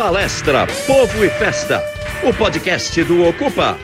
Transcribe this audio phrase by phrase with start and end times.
[0.00, 1.78] Palestra Povo e Festa,
[2.26, 3.76] o podcast do Ocupa.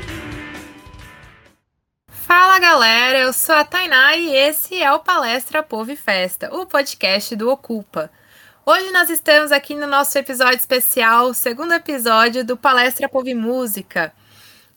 [2.09, 6.65] Fala galera, eu sou a Tainá e esse é o Palestra Povo e Festa, o
[6.65, 8.11] podcast do Ocupa.
[8.65, 14.11] Hoje nós estamos aqui no nosso episódio especial, segundo episódio do Palestra Povo e Música.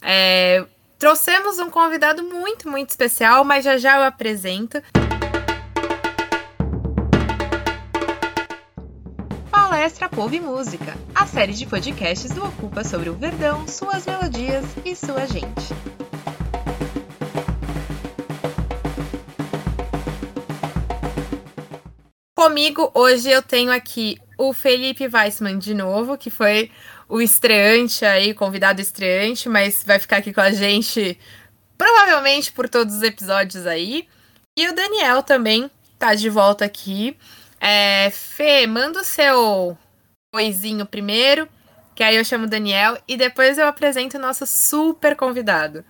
[0.01, 0.65] É,
[0.97, 4.83] trouxemos um convidado muito, muito especial, mas já já eu apresento.
[9.69, 14.65] Palestra Povo e Música, a série de podcasts do Ocupa sobre o Verdão, suas melodias
[14.83, 15.67] e sua gente.
[22.35, 26.71] Comigo hoje eu tenho aqui o Felipe Weissman de novo, que foi
[27.07, 31.15] o estreante aí, convidado estreante, mas vai ficar aqui com a gente
[31.77, 34.07] provavelmente por todos os episódios aí.
[34.57, 37.15] E o Daniel também tá de volta aqui.
[37.59, 39.77] É, Fê, manda o seu
[40.33, 41.47] oizinho primeiro,
[41.93, 45.83] que aí eu chamo o Daniel e depois eu apresento o nosso super convidado.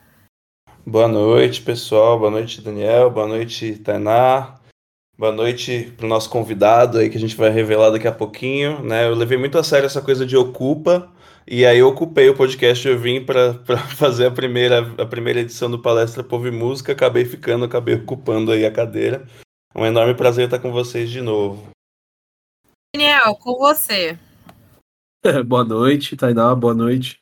[0.86, 2.17] Boa noite, pessoal.
[2.17, 3.11] Boa noite, Daniel.
[3.11, 4.56] Boa noite, Tainá.
[5.16, 8.81] Boa noite para o nosso convidado aí que a gente vai revelar daqui a pouquinho,
[8.81, 9.06] né?
[9.06, 11.11] Eu levei muito a sério essa coisa de ocupa
[11.45, 13.56] e aí eu ocupei o podcast, eu vim para
[13.98, 18.52] fazer a primeira, a primeira edição do Palestra Povo e Música, acabei ficando, acabei ocupando
[18.52, 19.28] aí a cadeira.
[19.73, 21.70] É um enorme prazer estar com vocês de novo.
[22.95, 24.17] Daniel, com você.
[25.23, 27.20] É, boa noite, Tainá, boa noite.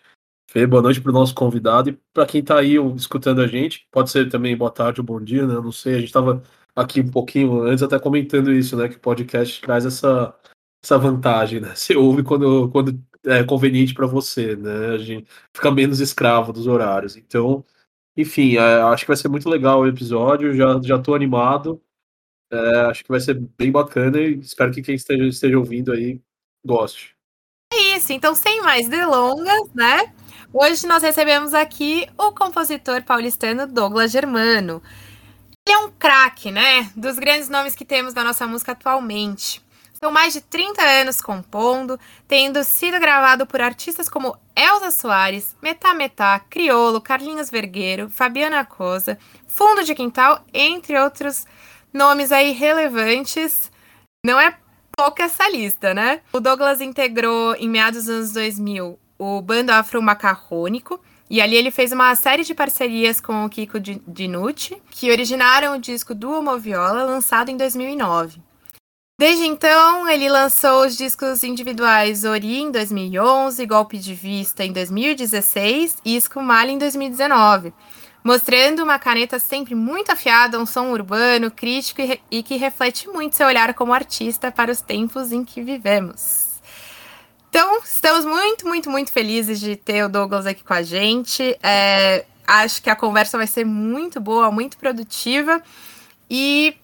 [0.50, 3.86] Fê, boa noite para o nosso convidado e para quem está aí escutando a gente,
[3.92, 5.56] pode ser também boa tarde ou bom dia, né?
[5.56, 6.42] Eu não sei, a gente estava
[6.74, 8.88] aqui um pouquinho antes, até comentando isso, né?
[8.88, 10.34] Que o podcast traz essa,
[10.82, 11.74] essa vantagem, né?
[11.76, 14.92] Você ouve quando, quando é conveniente para você, né?
[14.94, 17.18] A gente fica menos escravo dos horários.
[17.18, 17.66] Então,
[18.16, 20.54] enfim, é, acho que vai ser muito legal o episódio.
[20.54, 21.82] Já, já tô animado.
[22.52, 26.22] É, acho que vai ser bem bacana e espero que quem esteja, esteja ouvindo aí
[26.66, 27.16] goste.
[27.74, 30.14] É isso, então sem mais delongas, né?
[30.54, 34.82] Hoje nós recebemos aqui o compositor paulistano Douglas Germano.
[35.68, 36.90] Ele é um craque, né?
[36.96, 39.62] Dos grandes nomes que temos na nossa música atualmente.
[40.00, 45.94] São mais de 30 anos compondo, tendo sido gravado por artistas como Elza Soares, Metá
[45.94, 49.18] Metá, Criolo, Carlinhos Vergueiro, Fabiana Cosa,
[49.48, 51.46] Fundo de Quintal, entre outros
[51.94, 53.72] nomes aí relevantes.
[54.26, 54.58] Não é
[54.96, 56.22] pouca essa lista, né?
[56.34, 61.00] O Douglas integrou em meados dos anos 2000 o Bando Afro Macarrônico,
[61.30, 65.82] e ali ele fez uma série de parcerias com o Kiko Dinucci, que originaram o
[65.82, 68.42] disco Duo Moviola, lançado em 2009.
[69.20, 75.98] Desde então, ele lançou os discos individuais Ori em 2011, Golpe de Vista em 2016
[76.06, 77.74] e Escumalha em 2019,
[78.28, 83.38] mostrando uma caneta sempre muito afiada, um som urbano, crítico e, e que reflete muito
[83.38, 86.60] seu olhar como artista para os tempos em que vivemos.
[87.50, 91.58] Então, estamos muito, muito, muito felizes de ter o Douglas aqui com a gente.
[91.64, 95.64] É, acho que a conversa vai ser muito boa, muito produtiva.
[96.30, 96.76] E,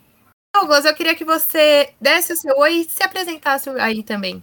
[0.55, 4.41] Douglas, eu queria que você desse o seu oi e se apresentasse aí também.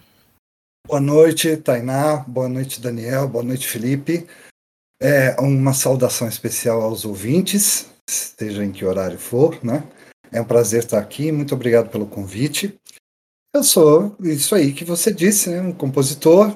[0.87, 2.19] Boa noite, Tainá.
[2.29, 3.27] Boa noite, Daniel.
[3.27, 4.27] Boa noite, Felipe.
[5.03, 9.83] É, uma saudação especial aos ouvintes, seja em que horário for, né?
[10.31, 11.33] É um prazer estar aqui.
[11.33, 12.79] Muito obrigado pelo convite.
[13.55, 15.63] Eu sou isso aí que você disse, né?
[15.63, 16.55] Um compositor.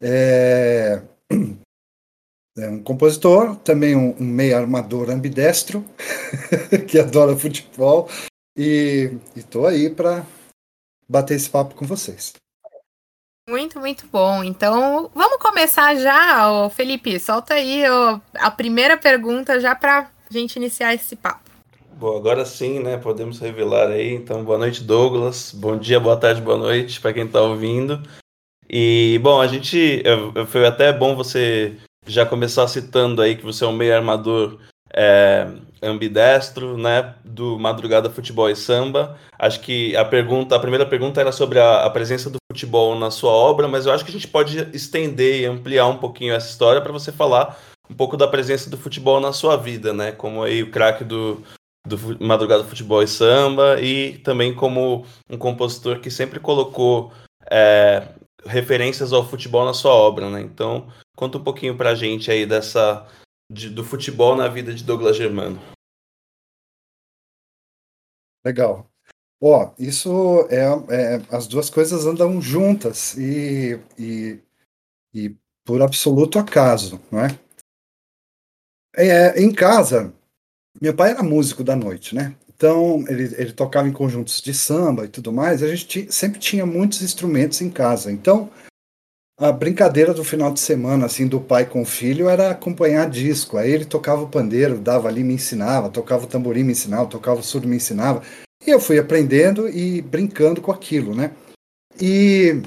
[0.00, 1.02] É,
[2.56, 5.84] é um compositor, também um, um meio armador ambidestro,
[6.88, 8.08] que adora futebol.
[8.56, 10.26] E estou aí para
[11.06, 12.32] bater esse papo com vocês.
[13.48, 14.42] Muito, muito bom.
[14.42, 17.16] Então, vamos começar já, ô Felipe.
[17.20, 21.48] Solta aí ô, a primeira pergunta já para a gente iniciar esse papo.
[21.92, 22.96] Bom, agora sim, né?
[22.96, 24.12] Podemos revelar aí.
[24.12, 25.52] Então, boa noite, Douglas.
[25.52, 28.02] Bom dia, boa tarde, boa noite para quem está ouvindo.
[28.68, 30.02] E, bom, a gente.
[30.48, 34.58] Foi até bom você já começar citando aí que você é um meio armador
[34.96, 35.46] é,
[35.82, 37.14] ambidestro, né?
[37.24, 39.18] Do Madrugada Futebol e Samba.
[39.38, 43.10] Acho que a pergunta, a primeira pergunta era sobre a, a presença do futebol na
[43.10, 46.48] sua obra, mas eu acho que a gente pode estender e ampliar um pouquinho essa
[46.48, 47.58] história para você falar
[47.88, 50.12] um pouco da presença do futebol na sua vida, né?
[50.12, 51.42] Como aí o craque do,
[51.86, 57.12] do Madrugada Futebol e Samba e também como um compositor que sempre colocou
[57.50, 58.08] é,
[58.44, 60.40] referências ao futebol na sua obra, né?
[60.40, 63.06] Então, conta um pouquinho pra gente aí dessa
[63.50, 65.60] de, do futebol na vida de Douglas Germano.
[68.44, 68.90] Legal.
[69.40, 74.40] Ó, isso é, é, as duas coisas andam juntas e, e,
[75.12, 77.38] e por absoluto acaso, não é?
[78.96, 79.42] é?
[79.42, 80.14] Em casa,
[80.80, 82.34] meu pai era músico da noite, né?
[82.48, 86.64] Então, ele, ele tocava em conjuntos de samba e tudo mais, a gente sempre tinha
[86.64, 88.10] muitos instrumentos em casa.
[88.10, 88.50] Então,
[89.38, 93.58] a brincadeira do final de semana, assim, do pai com o filho, era acompanhar disco.
[93.58, 97.40] Aí ele tocava o pandeiro, dava ali, me ensinava, tocava o tamborim, me ensinava, tocava
[97.40, 98.22] o surdo, me ensinava.
[98.66, 101.36] E eu fui aprendendo e brincando com aquilo, né?
[102.00, 102.62] E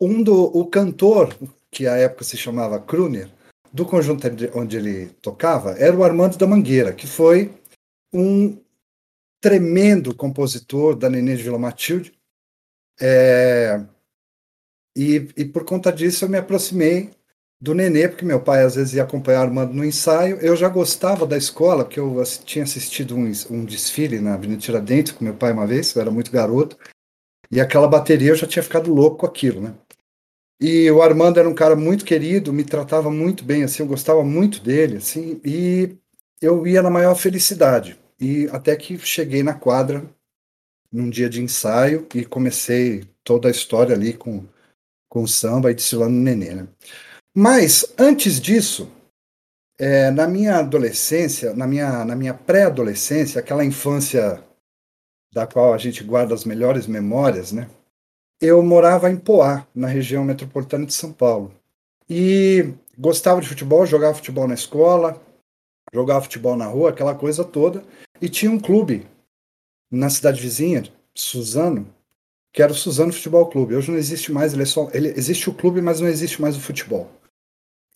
[0.00, 1.34] um do, o cantor,
[1.70, 3.30] que à época se chamava Kruner,
[3.72, 7.52] do conjunto onde ele tocava, era o Armando da Mangueira, que foi
[8.12, 8.56] um
[9.40, 12.12] tremendo compositor da Nenê de Vila Matilde.
[13.00, 13.82] É,
[14.96, 17.10] e, e por conta disso eu me aproximei
[17.60, 20.36] do Nenê, porque meu pai às vezes ia acompanhar Armando no ensaio.
[20.36, 25.12] Eu já gostava da escola, porque eu tinha assistido um, um desfile na Avenida Tiradentes
[25.12, 26.76] com meu pai uma vez, eu era muito garoto.
[27.50, 29.74] E aquela bateria eu já tinha ficado louco com aquilo, né?
[30.60, 34.22] E o Armando era um cara muito querido, me tratava muito bem, assim, eu gostava
[34.22, 35.96] muito dele, assim, e
[36.40, 37.98] eu ia na maior felicidade.
[38.20, 40.04] E até que cheguei na quadra
[40.92, 44.44] num dia de ensaio e comecei toda a história ali com
[45.14, 46.66] com samba e desfilando nenê, né?
[47.32, 48.90] Mas antes disso,
[49.78, 54.42] é, na minha adolescência, na minha, na minha pré-adolescência, aquela infância
[55.32, 57.70] da qual a gente guarda as melhores memórias, né?
[58.40, 61.54] Eu morava em Poá, na região metropolitana de São Paulo.
[62.10, 65.22] E gostava de futebol, jogava futebol na escola,
[65.92, 67.84] jogava futebol na rua, aquela coisa toda.
[68.20, 69.06] E tinha um clube
[69.88, 70.82] na cidade vizinha,
[71.14, 71.93] Suzano,
[72.54, 73.74] que era o Suzano Futebol Clube.
[73.74, 76.56] Hoje não existe mais, ele, é só, ele existe o clube, mas não existe mais
[76.56, 77.10] o futebol.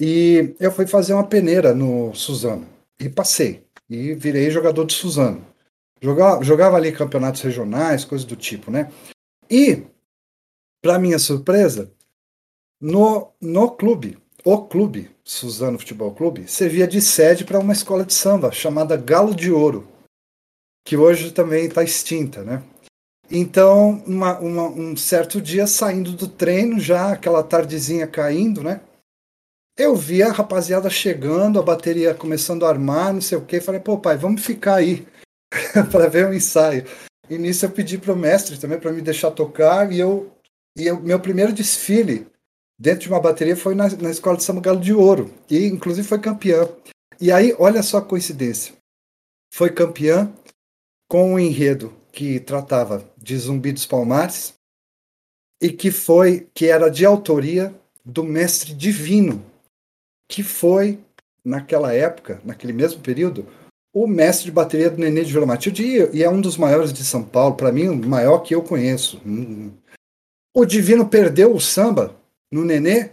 [0.01, 2.67] E eu fui fazer uma peneira no Suzano
[2.99, 5.47] e passei e virei jogador de Suzano.
[6.03, 8.93] Jogava, jogava ali campeonatos regionais, coisas do tipo, né?
[9.49, 9.85] E
[10.83, 11.93] para minha surpresa,
[12.81, 18.15] no, no clube, o clube, Suzano Futebol Clube, servia de sede para uma escola de
[18.15, 19.87] samba chamada Galo de Ouro,
[20.85, 22.63] que hoje também está extinta, né?
[23.31, 28.81] Então, uma, uma, um certo dia, saindo do treino, já aquela tardezinha caindo, né?
[29.77, 33.61] Eu vi a rapaziada chegando, a bateria começando a armar, não sei o quê.
[33.61, 35.07] Falei, pô, pai, vamos ficar aí
[35.93, 36.85] para ver o ensaio.
[37.31, 39.93] E nisso eu pedi pro mestre também para me deixar tocar.
[39.93, 40.33] E eu,
[40.77, 42.27] e eu, meu primeiro desfile
[42.81, 45.33] dentro de uma bateria foi na, na escola de São Galo de Ouro.
[45.49, 46.69] E inclusive foi campeã.
[47.21, 48.75] E aí, olha só a coincidência.
[49.53, 50.33] Foi campeã
[51.09, 54.55] com um enredo que tratava de Zumbi dos Palmares
[55.61, 57.75] e que foi que era de autoria
[58.05, 59.45] do mestre divino,
[60.29, 60.99] que foi
[61.45, 63.47] naquela época, naquele mesmo período,
[63.93, 67.05] o mestre de bateria do Nenê de Vila Matilde e é um dos maiores de
[67.05, 69.21] São Paulo, para mim, o maior que eu conheço.
[70.55, 72.15] O Divino perdeu o samba
[72.53, 73.11] no Nenê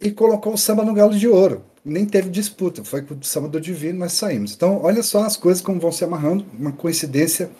[0.00, 1.64] e colocou o samba no Galo de Ouro.
[1.84, 4.52] Nem teve disputa, foi com o samba do Divino, nós saímos.
[4.52, 7.50] Então, olha só as coisas como vão se amarrando, uma coincidência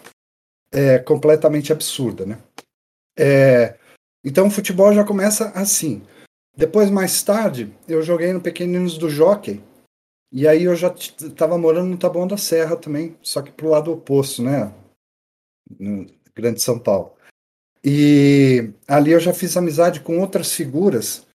[0.71, 2.41] é, completamente absurda, né?
[3.17, 3.77] É,
[4.23, 6.01] então o futebol já começa assim.
[6.55, 9.63] Depois, mais tarde, eu joguei no Pequeninos do Jockey,
[10.31, 13.91] e aí eu já estava morando no Taboão da Serra também, só que pro lado
[13.91, 14.73] oposto, né?
[15.79, 17.13] No Grande São Paulo.
[17.83, 21.25] E ali eu já fiz amizade com outras figuras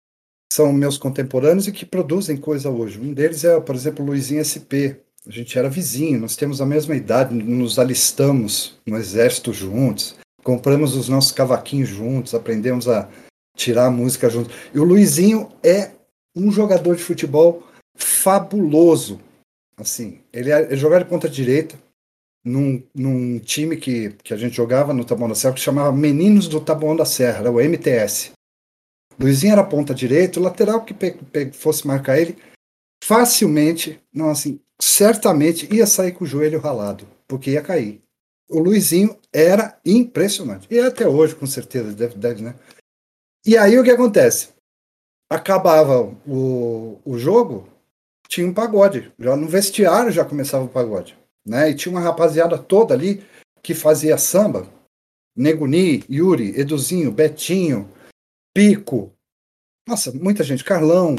[0.51, 2.99] são meus contemporâneos e que produzem coisa hoje.
[2.99, 6.95] Um deles é, por exemplo, Luizinho SP, a gente era vizinho, nós temos a mesma
[6.95, 13.09] idade, nos alistamos no exército juntos, compramos os nossos cavaquinhos juntos, aprendemos a
[13.55, 14.55] tirar a música juntos.
[14.73, 15.91] E o Luizinho é
[16.35, 17.63] um jogador de futebol
[17.95, 19.19] fabuloso.
[19.75, 21.77] Assim, ele, é, jogava de ponta direita
[22.45, 26.47] num, num time que, que a gente jogava no Taboão da Serra que chamava Meninos
[26.47, 28.31] do Taboão da Serra, era o MTS.
[29.19, 32.37] Luizinho era ponta direita, o lateral que pe, pe, fosse marcar ele
[33.03, 38.01] facilmente, não assim, certamente ia sair com o joelho ralado, porque ia cair.
[38.49, 40.67] O Luizinho era impressionante.
[40.69, 42.55] E até hoje, com certeza, deve, deve, né?
[43.45, 44.49] E aí o que acontece?
[45.29, 47.67] Acabava o, o jogo,
[48.27, 49.11] tinha um pagode.
[49.19, 51.17] Já no vestiário já começava o pagode.
[51.45, 51.69] Né?
[51.69, 53.23] E tinha uma rapaziada toda ali
[53.61, 54.67] que fazia samba.
[55.35, 57.89] Neguni, Yuri, Eduzinho, Betinho,
[58.53, 59.13] Pico.
[59.87, 60.63] Nossa, muita gente.
[60.63, 61.15] Carlão.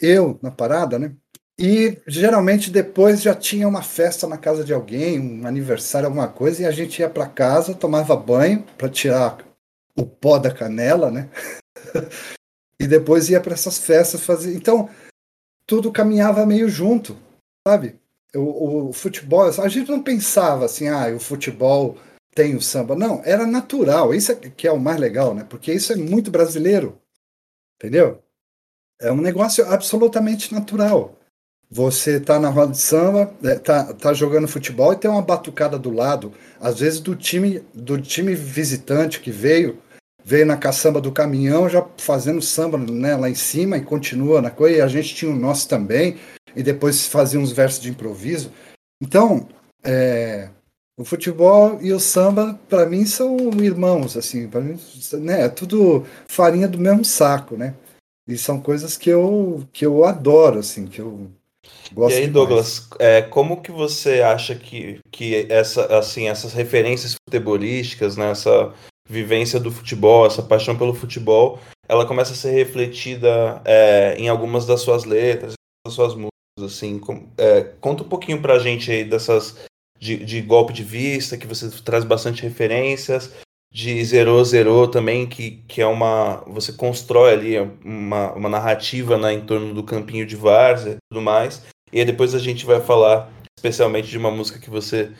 [0.00, 1.14] Eu na parada, né?
[1.60, 6.62] E geralmente depois já tinha uma festa na casa de alguém, um aniversário, alguma coisa,
[6.62, 9.44] e a gente ia para casa, tomava banho para tirar
[9.96, 11.28] o pó da canela, né?
[12.80, 14.54] e depois ia para essas festas fazer.
[14.54, 14.88] Então,
[15.66, 17.16] tudo caminhava meio junto,
[17.66, 17.98] sabe?
[18.36, 21.98] O, o, futebol, a gente não pensava assim, ah, o futebol
[22.34, 22.94] tem o samba.
[22.94, 24.14] Não, era natural.
[24.14, 25.44] Isso é que é o mais legal, né?
[25.48, 27.00] Porque isso é muito brasileiro.
[27.76, 28.22] Entendeu?
[29.00, 31.17] É um negócio absolutamente natural.
[31.70, 35.78] Você tá na roda de samba, é, tá, tá jogando futebol e tem uma batucada
[35.78, 39.78] do lado, às vezes do time do time visitante que veio,
[40.24, 44.50] veio na caçamba do caminhão, já fazendo samba né, lá em cima e continua na
[44.50, 46.16] coisa, e a gente tinha o nosso também,
[46.56, 48.50] e depois fazia uns versos de improviso.
[49.02, 49.46] Então,
[49.84, 50.48] é,
[50.98, 54.78] o futebol e o samba, para mim, são irmãos, assim, para mim,
[55.20, 57.74] né, é tudo farinha do mesmo saco, né?
[58.26, 61.30] E são coisas que eu, que eu adoro, assim, que eu
[61.92, 62.32] gosto E aí, demais.
[62.32, 68.72] Douglas, é, como que você acha que, que essa, assim, essas referências futebolísticas, né, essa
[69.08, 71.58] vivência do futebol, essa paixão pelo futebol,
[71.88, 75.54] ela começa a ser refletida é, em algumas das suas letras,
[75.86, 76.30] das suas músicas,
[76.62, 79.56] assim, com- é, conta um pouquinho pra gente aí dessas
[79.98, 83.32] de, de golpe de vista, que você traz bastante referências,
[83.70, 86.42] de zerou, zerou também, que, que é uma.
[86.46, 91.22] Você constrói ali uma, uma narrativa né, em torno do campinho de várzea e tudo
[91.22, 91.62] mais.
[91.92, 95.12] E aí depois a gente vai falar especialmente de uma música que você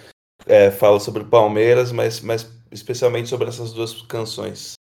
[0.47, 4.75] é, fala sobre Palmeiras, mas, mas especialmente sobre essas duas canções.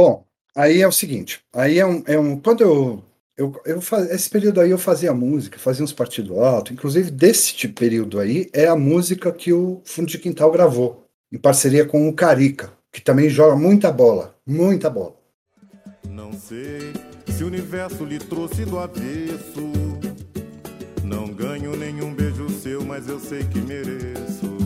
[0.00, 3.04] Bom, aí é o seguinte, aí é um, é um quando eu
[3.38, 7.54] eu, eu faz, esse período aí eu fazia música, fazia uns partidos alto, inclusive desse
[7.54, 12.08] tipo período aí é a música que o Fundo de Quintal gravou em parceria com
[12.08, 15.14] o Carica, que também joga muita bola, muita bola.
[16.08, 16.92] Não sei
[17.28, 19.72] se o universo lhe trouxe do avesso.
[21.04, 24.58] Não ganho nenhum beijo seu, mas eu sei que mereço.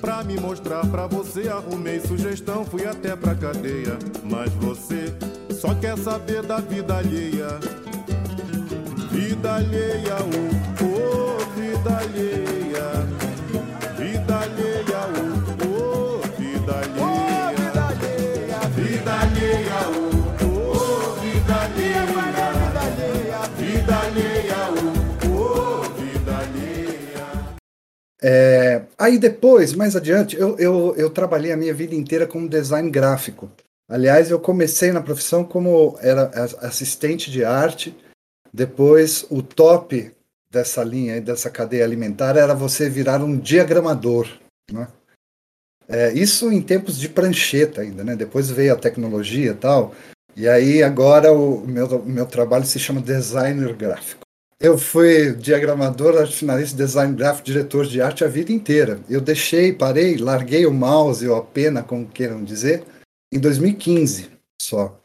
[0.00, 3.98] Pra me mostrar pra você, arrumei sugestão, fui até pra cadeia.
[4.24, 5.12] Mas você
[5.58, 7.58] só quer saber da vida alheia.
[9.10, 12.88] Vida alheia, oh, oh, vida alheia.
[13.98, 15.00] Vida alheia,
[15.64, 18.60] oh, oh, vida alheia.
[18.76, 22.48] Vida alheia, oh, oh, vida alheia.
[23.56, 24.60] Vida alheia,
[25.26, 27.26] oh, oh, vida alheia.
[28.22, 32.88] É, aí depois, mais adiante, eu, eu, eu trabalhei a minha vida inteira como design
[32.90, 33.50] gráfico.
[33.88, 36.30] Aliás, eu comecei na profissão como era
[36.60, 37.96] assistente de arte.
[38.52, 40.12] Depois, o top
[40.50, 44.28] dessa linha, dessa cadeia alimentar, era você virar um diagramador.
[44.70, 44.86] Né?
[45.88, 48.14] É, isso em tempos de prancheta ainda, né?
[48.14, 49.94] Depois veio a tecnologia e tal.
[50.36, 54.20] E aí agora o meu, meu trabalho se chama designer gráfico.
[54.60, 59.00] Eu fui diagramador, arte finalista, design gráfico, diretor de arte a vida inteira.
[59.08, 62.82] Eu deixei, parei, larguei o mouse ou a pena, como queiram dizer,
[63.32, 64.30] em 2015
[64.60, 65.00] só.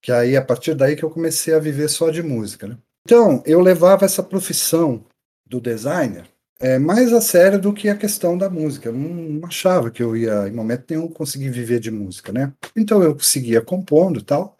[0.00, 2.68] Que aí, a partir daí que eu comecei a viver só de música.
[2.68, 2.78] Né?
[3.04, 5.04] Então, eu levava essa profissão
[5.44, 6.28] do designer
[6.58, 8.88] é, mais a sério do que a questão da música.
[8.88, 12.52] Eu não, achava que eu ia, em momento nenhum, conseguir viver de música, né?
[12.74, 14.56] Então, eu seguia compondo tal,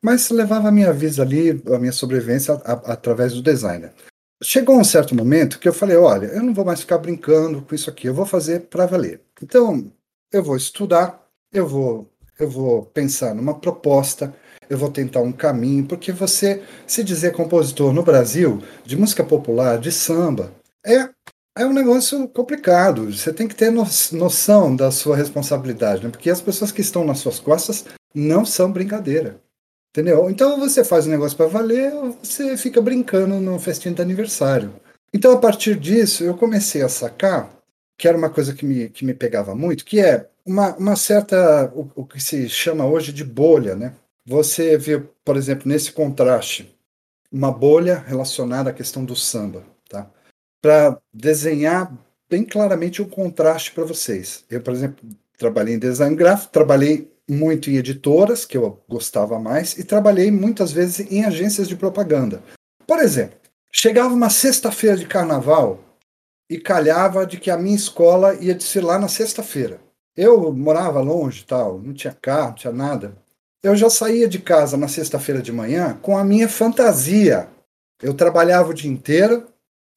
[0.00, 3.92] mas levava a minha vida ali, a minha sobrevivência, a- a- através do designer.
[4.42, 7.74] Chegou um certo momento que eu falei: olha, eu não vou mais ficar brincando com
[7.74, 9.20] isso aqui, eu vou fazer para valer.
[9.42, 9.92] Então,
[10.32, 14.34] eu vou estudar, eu vou, eu vou pensar numa proposta,
[14.68, 19.78] eu vou tentar um caminho, porque você se dizer compositor no Brasil de música popular,
[19.78, 20.52] de samba,
[20.84, 21.08] é,
[21.56, 23.12] é um negócio complicado.
[23.12, 26.10] Você tem que ter no- noção da sua responsabilidade, né?
[26.10, 27.84] porque as pessoas que estão nas suas costas
[28.14, 29.40] não são brincadeira.
[29.90, 30.30] Entendeu?
[30.30, 34.72] Então você faz o negócio para valer, você fica brincando no festinho de aniversário.
[35.12, 37.50] Então, a partir disso, eu comecei a sacar
[37.98, 41.72] que era uma coisa que me, que me pegava muito, que é uma, uma certa,
[41.74, 43.94] o, o que se chama hoje de bolha, né?
[44.24, 46.76] Você vê, por exemplo, nesse contraste,
[47.30, 50.10] uma bolha relacionada à questão do samba, tá?
[50.60, 51.92] Para desenhar
[52.28, 54.44] bem claramente o contraste para vocês.
[54.48, 55.04] Eu, por exemplo,
[55.36, 60.72] trabalhei em design gráfico, trabalhei muito em editoras, que eu gostava mais, e trabalhei muitas
[60.72, 62.42] vezes em agências de propaganda.
[62.86, 63.38] Por exemplo,
[63.70, 65.80] chegava uma sexta-feira de carnaval
[66.48, 69.80] e calhava de que a minha escola ia desfilar na sexta-feira.
[70.16, 73.14] Eu morava longe, tal, não tinha carro, não tinha nada.
[73.62, 77.48] Eu já saía de casa na sexta-feira de manhã com a minha fantasia.
[78.02, 79.46] Eu trabalhava o dia inteiro,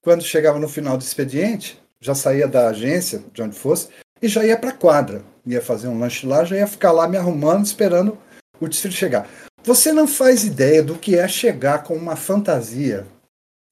[0.02, 3.90] quando chegava no final do expediente, já saía da agência, de onde fosse,
[4.22, 5.24] e já ia para a quadra.
[5.46, 8.18] Ia fazer um lanche lá, já ia ficar lá me arrumando, esperando
[8.60, 9.28] o desfile chegar.
[9.64, 13.06] Você não faz ideia do que é chegar com uma fantasia,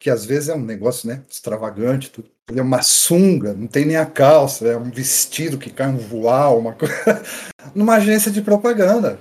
[0.03, 2.29] que às vezes é um negócio né, extravagante, tudo.
[2.53, 6.59] é uma sunga, não tem nem a calça, é um vestido que cai um voal,
[6.59, 6.93] uma coisa.
[7.73, 9.17] numa agência de propaganda.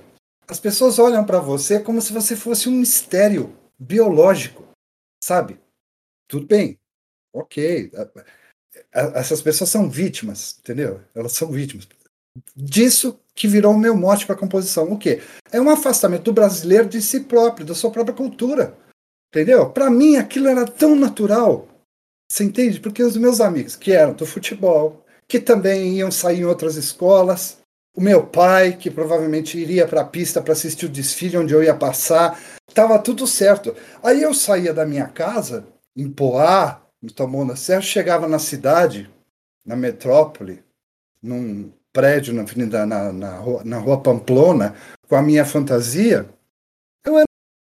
[0.49, 4.65] As pessoas olham para você como se você fosse um mistério biológico,
[5.23, 5.57] sabe?
[6.27, 6.77] Tudo bem,
[7.33, 7.93] ok.
[8.93, 11.01] Essas pessoas são vítimas, entendeu?
[11.15, 11.87] Elas são vítimas.
[12.57, 14.93] Disso que virou o meu mote para a composição.
[14.93, 15.23] O quê?
[15.53, 18.77] É um afastamento do brasileiro de si próprio, da sua própria cultura.
[19.33, 19.71] Entendeu?
[19.71, 21.67] Para mim aquilo era tão natural.
[22.31, 22.79] Você entende?
[22.79, 27.57] Porque os meus amigos, que eram do futebol, que também iam sair em outras escolas,
[27.97, 31.63] o meu pai, que provavelmente iria para a pista para assistir o desfile onde eu
[31.63, 33.75] ia passar, estava tudo certo.
[34.03, 39.11] Aí eu saía da minha casa, em Poá, no Tamounda Serra, chegava na cidade,
[39.65, 40.63] na metrópole,
[41.23, 44.75] num prédio na, avenida, na, na, rua, na rua Pamplona,
[45.09, 46.29] com a minha fantasia,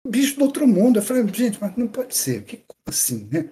[0.07, 0.99] bicho do outro mundo.
[0.99, 2.43] Eu falei, gente, mas não pode ser.
[2.45, 3.49] Que assim, né?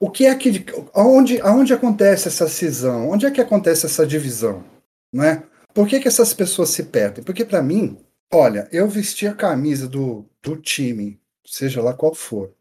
[0.00, 0.64] O que é que.
[0.94, 3.10] Aonde, aonde acontece essa cisão?
[3.10, 4.64] Onde é que acontece essa divisão?
[5.12, 5.42] Não é?
[5.74, 7.24] Por que, que essas pessoas se perdem?
[7.24, 7.98] Porque, para mim,
[8.32, 12.52] olha, eu vestia a camisa do, do time, seja lá qual for,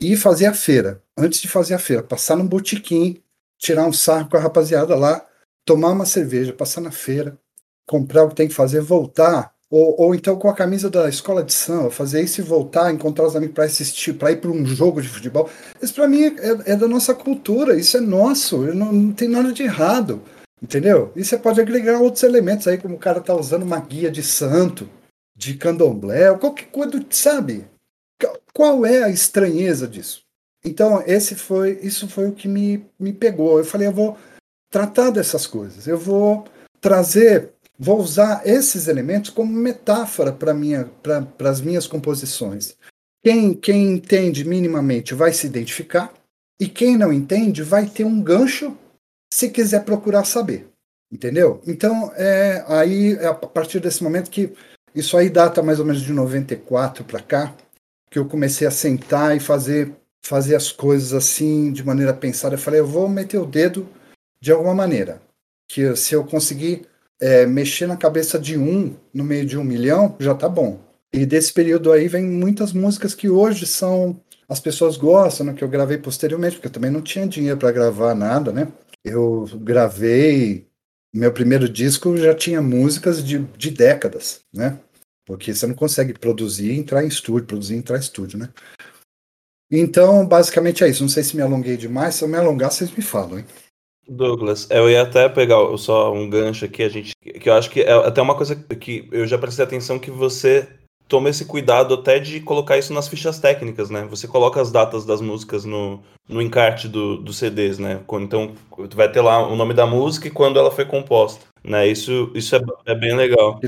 [0.00, 1.02] e fazia a feira.
[1.16, 3.22] Antes de fazer a feira, passar num botequim,
[3.58, 5.26] tirar um sarro com a rapaziada lá,
[5.64, 7.38] tomar uma cerveja, passar na feira,
[7.86, 9.54] comprar o que tem que fazer, voltar.
[9.70, 13.26] Ou, ou então com a camisa da escola de samba, fazer isso e voltar, encontrar
[13.26, 15.48] os amigos para assistir, para ir para um jogo de futebol.
[15.80, 19.52] Isso para mim é, é, da nossa cultura, isso é nosso, não, não tem nada
[19.52, 20.20] de errado.
[20.62, 21.10] Entendeu?
[21.16, 24.22] E você pode agregar outros elementos aí, como o cara tá usando uma guia de
[24.22, 24.88] santo,
[25.34, 27.64] de candomblé, qualquer coisa, sabe?
[28.52, 30.22] Qual é a estranheza disso?
[30.62, 33.58] Então, esse foi, isso foi o que me, me pegou.
[33.58, 34.18] Eu falei, eu vou
[34.70, 36.44] tratar dessas coisas, eu vou
[36.78, 42.76] trazer, vou usar esses elementos como metáfora para minha, para as minhas composições.
[43.24, 46.12] Quem, quem entende minimamente vai se identificar,
[46.60, 48.76] e quem não entende vai ter um gancho
[49.32, 50.68] se quiser procurar saber.
[51.10, 51.62] Entendeu?
[51.66, 54.52] Então, é, aí é a partir desse momento que
[54.94, 57.56] isso aí data mais ou menos de 94 para cá,
[58.10, 62.54] que eu comecei a sentar e fazer fazer as coisas assim de maneira pensada.
[62.54, 63.88] Eu falei, eu vou meter o dedo
[64.40, 65.20] de alguma maneira.
[65.68, 66.86] Que se eu conseguir
[67.20, 70.80] é, mexer na cabeça de um no meio de um milhão, já tá bom.
[71.12, 75.62] E desse período aí vem muitas músicas que hoje são as pessoas gostam, né, que
[75.62, 78.66] eu gravei posteriormente, porque eu também não tinha dinheiro para gravar nada, né?
[79.04, 80.68] eu gravei
[81.12, 84.78] meu primeiro disco já tinha músicas de, de décadas, né?
[85.26, 88.48] Porque você não consegue produzir, entrar em estúdio, produzir, entrar em estúdio, né?
[89.70, 91.02] Então, basicamente é isso.
[91.02, 92.14] Não sei se me alonguei demais.
[92.16, 93.44] Se eu me alongar, vocês me falam, hein?
[94.10, 97.80] Douglas, eu ia até pegar só um gancho aqui, a gente, que eu acho que
[97.80, 100.68] é até uma coisa que eu já prestei atenção que você
[101.06, 104.04] toma esse cuidado até de colocar isso nas fichas técnicas, né?
[104.10, 108.00] Você coloca as datas das músicas no, no encarte do, do CDs, né?
[108.14, 108.52] Então,
[108.88, 111.86] tu vai ter lá o nome da música e quando ela foi composta, né?
[111.86, 113.60] Isso, isso é, é bem legal.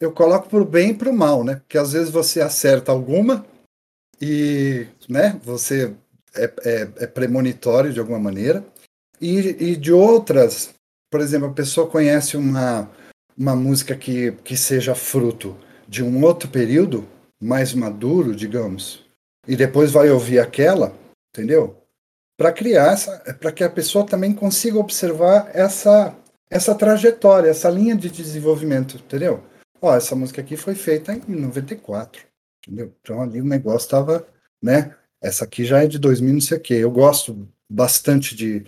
[0.00, 1.56] Eu coloco pro bem e pro mal, né?
[1.56, 3.46] Porque às vezes você acerta alguma
[4.20, 5.40] e, né?
[5.44, 5.94] Você
[6.34, 8.64] é, é, é premonitório de alguma maneira
[9.20, 10.74] e, e de outras,
[11.10, 12.90] por exemplo, a pessoa conhece uma,
[13.36, 15.56] uma música que, que seja fruto
[15.88, 17.06] de um outro período
[17.40, 19.04] mais maduro, digamos,
[19.46, 20.94] e depois vai ouvir aquela,
[21.32, 21.76] entendeu?
[22.36, 26.14] Para criar essa, para que a pessoa também consiga observar essa
[26.48, 29.42] essa trajetória, essa linha de desenvolvimento, entendeu?
[29.80, 32.22] Ó, essa música aqui foi feita em 94,
[32.62, 32.92] entendeu?
[33.00, 34.26] Então ali o negócio estava,
[34.62, 34.94] né?
[35.20, 36.74] Essa aqui já é de 2000, não sei o quê.
[36.74, 38.64] Eu gosto bastante de,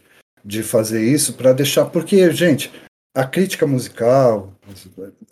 [0.48, 2.72] de fazer isso para deixar, porque, gente,
[3.14, 4.54] a crítica musical,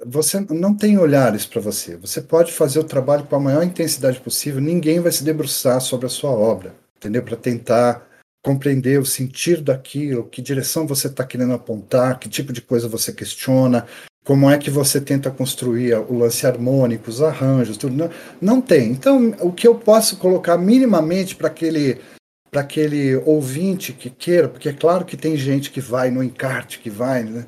[0.05, 1.97] você não tem olhares para você.
[1.97, 6.05] Você pode fazer o trabalho com a maior intensidade possível, ninguém vai se debruçar sobre
[6.05, 7.23] a sua obra, entendeu?
[7.23, 8.07] Para tentar
[8.45, 13.11] compreender o sentido daquilo, que direção você está querendo apontar, que tipo de coisa você
[13.11, 13.87] questiona,
[14.23, 17.97] como é que você tenta construir o lance harmônico, os arranjos, tudo.
[17.97, 18.91] Não, não tem.
[18.91, 22.01] Então, o que eu posso colocar minimamente para aquele
[22.51, 26.79] para aquele ouvinte que queira, porque é claro que tem gente que vai no encarte,
[26.79, 27.47] que vai, né?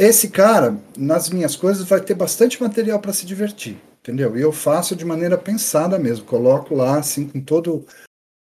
[0.00, 4.34] esse cara, nas minhas coisas, vai ter bastante material para se divertir, entendeu?
[4.34, 7.84] E eu faço de maneira pensada mesmo, coloco lá, assim, com todo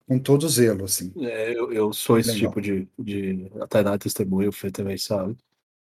[0.08, 1.14] com todo zelo, assim.
[1.18, 2.50] É, eu, eu sou esse Legal.
[2.50, 3.50] tipo de, de.
[3.60, 5.36] A Tainá testemunha, o Fê também sabe.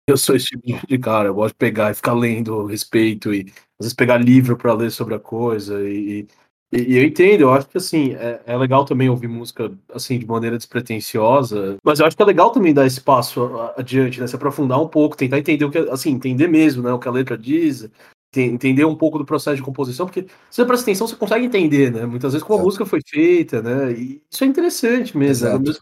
[0.06, 3.46] Eu sou esse tipo de cara, eu gosto de pegar e ficar lendo respeito e
[3.78, 6.26] às vezes pegar livro para ler sobre a coisa e,
[6.72, 10.26] e, eu entendo, eu acho que assim, é, é, legal também ouvir música assim de
[10.26, 14.26] maneira despretensiosa, mas eu acho que é legal também dar espaço adiante, né?
[14.26, 17.12] Se aprofundar um pouco, tentar entender o que, assim, entender mesmo, né, o que a
[17.12, 17.90] letra diz,
[18.36, 21.90] entender um pouco do processo de composição, porque se você presta atenção, você consegue entender,
[21.90, 22.06] né?
[22.06, 23.92] Muitas vezes como a música foi feita, né?
[23.92, 25.48] E isso é interessante mesmo.
[25.48, 25.58] Né?
[25.58, 25.80] Mesmo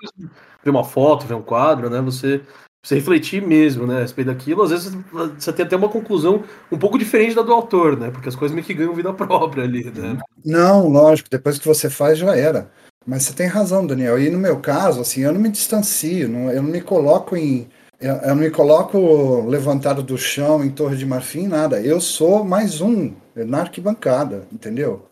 [0.64, 2.00] ver uma foto, ver um quadro, né?
[2.00, 2.40] Você
[2.88, 4.96] você refletir mesmo, né, a respeito daquilo, às vezes
[5.38, 8.54] você tem até uma conclusão um pouco diferente da do autor, né, porque as coisas
[8.54, 10.18] meio que ganham vida própria ali, né.
[10.42, 12.70] Não, lógico, depois que você faz já era.
[13.06, 14.18] Mas você tem razão, Daniel.
[14.18, 17.66] E no meu caso, assim, eu não me distancio, não, eu não me coloco em.
[17.98, 21.80] Eu, eu, não me coloco levantado do chão em Torre de Marfim, nada.
[21.80, 25.06] Eu sou mais um na arquibancada, entendeu?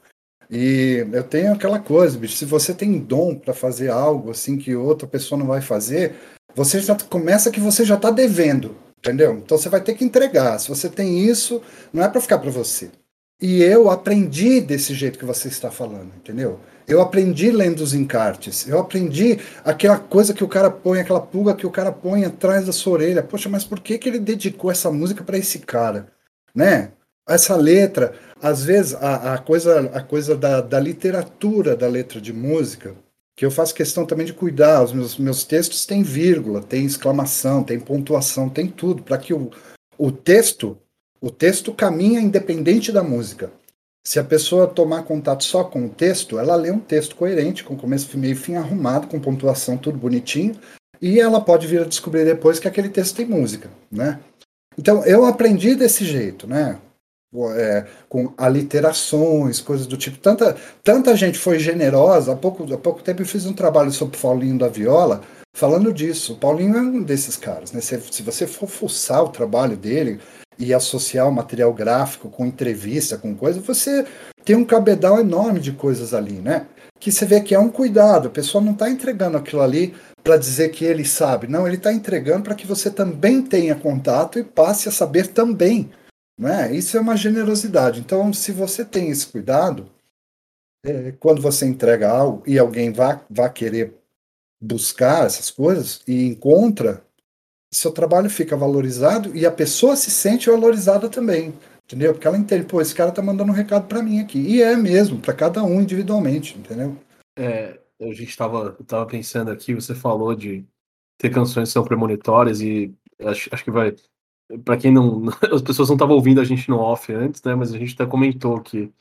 [0.51, 4.77] E eu tenho aquela coisa, bicho, se você tem dom para fazer algo assim que
[4.77, 6.15] outra pessoa não vai fazer,
[6.57, 9.35] você já começa que você já está devendo, Entendeu?
[9.35, 10.59] Então você vai ter que entregar.
[10.59, 12.90] Se você tem isso, não é para ficar para você.
[13.40, 16.59] E eu aprendi desse jeito que você está falando, entendeu?
[16.88, 18.66] Eu aprendi lendo os encartes.
[18.66, 22.66] Eu aprendi aquela coisa que o cara põe, aquela pulga que o cara põe atrás
[22.66, 23.23] da sua orelha.
[23.23, 26.09] Poxa, mas por que, que ele dedicou essa música para esse cara?
[26.55, 26.90] Né?
[27.29, 32.33] Essa letra, às vezes, a, a coisa, a coisa da, da literatura da letra de
[32.33, 32.95] música,
[33.37, 34.83] que eu faço questão também de cuidar.
[34.83, 39.51] Os meus, meus textos têm vírgula, tem exclamação, tem pontuação, tem tudo, para que o,
[39.99, 40.79] o texto,
[41.20, 43.53] o texto caminha independente da música.
[44.05, 47.77] Se a pessoa tomar contato só com o texto, ela lê um texto coerente, com
[47.77, 50.57] começo, meio e fim arrumado, com pontuação, tudo bonitinho,
[51.03, 54.20] e ela pode vir a descobrir depois que aquele texto tem música, né?
[54.79, 56.79] Então, eu aprendi desse jeito, né?
[57.55, 60.17] É, com aliterações, coisas do tipo.
[60.19, 62.33] Tanta, tanta gente foi generosa.
[62.33, 65.21] Há pouco, há pouco tempo eu fiz um trabalho sobre Paulinho da Viola,
[65.55, 66.35] falando disso.
[66.35, 67.81] O Paulinho é um desses caras, né?
[67.81, 70.19] Se, se você for fuçar o trabalho dele,
[70.59, 74.07] e associar o material gráfico com entrevista, com coisa, você
[74.45, 76.67] tem um cabedal enorme de coisas ali, né?
[76.99, 80.37] Que você vê que é um cuidado, a pessoa não está entregando aquilo ali para
[80.37, 84.45] dizer que ele sabe, não, ele está entregando para que você também tenha contato e
[84.45, 85.91] passe a saber também,
[86.38, 86.75] né?
[86.75, 88.01] Isso é uma generosidade.
[88.01, 89.90] Então, se você tem esse cuidado,
[90.85, 93.94] é, quando você entrega algo e alguém vá querer
[94.61, 97.05] buscar essas coisas e encontra,
[97.72, 101.55] seu trabalho fica valorizado e a pessoa se sente valorizada também.
[101.85, 102.12] Entendeu?
[102.12, 104.40] Porque ela entende, pô, esse cara tá mandando um recado para mim aqui.
[104.40, 106.96] E é mesmo, para cada um individualmente, entendeu?
[107.38, 110.64] É, a gente estava tava pensando aqui, você falou de
[111.16, 113.94] ter canções que são premonitórias e acho, acho que vai.
[114.65, 115.25] Para quem não.
[115.53, 117.55] As pessoas não estavam ouvindo a gente no off antes, né?
[117.55, 118.93] Mas a gente até comentou que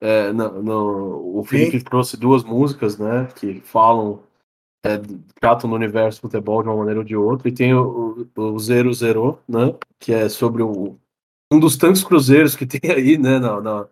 [0.00, 1.84] é, no, no, o Felipe Sim.
[1.84, 3.26] trouxe duas músicas, né?
[3.34, 4.22] Que falam
[4.84, 5.00] é,
[5.40, 8.58] tratam no universo do futebol de uma maneira ou de outra, e tem o, o,
[8.58, 10.98] Zero Zero, né, que é sobre o,
[11.50, 13.88] um dos tantos cruzeiros que tem aí, né, na, na,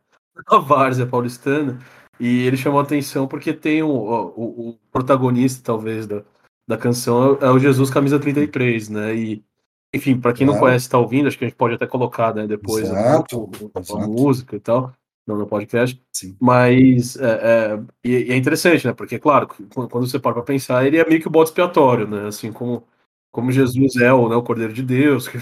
[0.51, 1.81] na várzea paulistana,
[2.21, 6.23] e ele chamou a atenção porque tem o, o, o protagonista, talvez, da,
[6.69, 9.45] da canção, é o Jesus Camisa 33, né, e
[9.95, 12.47] enfim, para quem não conhece, está ouvindo, acho que a gente pode até colocar, né,
[12.47, 14.93] depois exato, a, a, a música e tal,
[15.27, 16.03] no, no podcast.
[16.13, 16.37] Sim.
[16.41, 18.93] Mas é, é, e, é interessante, né?
[18.93, 22.27] Porque, claro, quando você para para pensar, ele é meio que o bode expiatório, né?
[22.27, 22.85] Assim como,
[23.31, 25.39] como Jesus é o, né, o Cordeiro de Deus, que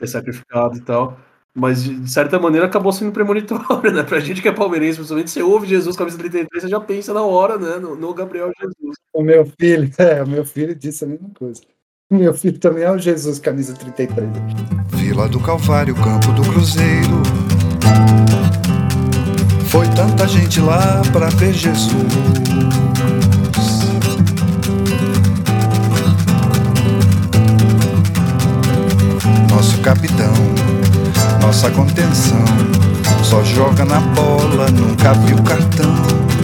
[0.00, 1.18] é sacrificado e tal.
[1.54, 4.02] Mas, de certa maneira, acabou sendo premonitório, né?
[4.02, 7.22] Pra gente que é palmeirense, principalmente, você ouve Jesus, camisa 33, você já pensa na
[7.22, 7.78] hora, né?
[7.78, 8.96] No, no Gabriel Jesus.
[9.12, 11.62] O meu filho, é, o meu filho disse a mesma coisa.
[12.08, 14.28] Meu filho também é o Jesus, camisa 33.
[14.90, 17.20] Vila do Calvário, campo do Cruzeiro
[19.66, 21.90] foi tanta gente lá para ver Jesus.
[29.50, 30.32] Nosso capitão,
[31.42, 32.44] nossa contenção,
[33.24, 36.35] só joga na bola, nunca viu cartão.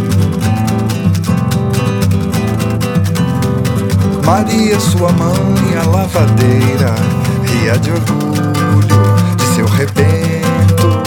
[4.25, 6.95] Maria, sua mãe, a lavadeira,
[7.45, 9.03] ria de orgulho
[9.37, 11.03] de seu rebento.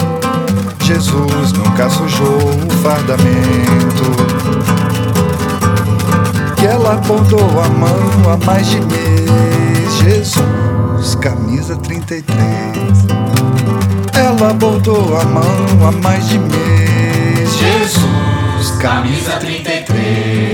[0.84, 3.26] Jesus nunca sujou o fardamento.
[6.56, 9.96] Que ela apontou a mão há mais de mês.
[10.02, 12.36] Jesus, camisa 33.
[14.12, 17.50] Ela botou a mão há mais de mês.
[17.58, 20.45] Jesus, camisa 33.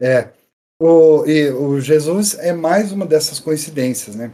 [0.00, 0.30] É.
[0.80, 4.32] O, e, o Jesus é mais uma dessas coincidências, né?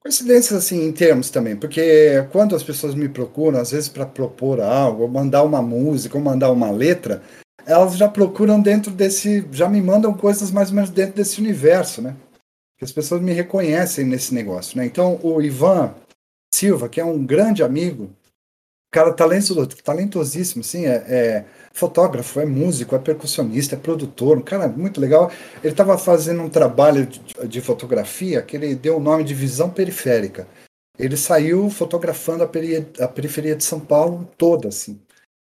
[0.00, 4.60] Coincidências assim em termos também, porque quando as pessoas me procuram, às vezes para propor
[4.60, 7.22] algo, ou mandar uma música, ou mandar uma letra,
[7.66, 12.02] elas já procuram dentro desse, já me mandam coisas mais ou menos dentro desse universo,
[12.02, 12.16] né?
[12.76, 14.86] Que as pessoas me reconhecem nesse negócio, né?
[14.86, 15.94] Então o Ivan
[16.52, 18.10] Silva, que é um grande amigo,
[18.90, 21.44] cara talentosíssimo, sim, é, é
[21.78, 25.30] fotógrafo, é músico, é percussionista, é produtor, um cara muito legal.
[25.62, 29.70] Ele estava fazendo um trabalho de, de, fotografia que ele deu o nome de visão
[29.70, 30.48] periférica.
[30.98, 35.00] Ele saiu fotografando a, peri a periferia de São Paulo toda, assim,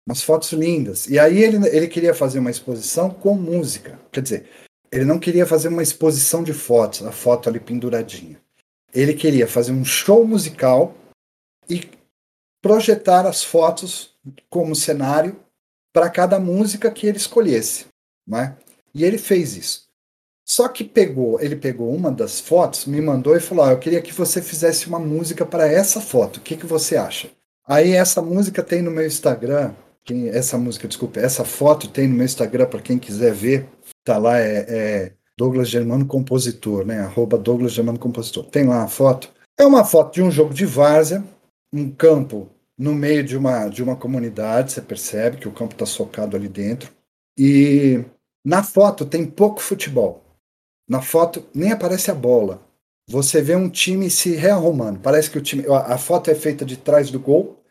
[0.09, 1.07] umas fotos lindas.
[1.07, 4.49] E aí ele, ele queria fazer uma exposição com música, quer dizer,
[4.90, 8.40] ele não queria fazer uma exposição de fotos, a foto ali penduradinha.
[8.95, 10.95] Ele queria fazer um show musical
[11.68, 11.88] e
[12.62, 14.14] projetar as fotos
[14.49, 15.41] como cenário
[15.92, 17.87] para cada música que ele escolhesse,
[18.26, 18.57] né?
[18.94, 19.83] E ele fez isso.
[20.44, 24.02] Só que pegou, ele pegou uma das fotos, me mandou e falou: ah, "Eu queria
[24.02, 26.38] que você fizesse uma música para essa foto.
[26.38, 27.31] O que que você acha?"
[27.66, 29.72] Aí essa música tem no meu Instagram,
[30.05, 33.68] quem, essa música, desculpa, essa foto tem no meu Instagram para quem quiser ver.
[34.05, 37.00] Tá lá é, é Douglas Germano Compositor, né?
[37.00, 38.44] Arroba Douglas Germano Compositor.
[38.46, 39.33] Tem lá a foto.
[39.59, 41.22] É uma foto de um jogo de várzea,
[41.72, 45.87] um campo no meio de uma, de uma comunidade, você percebe que o campo está
[45.87, 46.90] socado ali dentro.
[47.38, 48.04] E
[48.44, 50.22] na foto tem pouco futebol.
[50.88, 52.62] Na foto nem aparece a bola.
[53.08, 55.00] Você vê um time se rearrumando.
[55.00, 55.64] Parece que o time.
[55.66, 57.62] A foto é feita de trás do gol.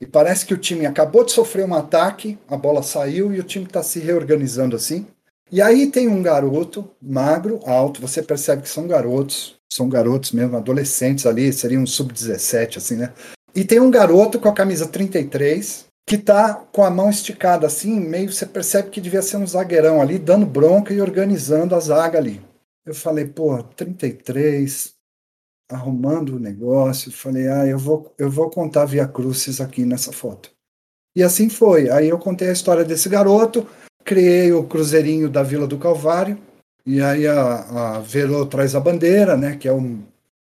[0.00, 3.42] E parece que o time acabou de sofrer um ataque, a bola saiu e o
[3.42, 5.06] time está se reorganizando assim.
[5.50, 10.56] E aí tem um garoto, magro, alto, você percebe que são garotos, são garotos mesmo,
[10.56, 13.12] adolescentes ali, seriam um sub-17, assim, né?
[13.54, 18.00] E tem um garoto com a camisa 33, que tá com a mão esticada assim,
[18.00, 22.18] meio você percebe que devia ser um zagueirão ali, dando bronca e organizando a zaga
[22.18, 22.40] ali.
[22.86, 24.94] Eu falei, pô, 33,
[25.70, 30.50] arrumando o negócio, falei, ah, eu vou, eu vou contar Via Crucis aqui nessa foto.
[31.14, 31.90] E assim foi.
[31.90, 33.66] Aí eu contei a história desse garoto,
[34.04, 36.38] criei o cruzeirinho da Vila do Calvário,
[36.86, 40.02] e aí a, a Verô traz a bandeira, né, que é um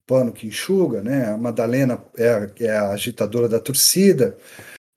[0.05, 4.37] pano que enxuga, né, a Madalena é a, é a agitadora da torcida,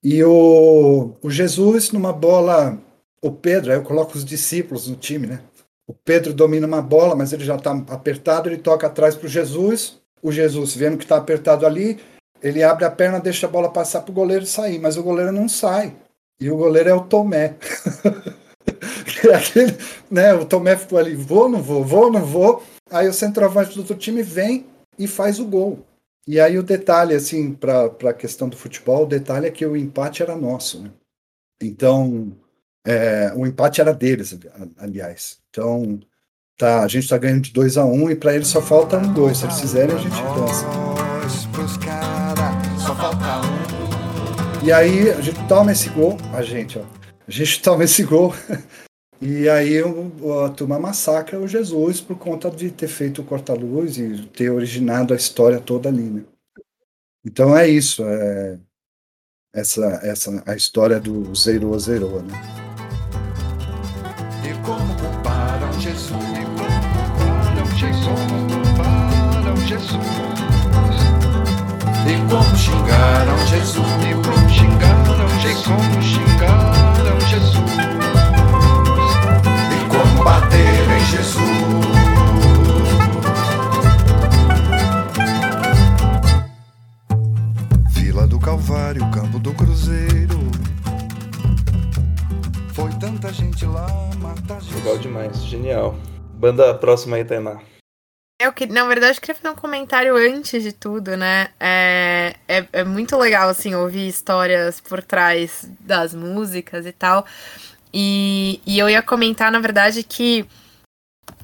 [0.02, 2.78] e o, o Jesus numa bola,
[3.20, 5.40] o Pedro, aí eu coloco os discípulos no time, né?
[5.86, 9.30] O Pedro domina uma bola, mas ele já está apertado, ele toca atrás para o
[9.30, 9.98] Jesus.
[10.22, 11.98] O Jesus, vendo que está apertado ali,
[12.42, 15.32] ele abre a perna, deixa a bola passar para o goleiro sair, mas o goleiro
[15.32, 15.96] não sai.
[16.40, 17.56] E o goleiro é o Tomé.
[19.34, 19.76] aquele,
[20.10, 22.62] né, o Tomé ficou ali, vou, não vou, vou, não vou.
[22.90, 24.66] Aí o centroavante do outro time vem
[24.98, 25.84] e faz o gol.
[26.26, 29.76] E aí o detalhe, assim, para a questão do futebol, o detalhe é que o
[29.76, 30.82] empate era nosso.
[30.82, 30.90] Né?
[31.62, 32.36] Então,
[32.86, 34.38] é, o empate era deles,
[34.76, 35.38] aliás.
[35.48, 35.98] Então,
[36.58, 38.98] tá, a gente está ganhando de 2 a 1 um, e para eles só falta
[38.98, 39.38] um 2.
[39.38, 40.66] Se eles fizerem, a gente dança.
[44.62, 46.82] E aí a gente toma esse gol, a gente, ó.
[47.26, 48.34] A gente toma esse gol
[49.20, 54.26] E aí a turma massacra o Jesus por conta de ter feito o corta-luz e
[54.28, 56.22] ter originado a história toda ali, né?
[57.24, 58.58] Então é isso, é
[59.52, 62.32] essa, essa a história do Zero Zero, né?
[64.44, 66.78] E como comparam Jesus, e como
[67.16, 68.20] comparam Jesus,
[68.52, 70.28] comparam Jesus.
[72.06, 76.97] E como xingaram Jesus, e como xingaram Jesus, e como xingaram
[80.58, 81.42] bater em Jesus.
[87.90, 90.38] Vila do Calvário, Campo do Cruzeiro.
[92.72, 93.86] Foi tanta gente lá
[94.18, 94.84] matar Jesus.
[94.84, 95.96] Legal demais, genial.
[96.34, 97.60] Banda próxima aí, Tainá.
[98.40, 101.48] Eu que, na verdade, eu queria fazer um comentário antes de tudo, né?
[101.58, 107.26] É, é, é, muito legal, assim, ouvir histórias por trás das músicas e tal.
[107.92, 110.46] E, e eu ia comentar, na verdade, que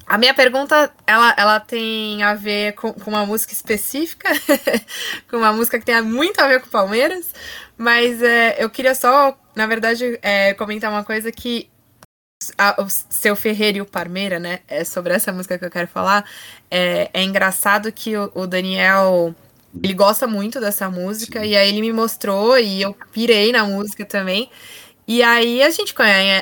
[0.07, 4.29] a minha pergunta, ela, ela tem a ver com, com uma música específica,
[5.29, 7.33] com uma música que tem muito a ver com Palmeiras,
[7.75, 11.69] mas é, eu queria só, na verdade, é, comentar uma coisa que
[12.55, 15.87] a, o Seu Ferreira e o Parmeira, né, é sobre essa música que eu quero
[15.87, 16.23] falar,
[16.69, 19.33] é, é engraçado que o, o Daniel,
[19.83, 24.05] ele gosta muito dessa música, e aí ele me mostrou, e eu pirei na música
[24.05, 24.51] também,
[25.07, 25.93] e aí a gente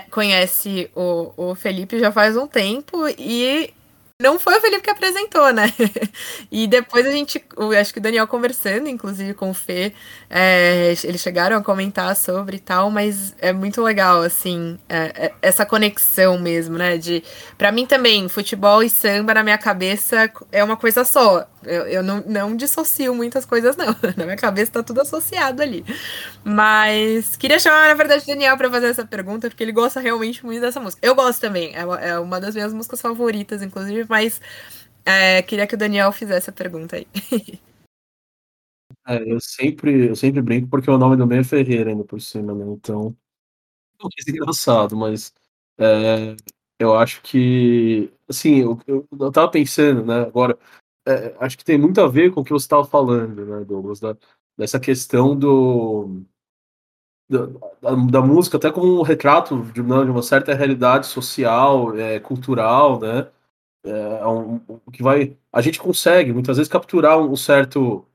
[0.10, 3.74] conhece, o, o Felipe já faz um tempo e
[4.22, 5.74] não foi o Felipe que apresentou, né?
[6.50, 7.44] e depois a gente,
[7.80, 9.92] acho que o Daniel conversando, inclusive com o Fê,
[10.30, 15.34] é, eles chegaram a comentar sobre e tal, mas é muito legal, assim, é, é,
[15.42, 16.98] essa conexão mesmo, né?
[16.98, 17.22] De,
[17.58, 21.46] para mim também, futebol e samba na minha cabeça é uma coisa só.
[21.66, 23.88] Eu, eu não, não dissocio muitas coisas, não.
[24.18, 25.84] Na minha cabeça tá tudo associado ali.
[26.44, 30.46] Mas queria chamar, na verdade, o Daniel para fazer essa pergunta, porque ele gosta realmente
[30.46, 31.06] muito dessa música.
[31.06, 34.40] Eu gosto também, é uma, é uma das minhas músicas favoritas, inclusive, mas
[35.06, 37.08] é, queria que o Daniel fizesse a pergunta aí.
[39.06, 42.22] É, eu sempre, eu sempre brinco porque o nome do meio é Ferreira ainda por
[42.22, 42.66] cima, né?
[42.68, 43.16] Então.
[44.02, 45.34] É engraçado, mas
[45.78, 46.36] é,
[46.80, 48.12] eu acho que.
[48.28, 50.58] Assim, eu, eu, eu tava pensando, né, agora.
[51.06, 54.00] É, acho que tem muito a ver com o que você estava falando, né, Douglas?
[54.00, 54.16] Da,
[54.58, 56.24] dessa questão do.
[57.30, 57.48] Da,
[58.12, 63.00] da, música até como um retrato de uma, de uma certa realidade social, é, cultural,
[63.00, 63.32] né?
[63.86, 64.60] É, é um,
[64.92, 68.06] que vai a gente consegue muitas vezes capturar um, certo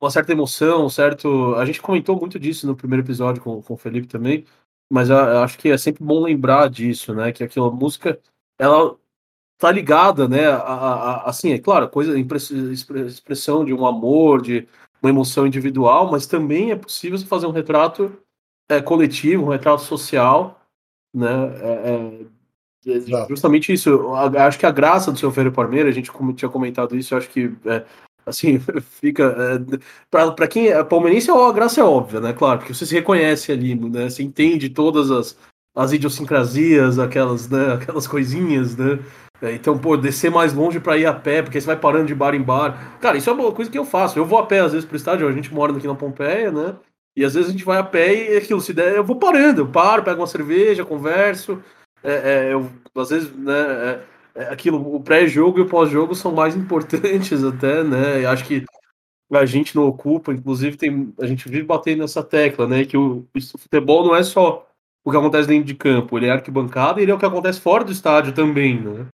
[0.00, 1.54] uma certa emoção, certo.
[1.56, 4.44] A gente comentou muito disso no primeiro episódio com, com o Felipe também,
[4.90, 7.32] mas eu acho que é sempre bom lembrar disso, né?
[7.32, 8.20] Que aquela música,
[8.58, 8.96] ela
[9.58, 10.46] tá ligada, né?
[10.46, 14.66] A, a, assim, é claro, coisa, expressão de um amor, de
[15.02, 18.16] uma emoção individual, mas também é possível fazer um retrato
[18.68, 20.60] é, coletivo, um retrato social,
[21.12, 21.28] né?
[21.60, 22.24] É,
[22.86, 23.28] é, Exato.
[23.28, 24.12] justamente isso.
[24.14, 27.52] Acho que a graça do seu Ferreira Palmeira, a gente tinha comentado isso, acho que
[27.66, 27.84] é,
[28.24, 28.58] assim
[29.00, 29.78] fica é,
[30.10, 32.32] para para quem é palmeirense a graça é óbvia, né?
[32.32, 34.08] Claro, porque você se reconhece ali, né?
[34.08, 35.36] Você entende todas as,
[35.74, 38.98] as idiosincrasias, aquelas, né, aquelas coisinhas, né?
[39.40, 42.14] É, então, pô, descer mais longe para ir a pé, porque você vai parando de
[42.14, 42.98] bar em bar.
[43.00, 44.18] Cara, isso é uma coisa que eu faço.
[44.18, 46.74] Eu vou a pé às vezes pro estádio, a gente mora aqui na Pompeia, né?
[47.16, 49.62] E às vezes a gente vai a pé e aquilo, se der, eu vou parando,
[49.62, 51.62] eu paro, pego uma cerveja, converso.
[52.02, 52.12] É,
[52.48, 53.52] é, eu, às vezes, né,
[54.34, 58.22] é, é aquilo, o pré-jogo e o pós-jogo são mais importantes até, né?
[58.22, 58.64] E acho que
[59.32, 62.84] a gente não ocupa, inclusive tem, a gente vive batendo nessa tecla, né?
[62.84, 64.66] Que o, o futebol não é só
[65.04, 67.60] o que acontece dentro de campo, ele é arquibancada e ele é o que acontece
[67.60, 69.06] fora do estádio também, né?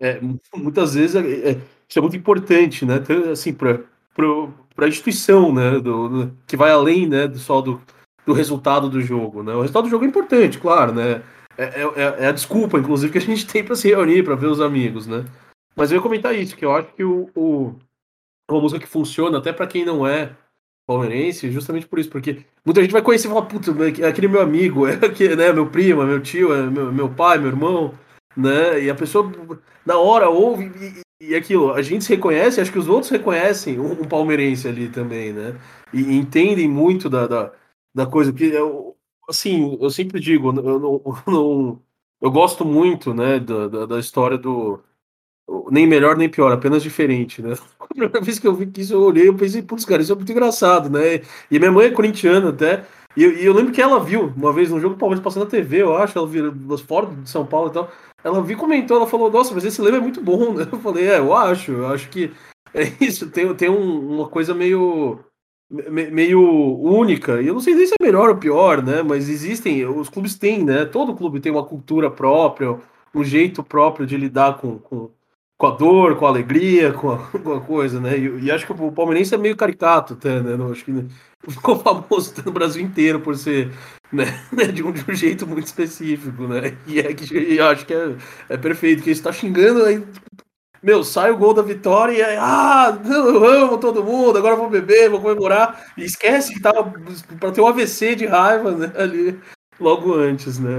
[0.00, 0.20] É,
[0.56, 2.96] muitas vezes é, é, isso é muito importante, né?
[2.96, 3.80] Então, assim, para
[4.78, 5.78] a instituição, né?
[5.78, 7.28] Do, do- que vai além, né?
[7.28, 7.80] Do, só do,
[8.26, 9.54] do resultado do jogo, né?
[9.54, 11.22] O resultado do jogo é importante, claro, né?
[11.58, 14.46] É, é- é a desculpa, inclusive, que a gente tem para se reunir, para ver
[14.46, 15.24] os amigos, né?
[15.76, 17.74] Mas eu ia comentar isso, que eu acho que o, o
[18.50, 20.32] uma música que funciona até para quem não é
[20.86, 23.70] palmeirense, justamente por isso, porque muita gente vai conhecer e falar, puta,
[24.02, 27.08] é aquele meu amigo, é aquele, né, meu primo, é meu tio, é meu, meu
[27.08, 27.94] pai, meu irmão,
[28.36, 28.82] né?
[28.82, 29.30] E a pessoa
[29.84, 30.70] na hora ouve
[31.20, 34.68] e, e aquilo, a gente se reconhece, acho que os outros reconhecem um, um palmeirense
[34.68, 35.58] ali também, né?
[35.92, 37.52] E, e entendem muito da, da,
[37.94, 38.96] da coisa, porque eu,
[39.28, 41.82] assim, eu sempre digo, eu não, eu não-
[42.20, 44.78] eu gosto muito, né, da, da, da história do
[45.70, 47.54] nem melhor nem pior, apenas diferente, né?
[47.80, 50.12] A primeira vez que eu vi que isso, eu olhei, eu pensei, putz, cara, isso
[50.12, 51.22] é muito engraçado, né?
[51.50, 52.84] E minha mãe é corintiana até,
[53.16, 55.82] e eu, lembro que ela viu, uma vez, no jogo do Palmeiras passando na TV,
[55.82, 57.90] eu acho, ela viu fora de São Paulo e tal,
[58.24, 60.66] ela viu, comentou, ela falou, nossa, mas esse lema é muito bom, né?
[60.70, 62.30] Eu falei, é, eu acho, eu acho que
[62.74, 65.18] é isso, tem, tem um- uma coisa meio,
[65.70, 66.40] me- meio
[66.80, 69.02] única, e eu não sei se é melhor ou pior, né?
[69.02, 70.84] Mas existem, os clubes têm, né?
[70.84, 72.78] Todo clube tem uma cultura própria,
[73.14, 75.10] um jeito próprio de lidar com, com,
[75.58, 78.16] com a dor, com a alegria, com a, com a coisa, né?
[78.18, 80.56] E, e acho que o palmeirense é meio caricato até, né?
[80.56, 80.92] Não, acho que
[81.48, 83.72] ficou famoso no Brasil inteiro por ser
[84.12, 84.24] né,
[84.72, 86.76] de, um, de um jeito muito específico, né?
[86.86, 88.16] E é que eu acho que é,
[88.48, 90.04] é perfeito, que ele está xingando aí.
[90.82, 94.70] Meu, sai o gol da vitória e aí, ah, eu amo todo mundo, agora vou
[94.70, 95.92] beber, vou comemorar.
[95.96, 96.90] E esquece que tava
[97.38, 99.38] para ter um AVC de raiva, né, ali
[99.78, 100.70] logo antes, né?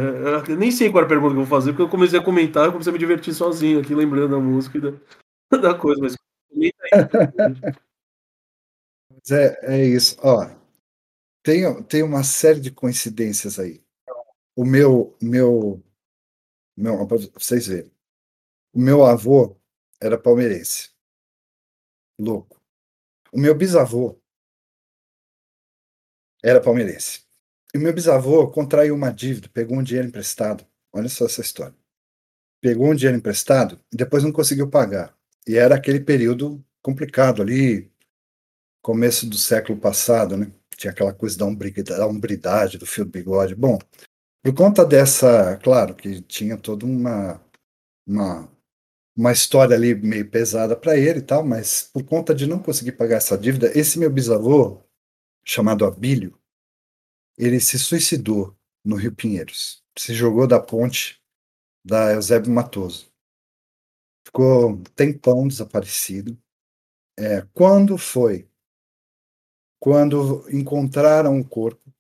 [0.47, 2.23] Eu nem sei qual era a pergunta que eu vou fazer, porque eu comecei a
[2.23, 6.01] comentar, eu comecei a me divertir sozinho aqui, lembrando da música e da, da coisa.
[6.01, 6.15] Mas
[9.31, 10.17] é, é isso.
[10.23, 10.47] Ó,
[11.43, 13.83] tem, tem uma série de coincidências aí.
[14.55, 15.83] O meu, meu,
[16.77, 17.91] meu, vocês verem.
[18.73, 19.55] O meu avô
[19.99, 20.91] era palmeirense.
[22.19, 22.61] Louco.
[23.31, 24.19] O meu bisavô
[26.43, 27.23] era palmeirense.
[27.73, 30.65] E meu bisavô contraiu uma dívida, pegou um dinheiro emprestado.
[30.91, 31.75] Olha só essa história.
[32.59, 35.17] Pegou um dinheiro emprestado e depois não conseguiu pagar.
[35.47, 37.91] E era aquele período complicado ali,
[38.81, 40.51] começo do século passado, né?
[40.81, 43.53] Tinha aquela coisa da umbridade, da umbridade do fio do bigode.
[43.53, 43.77] Bom,
[44.43, 47.39] por conta dessa, claro que tinha toda uma
[48.07, 48.51] uma,
[49.15, 52.93] uma história ali meio pesada para ele e tal, mas por conta de não conseguir
[52.93, 54.83] pagar essa dívida, esse meu bisavô,
[55.45, 56.35] chamado Abílio,
[57.37, 59.83] ele se suicidou no Rio Pinheiros.
[59.95, 61.21] Se jogou da ponte
[61.85, 63.11] da Eusébio Matoso.
[64.25, 66.35] Ficou um tempão desaparecido.
[67.19, 68.50] É, quando foi?
[69.81, 71.91] Quando encontraram o corpo,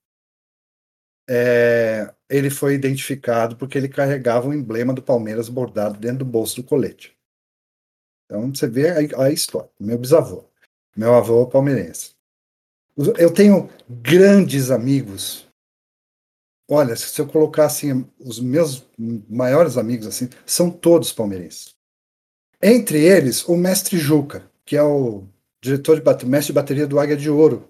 [1.27, 6.57] é, ele foi identificado porque ele carregava o emblema do Palmeiras bordado dentro do bolso
[6.57, 7.17] do colete.
[8.25, 9.71] Então você vê a, a história.
[9.79, 10.45] Meu bisavô,
[10.95, 12.11] meu avô palmeirense.
[13.17, 15.47] Eu tenho grandes amigos.
[16.69, 18.85] Olha, se eu colocar assim, os meus
[19.27, 21.73] maiores amigos assim, são todos palmeirenses.
[22.61, 25.27] Entre eles, o mestre Juca, que é o
[25.63, 27.69] diretor de bate- mestre de bateria do Águia de Ouro,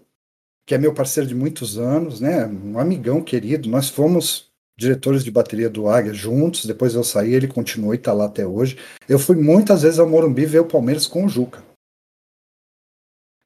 [0.66, 2.46] que é meu parceiro de muitos anos, né?
[2.46, 3.70] Um amigão querido.
[3.70, 6.66] Nós fomos diretores de bateria do Águia juntos.
[6.66, 8.78] Depois eu saí, ele continuou e está lá até hoje.
[9.08, 11.64] Eu fui muitas vezes ao Morumbi ver o Palmeiras com o Juca.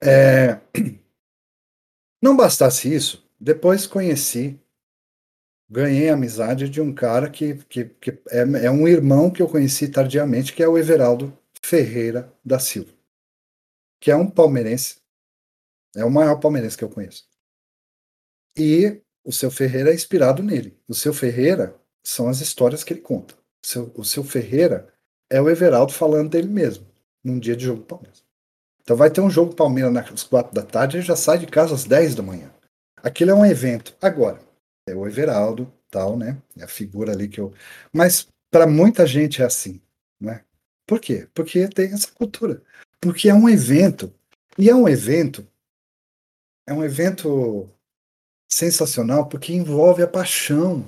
[0.03, 0.59] É,
[2.21, 4.59] Não bastasse isso, depois conheci,
[5.69, 9.87] ganhei amizade de um cara que, que, que é, é um irmão que eu conheci
[9.89, 12.91] tardiamente, que é o Everaldo Ferreira da Silva,
[13.99, 14.97] que é um palmeirense,
[15.95, 17.27] é o maior palmeirense que eu conheço.
[18.57, 20.77] E o seu Ferreira é inspirado nele.
[20.87, 23.33] O seu Ferreira são as histórias que ele conta.
[23.63, 24.93] O seu, o seu Ferreira
[25.29, 26.85] é o Everaldo falando dele mesmo,
[27.23, 28.23] num dia de jogo do Palmeiras.
[28.81, 31.73] Então vai ter um jogo Palmeiras nas quatro da tarde, ele já sai de casa
[31.73, 32.53] às 10 da manhã.
[32.97, 33.95] Aquilo é um evento.
[33.99, 34.39] Agora,
[34.87, 36.39] é o Everaldo, tal, né?
[36.57, 37.53] É a figura ali que eu.
[37.91, 39.81] Mas para muita gente é assim,
[40.19, 40.43] né?
[40.85, 41.27] Por quê?
[41.33, 42.61] Porque tem essa cultura.
[43.01, 44.13] Porque é um evento.
[44.57, 45.47] E é um evento.
[46.67, 47.69] É um evento
[48.49, 50.85] sensacional porque envolve a paixão.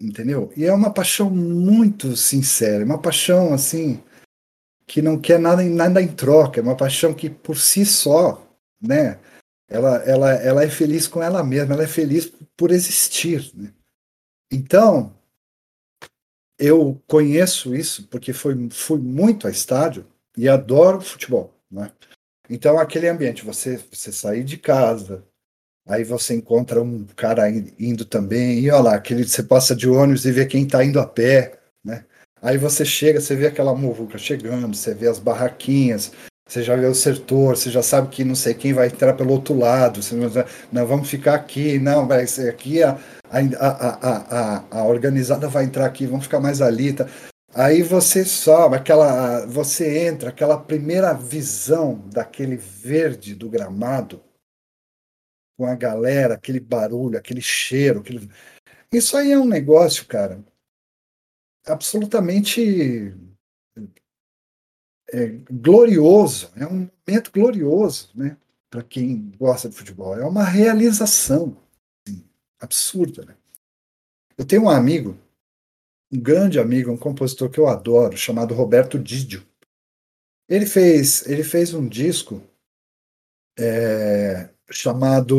[0.00, 0.52] Entendeu?
[0.56, 4.02] E é uma paixão muito sincera, uma paixão assim
[4.84, 8.46] que não quer nada, nada em troca, é uma paixão que por si só,
[8.80, 9.18] né?
[9.68, 13.50] Ela, ela, ela é feliz com ela mesma, ela é feliz por existir.
[13.54, 13.72] Né?
[14.50, 15.16] Então,
[16.58, 20.04] eu conheço isso porque fui, fui muito a estádio
[20.36, 21.54] e adoro futebol.
[21.70, 21.90] Né?
[22.48, 25.24] Então, aquele ambiente, você, você sair de casa,
[25.86, 30.24] aí você encontra um cara indo também, e olha lá, aquele, você passa de ônibus
[30.24, 32.04] e vê quem está indo a pé, né?
[32.40, 36.12] Aí você chega, você vê aquela muvuca chegando, você vê as barraquinhas,
[36.48, 39.32] você já vê o setor, você já sabe que não sei quem vai entrar pelo
[39.32, 40.14] outro lado, você
[40.72, 42.98] não, vamos ficar aqui, não, vai ser aqui, a,
[43.30, 44.16] a, a,
[44.58, 47.06] a, a organizada vai entrar aqui, vamos ficar mais ali, tá?
[47.54, 54.24] Aí você sobe, aquela, você entra, aquela primeira visão daquele verde do gramado,
[55.58, 58.30] com a galera, aquele barulho, aquele cheiro, aquele...
[58.90, 60.42] isso aí é um negócio, cara,
[61.66, 63.14] absolutamente
[65.12, 68.38] é, glorioso, é um momento glorioso, né?
[68.70, 71.54] Para quem gosta de futebol, é uma realização
[72.08, 72.24] assim,
[72.58, 73.26] absurda.
[73.26, 73.36] Né?
[74.38, 75.18] Eu tenho um amigo
[76.12, 79.42] um grande amigo, um compositor que eu adoro, chamado Roberto Didio.
[80.48, 82.42] Ele fez, ele fez um disco
[83.58, 85.36] é, chamado.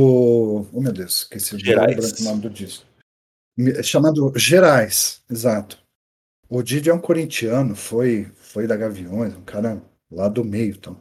[0.74, 2.86] Oh meu Deus, esqueci o nome do disco.
[3.84, 5.78] Chamado Gerais, exato.
[6.50, 10.76] O Didio é um corintiano, foi, foi da Gaviões, um cara lá do meio.
[10.76, 11.00] Então.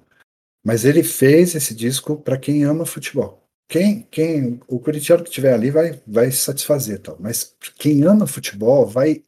[0.64, 3.42] Mas ele fez esse disco para quem ama futebol.
[3.68, 7.16] Quem, quem, o corintiano que estiver ali vai, vai satisfazer, tal.
[7.18, 9.24] mas quem ama futebol vai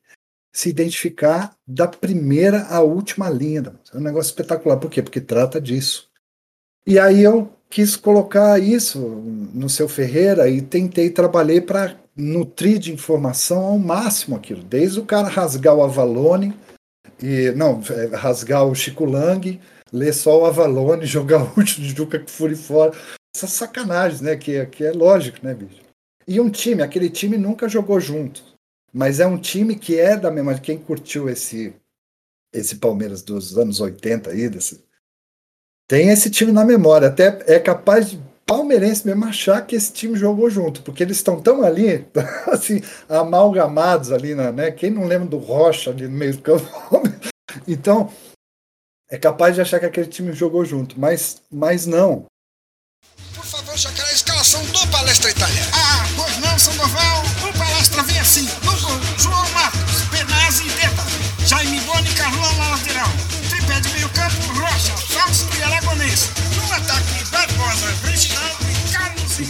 [0.54, 3.74] se identificar da primeira à última linha.
[3.92, 4.76] É um negócio espetacular.
[4.76, 5.02] Por quê?
[5.02, 6.08] Porque trata disso.
[6.86, 9.00] E aí eu quis colocar isso
[9.52, 14.62] no seu Ferreira e tentei trabalhar para nutrir de informação ao máximo aquilo.
[14.62, 16.54] Desde o cara rasgar o Avalone,
[17.20, 19.60] e não, é, rasgar o Chico Lang,
[19.92, 22.92] ler só o Avalone, jogar o último de Juca Furi fora.
[23.34, 24.36] Essas sacanagens, né?
[24.36, 25.82] Que, que é lógico, né, bicho?
[26.28, 28.53] E um time, aquele time nunca jogou junto.
[28.94, 30.58] Mas é um time que é da mesma.
[30.58, 31.74] Quem curtiu esse
[32.52, 34.84] esse Palmeiras dos anos 80 aí, desse,
[35.88, 37.08] tem esse time na memória.
[37.08, 41.40] Até é capaz de palmeirense mesmo achar que esse time jogou junto, porque eles estão
[41.40, 42.06] tão ali,
[42.46, 44.70] assim, amalgamados ali, na, né?
[44.70, 46.64] Quem não lembra do Rocha ali no meio do campo?
[47.66, 48.12] então,
[49.10, 52.26] é capaz de achar que aquele time jogou junto, mas, mas não.
[53.34, 53.90] Por favor, já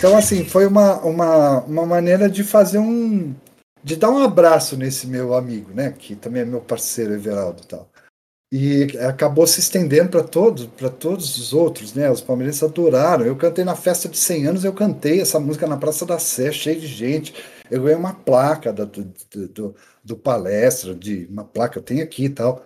[0.05, 3.35] Então, assim, foi uma, uma, uma maneira de fazer um...
[3.83, 5.95] De dar um abraço nesse meu amigo, né?
[5.99, 7.89] Que também é meu parceiro, Everaldo e tal
[8.57, 12.09] e acabou se estendendo para todos, para todos os outros, né?
[12.09, 13.27] Os palmeirenses adoraram.
[13.27, 16.53] Eu cantei na festa de 100 anos, eu cantei essa música na Praça da Sé,
[16.53, 17.35] cheio de gente.
[17.69, 19.75] Eu ganhei uma placa do, do, do,
[20.05, 22.65] do palestra, de uma placa eu tenho aqui e tal.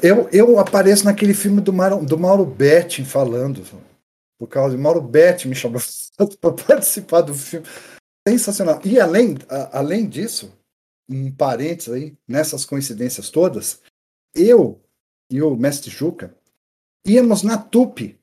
[0.00, 3.64] Eu, eu apareço naquele filme do, Mauro, do Mauro Betti falando,
[4.44, 5.80] por causa de Mauro Betti me chamou
[6.40, 7.66] para participar do filme.
[8.28, 8.80] Sensacional.
[8.84, 10.52] E além, a, além disso,
[11.08, 13.80] em parênteses aí, nessas coincidências todas,
[14.34, 14.80] eu
[15.30, 16.34] e o mestre Juca
[17.06, 18.18] íamos na TUP,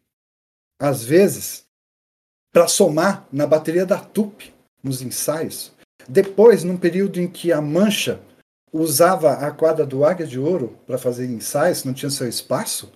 [0.80, 1.66] às vezes,
[2.54, 4.54] para somar na bateria da TUP,
[4.84, 5.72] nos ensaios.
[6.08, 8.22] Depois, num período em que a Mancha
[8.72, 12.92] usava a quadra do Águia de Ouro para fazer ensaios, não tinha seu espaço,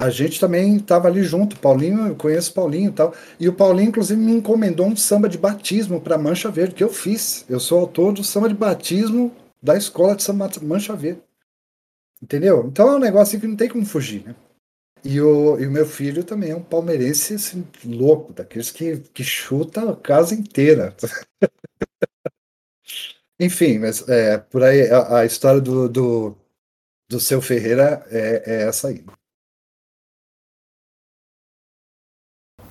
[0.00, 1.60] a gente também estava ali junto.
[1.60, 3.14] Paulinho, eu conheço Paulinho e tal.
[3.38, 6.88] E o Paulinho, inclusive, me encomendou um samba de batismo para Mancha Verde, que eu
[6.88, 7.44] fiz.
[7.50, 9.30] Eu sou autor do samba de batismo
[9.62, 11.20] da escola de samba Mancha Verde.
[12.22, 12.66] Entendeu?
[12.66, 14.34] Então é um negócio que não tem como fugir, né?
[15.04, 19.22] E o, e o meu filho também é um palmeirense assim, louco, daqueles que, que
[19.22, 20.94] chuta a casa inteira.
[23.38, 26.36] Enfim, mas é, por aí a, a história do, do,
[27.08, 29.04] do seu Ferreira é, é essa aí.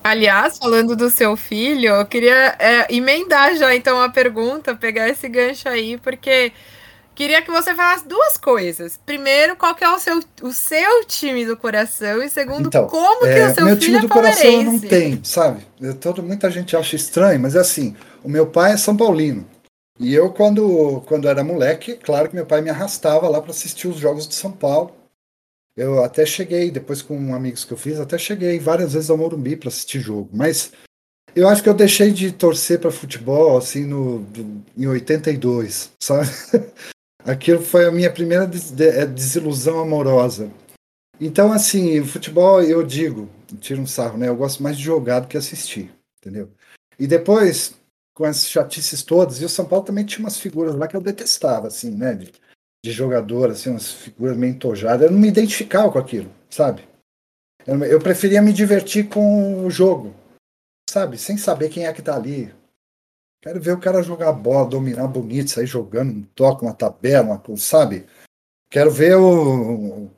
[0.04, 5.28] Aliás, falando do seu filho, eu queria é, emendar já então a pergunta, pegar esse
[5.28, 6.52] gancho aí, porque
[7.20, 8.98] Queria que você falasse duas coisas.
[9.06, 12.24] Primeiro, qual que é o seu, o seu time do coração?
[12.24, 14.80] E segundo, então, como é, que o seu meu filho time é do coração não
[14.80, 15.68] tem, sabe?
[15.82, 17.94] Eu, todo, muita gente acha estranho, mas é assim,
[18.24, 19.46] o meu pai é São Paulino.
[20.00, 23.90] E eu, quando, quando era moleque, claro que meu pai me arrastava lá para assistir
[23.90, 24.96] os jogos de São Paulo.
[25.76, 29.56] Eu até cheguei, depois com amigos que eu fiz, até cheguei várias vezes ao Morumbi
[29.56, 30.30] para assistir jogo.
[30.34, 30.72] Mas
[31.36, 34.26] eu acho que eu deixei de torcer para futebol assim no,
[34.78, 36.30] em 82, sabe?
[37.24, 38.50] Aquilo foi a minha primeira
[38.80, 40.52] é, desilusão amorosa.
[41.20, 44.30] Então, assim, futebol, eu digo, tiro um sarro, né?
[44.30, 46.50] Eu gosto mais de jogar do que assistir, entendeu?
[46.98, 47.76] E depois,
[48.14, 51.02] com as chatices todas, e o São Paulo também tinha umas figuras lá que eu
[51.02, 52.16] detestava, assim, né?
[52.16, 52.32] De,
[52.84, 55.06] de jogador, assim, umas figuras meio entojadas.
[55.06, 56.88] Eu não me identificava com aquilo, sabe?
[57.68, 60.16] Eu, preferia me divertir com o jogo,
[60.90, 61.18] sabe?
[61.18, 62.54] Sem saber quem é que tá ali.
[63.42, 67.58] Quero ver o cara jogar bola, dominar bonito, sair jogando um toque, uma tabela, uma,
[67.58, 68.06] sabe?
[68.72, 70.10] Quero ver o,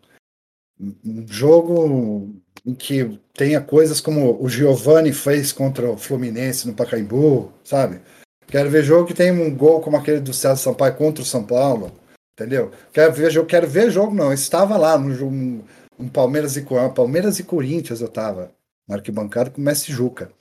[0.79, 2.33] um jogo
[2.65, 8.01] em que tenha coisas como o Giovani fez contra o Fluminense no Pacaembu, sabe?
[8.47, 11.43] Quero ver jogo que tem um gol como aquele do César Sampaio contra o São
[11.43, 11.91] Paulo,
[12.33, 12.71] entendeu?
[12.93, 15.63] Quero ver jogo, quero ver jogo não, eu estava lá no um,
[15.99, 16.65] um Palmeiras e
[16.95, 18.51] Palmeiras e Corinthians eu estava
[18.87, 20.31] na arquibancada com o Messi Juca.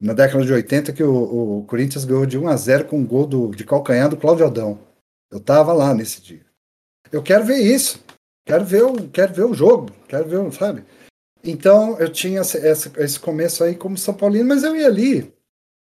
[0.00, 3.06] Na década de 80 que o, o Corinthians ganhou de 1 a 0 com um
[3.06, 4.80] gol do, de calcanhar do Cláudio Aldão.
[5.30, 6.44] Eu estava lá nesse dia.
[7.12, 8.02] Eu quero ver isso.
[8.44, 10.84] Quero ver o, quero ver o jogo, quero ver, sabe?
[11.44, 12.58] Então eu tinha esse,
[12.98, 15.32] esse começo aí como São Paulino, mas eu ia ali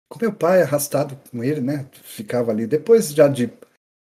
[0.09, 1.87] com meu pai arrastado com ele, né?
[2.03, 2.67] Ficava ali.
[2.67, 3.51] Depois já de,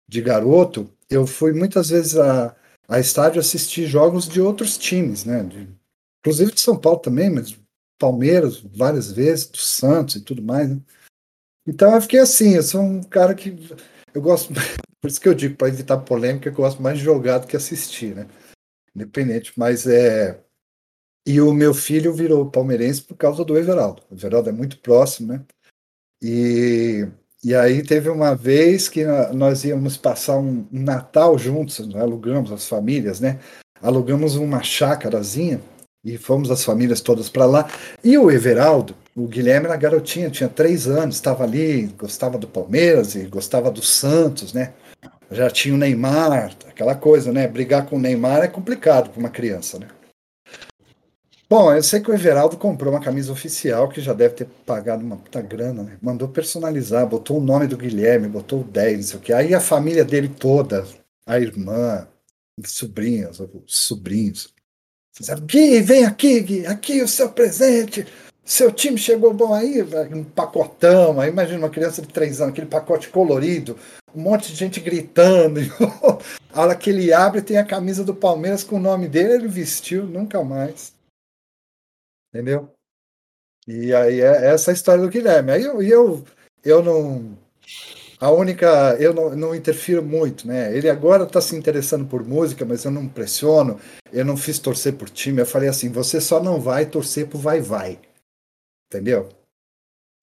[0.08, 2.55] de garoto, eu fui muitas vezes a,
[2.88, 5.43] a estádio assistir jogos de outros times, né?
[5.43, 5.68] De,
[6.20, 7.58] inclusive de São Paulo também, mas
[7.99, 10.70] Palmeiras várias vezes, do Santos e tudo mais.
[10.70, 10.82] Né?
[11.66, 13.55] Então eu fiquei assim, eu sou um cara que
[14.14, 14.53] eu gosto
[14.99, 17.55] Por isso que eu digo, para evitar polêmica, eu gosto mais de jogar do que
[17.55, 18.28] assistir, né?
[18.95, 20.43] Independente, mas é.
[21.26, 24.01] E o meu filho virou palmeirense por causa do Everaldo.
[24.10, 25.45] O Everaldo é muito próximo, né?
[26.22, 27.08] E,
[27.44, 33.20] e aí teve uma vez que nós íamos passar um, Natal juntos, alugamos as famílias,
[33.20, 33.40] né?
[33.82, 35.62] Alugamos uma chácarazinha
[36.04, 37.70] e fomos as famílias todas para lá.
[38.04, 43.16] E o Everaldo, o Guilherme era garotinho, tinha três anos, estava ali, gostava do Palmeiras
[43.16, 44.74] e gostava do Santos, né?
[45.32, 47.48] já tinha o Neymar, aquela coisa, né?
[47.48, 49.88] Brigar com o Neymar é complicado para uma criança, né?
[51.50, 55.02] Bom, eu sei que o Everaldo comprou uma camisa oficial que já deve ter pagado
[55.06, 55.98] uma puta grana, né?
[56.02, 59.32] Mandou personalizar, botou o nome do Guilherme, botou o 10, não sei o que.
[59.32, 60.86] Aí a família dele toda,
[61.26, 62.06] a irmã,
[62.66, 64.54] sobrinhas, os sobrinhos,
[65.14, 68.06] fizeram: Gui, vem aqui, Gui, aqui o seu presente.
[68.43, 69.82] Seu time chegou bom aí,
[70.14, 71.20] um pacotão.
[71.20, 73.78] Aí imagina uma criança de três anos, aquele pacote colorido,
[74.14, 75.62] um monte de gente gritando.
[76.52, 79.48] a hora que ele abre, tem a camisa do Palmeiras com o nome dele, ele
[79.48, 80.97] vestiu, nunca mais.
[82.38, 82.72] Entendeu?
[83.68, 85.52] E aí é essa história do Guilherme.
[85.52, 86.24] Aí eu, eu,
[86.64, 87.36] eu não.
[88.20, 88.96] A única.
[89.00, 90.72] Eu não, não interfiro muito, né?
[90.78, 93.80] Ele agora está se interessando por música, mas eu não pressiono.
[94.14, 95.42] Eu não fiz torcer por time.
[95.42, 98.00] Eu falei assim: você só não vai torcer por vai-vai.
[98.86, 99.30] Entendeu?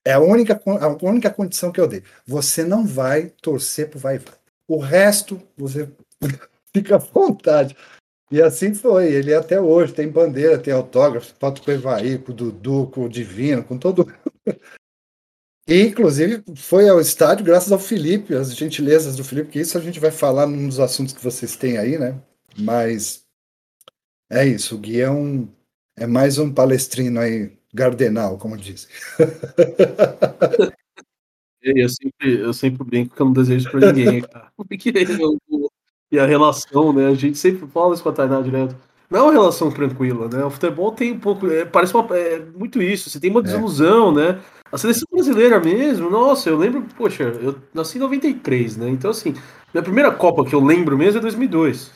[0.06, 2.04] É a única, a única condição que eu dei.
[2.24, 4.34] Você não vai torcer pro vai vai.
[4.68, 5.90] O resto, você
[6.72, 7.76] fica à vontade.
[8.30, 9.12] E assim foi.
[9.12, 13.04] Ele até hoje tem bandeira, tem autógrafo, foto com o Evaí, com o Dudu, com
[13.04, 14.12] o Divino, com todo.
[15.66, 19.80] E, inclusive, foi ao estádio graças ao Felipe, as gentilezas do Felipe, que isso a
[19.80, 22.20] gente vai falar num dos assuntos que vocês têm aí, né?
[22.58, 23.24] Mas
[24.30, 25.48] é isso, o Gui é, um,
[25.96, 28.90] é mais um palestrino aí Gardenal, como dizem.
[31.62, 34.52] eu, sempre, eu sempre brinco que eu não desejo para ninguém, cara.
[34.56, 34.92] Porque
[36.14, 37.08] e a relação, né?
[37.08, 38.76] A gente sempre fala isso com a Tainá direto.
[39.10, 40.44] Não é uma relação tranquila, né?
[40.44, 41.46] O futebol tem um pouco.
[41.48, 43.10] É, parece uma, é, muito isso.
[43.10, 43.42] Você tem uma é.
[43.42, 44.32] desilusão, é.
[44.32, 44.40] né?
[44.70, 48.88] A seleção brasileira mesmo, nossa, eu lembro, poxa, eu nasci em 93, né?
[48.88, 49.34] Então, assim,
[49.72, 51.92] minha primeira Copa que eu lembro mesmo é 2002.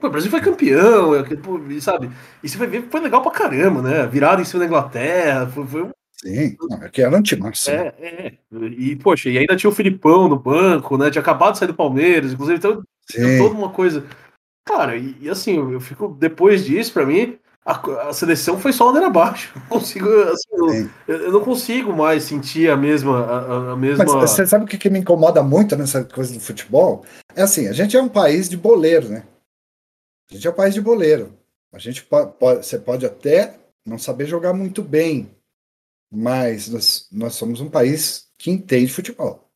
[0.00, 1.24] Pô, o Brasil foi campeão, é,
[1.80, 2.10] sabe?
[2.42, 4.06] E você vai ver foi legal pra caramba, né?
[4.06, 5.90] Virada em cima da Inglaterra, foi, foi um...
[6.20, 7.76] Sim, aqui era antimáximo.
[7.76, 8.32] É, é.
[8.76, 11.10] E, poxa, e ainda tinha o Filipão no banco, né?
[11.10, 14.04] Tinha acabado de sair do Palmeiras, inclusive, então tinha toda uma coisa.
[14.66, 18.86] Cara, e, e, assim, eu fico, depois disso, pra mim, a, a seleção foi só
[18.86, 19.52] ladeira abaixo.
[19.70, 23.20] Não consigo, assim, eu, eu, não consigo mais sentir a mesma.
[23.20, 24.04] A, a mesma...
[24.04, 27.04] Mas você sabe o que, que me incomoda muito nessa coisa do futebol?
[27.36, 29.22] É assim, a gente é um país de boleiro, né?
[30.30, 31.32] A gente é um país de boleiro.
[31.72, 33.54] A gente pode, pode, você pode até
[33.86, 35.30] não saber jogar muito bem,
[36.10, 39.48] mas nós, nós somos um país que entende futebol.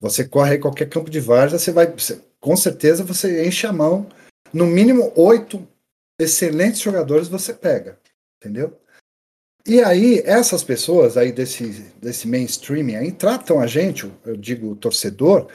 [0.00, 1.92] Você corre qualquer campo de várzea, você vai,
[2.40, 4.08] com certeza você enche a mão.
[4.52, 5.66] No mínimo oito
[6.18, 7.98] excelentes jogadores você pega,
[8.36, 8.78] entendeu?
[9.66, 11.68] E aí essas pessoas aí desse
[12.00, 15.48] desse mainstream aí tratam a gente, eu digo o torcedor,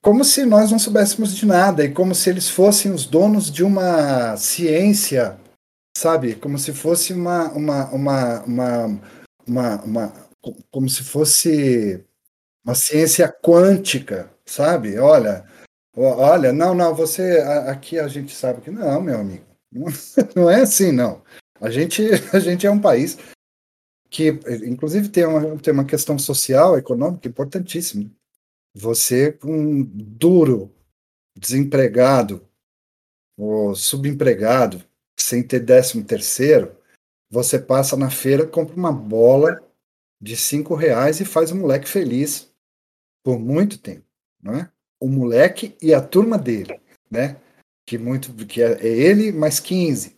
[0.00, 3.64] como se nós não soubéssemos de nada e como se eles fossem os donos de
[3.64, 5.38] uma ciência,
[5.96, 6.36] sabe?
[6.36, 9.00] Como se fosse uma uma uma uma,
[9.46, 10.12] uma, uma
[10.70, 12.04] como se fosse
[12.64, 14.98] uma ciência quântica, sabe?
[14.98, 15.44] Olha,
[15.96, 19.44] olha, não, não, você aqui a gente sabe que não, meu amigo,
[20.34, 21.22] não é assim, não.
[21.60, 23.16] A gente a gente é um país
[24.10, 24.28] que,
[24.66, 28.10] inclusive, tem uma, tem uma questão social, econômica importantíssima.
[28.74, 30.70] Você, com duro,
[31.34, 32.46] desempregado,
[33.38, 34.84] ou subempregado,
[35.18, 36.76] sem ter décimo terceiro,
[37.32, 39.58] você passa na feira, compra uma bola
[40.20, 42.52] de cinco reais e faz o moleque feliz
[43.24, 44.04] por muito tempo,
[44.42, 44.70] não é?
[45.00, 46.78] O moleque e a turma dele,
[47.10, 47.38] né?
[47.86, 50.14] Que muito, que é, é ele mais 15,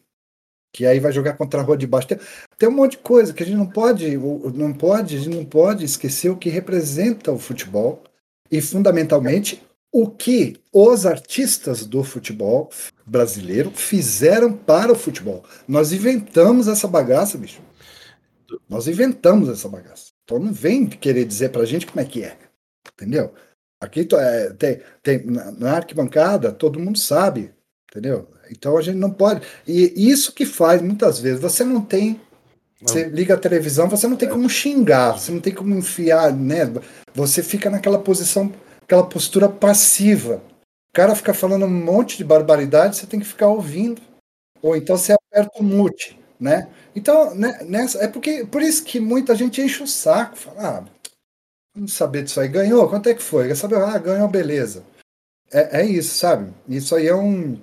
[0.72, 2.08] que aí vai jogar contra a rua de baixo.
[2.08, 2.18] Tem,
[2.58, 5.44] tem, um monte de coisa que a gente não pode, não pode, a gente não
[5.44, 8.02] pode esquecer o que representa o futebol
[8.50, 9.62] e fundamentalmente
[9.92, 12.70] o que os artistas do futebol
[13.06, 15.44] brasileiro fizeram para o futebol.
[15.68, 17.60] Nós inventamos essa bagaça, bicho.
[18.68, 20.12] Nós inventamos essa bagaça.
[20.24, 22.36] Então não vem querer dizer pra gente como é que é.
[22.92, 23.32] Entendeu?
[23.80, 25.24] Aqui é, tem, tem,
[25.58, 27.52] na arquibancada, todo mundo sabe.
[27.90, 28.28] Entendeu?
[28.50, 29.42] Então a gente não pode.
[29.66, 32.20] E isso que faz muitas vezes, você não tem.
[32.80, 36.70] Você liga a televisão, você não tem como xingar, você não tem como enfiar, né?
[37.14, 38.52] Você fica naquela posição,
[38.82, 40.42] aquela postura passiva.
[40.94, 44.00] Cara fica falando um monte de barbaridade, você tem que ficar ouvindo.
[44.62, 46.70] Ou então você aperta o mute, né?
[46.94, 50.84] Então, né, nessa, é porque por isso que muita gente enche o saco, fala, ah,
[51.74, 52.48] vamos saber disso aí.
[52.48, 52.88] Ganhou?
[52.88, 53.48] Quanto é que foi?
[53.48, 53.78] Quer saber?
[53.78, 54.84] Ah, ganhou, beleza.
[55.52, 56.52] É, é isso, sabe?
[56.68, 57.60] Isso aí é um.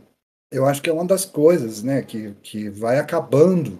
[0.51, 3.79] Eu acho que é uma das coisas, né, que, que vai acabando,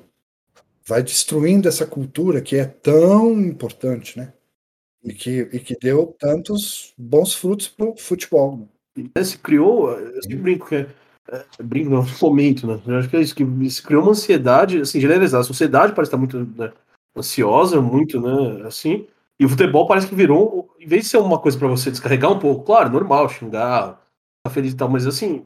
[0.85, 4.33] vai destruindo essa cultura que é tão importante, né?
[5.03, 8.57] E que, e que deu tantos bons frutos para o futebol.
[8.57, 8.67] Né?
[9.23, 10.87] Se criou, eu sempre brinco que é,
[11.31, 12.79] é, brinco no momento, né?
[12.85, 15.41] Eu acho que é isso, que se criou uma ansiedade, assim, generalizada.
[15.41, 16.71] A sociedade parece estar muito né,
[17.15, 19.07] ansiosa, muito, né, assim,
[19.39, 22.31] e o futebol parece que virou, em vez de ser uma coisa para você descarregar
[22.31, 23.99] um pouco, claro, normal, xingar,
[24.37, 25.45] ficar feliz e tal, mas assim,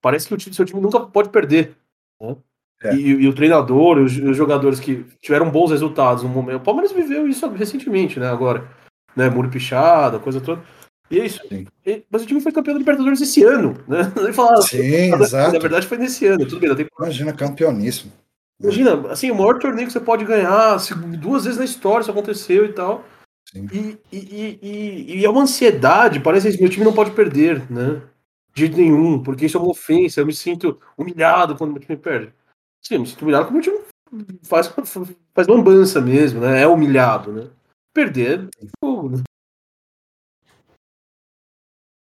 [0.00, 1.76] parece que o time, seu time nunca pode perder.
[2.20, 2.36] Né?
[2.82, 2.96] É.
[2.96, 6.56] E, e, o treinador, os, os, jogadores que tiveram bons resultados no momento.
[6.56, 8.28] O Palmeiras viveu isso recentemente, né?
[8.28, 8.68] Agora,
[9.14, 9.30] né?
[9.30, 10.60] Muro pichado, coisa toda.
[11.12, 11.40] É isso.
[11.84, 14.04] E, mas o time foi campeão da Libertadores esse ano, né?
[14.32, 15.52] Falar, Sim, exato.
[15.52, 16.74] Na verdade foi nesse ano, tudo bem.
[16.74, 16.86] Tem...
[16.98, 18.12] Imagina, campeoníssimo.
[18.58, 20.76] Imagina, assim, o maior torneio que você pode ganhar,
[21.18, 23.04] duas vezes na história isso aconteceu e tal.
[23.54, 28.00] E, e, e, e, é uma ansiedade, parece que meu time não pode perder, né?
[28.54, 31.98] De jeito nenhum, porque isso é uma ofensa, eu me sinto humilhado quando meu time
[31.98, 32.32] perde.
[32.80, 33.78] Sim, eu me sinto humilhado quando meu time
[34.42, 34.72] faz,
[35.34, 36.62] faz lambança mesmo, né?
[36.62, 37.50] É humilhado, né?
[37.92, 38.48] Perder,
[38.80, 39.22] pô, né?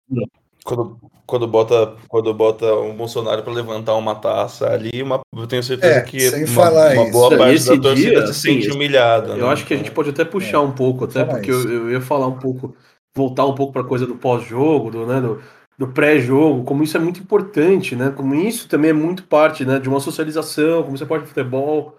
[0.08, 0.26] Não.
[0.64, 5.62] Quando, quando, bota, quando bota um Bolsonaro para levantar uma taça ali, uma, eu tenho
[5.62, 7.68] certeza é, que uma, uma, boa isso.
[7.68, 9.30] parte da torcida dia, se sente humilhada.
[9.30, 9.52] Eu né?
[9.52, 12.00] acho que a gente pode até puxar é, um pouco, até porque eu, eu, ia
[12.00, 12.76] falar um pouco,
[13.16, 15.40] voltar um pouco para a coisa do pós-jogo, do, né, do,
[15.78, 18.10] do pré-jogo, como isso é muito importante, né?
[18.10, 21.96] Como isso também é muito parte né, de uma socialização, como você pode futebol.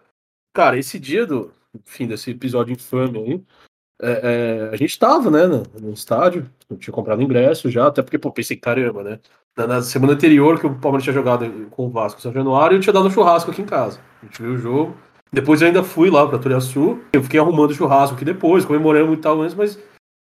[0.53, 1.51] Cara, esse dia do
[1.86, 3.43] fim desse episódio infame aí,
[4.02, 8.02] é, é, a gente tava, né, no, no, estádio, eu tinha comprado ingresso já, até
[8.02, 9.20] porque, pô, pensei, caramba, né?
[9.58, 12.80] Na, na, semana anterior que o Palmeiras tinha jogado com o Vasco São Januário, eu
[12.80, 14.00] tinha dado um churrasco aqui em casa.
[14.22, 14.95] A gente viu o jogo.
[15.32, 19.18] Depois eu ainda fui lá pra Turiaçu, eu fiquei arrumando churrasco aqui depois, comemorando e
[19.18, 19.78] tal antes, mas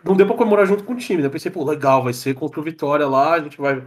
[0.03, 1.24] não deu pra comemorar junto com o time.
[1.24, 1.30] Né?
[1.30, 3.84] Pensei, pô, legal, vai ser contra o Vitória lá, a gente vai,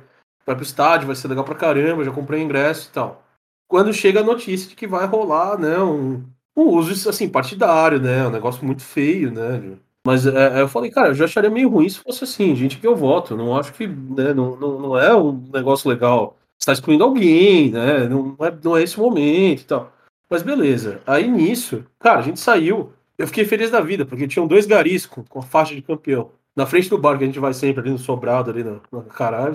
[0.46, 3.22] vai pro estádio, vai ser legal pra caramba, já comprei ingresso e tal.
[3.68, 6.24] Quando chega a notícia de que vai rolar, né, um,
[6.56, 8.26] um uso, assim, partidário, né?
[8.26, 9.76] Um negócio muito feio, né?
[10.06, 12.86] Mas é, eu falei, cara, eu já acharia meio ruim se fosse assim, gente que
[12.86, 13.36] eu voto.
[13.36, 16.36] Não acho que, né, não, não, não é um negócio legal.
[16.58, 18.06] Você tá excluindo alguém, né?
[18.06, 19.92] Não é, não é esse momento e tal.
[20.28, 21.00] Mas beleza.
[21.06, 22.92] Aí nisso, cara, a gente saiu.
[23.16, 26.30] Eu fiquei feliz da vida, porque tinham dois garis com, com a faixa de campeão.
[26.54, 29.52] Na frente do bar que a gente vai sempre ali no sobrado, ali na, na.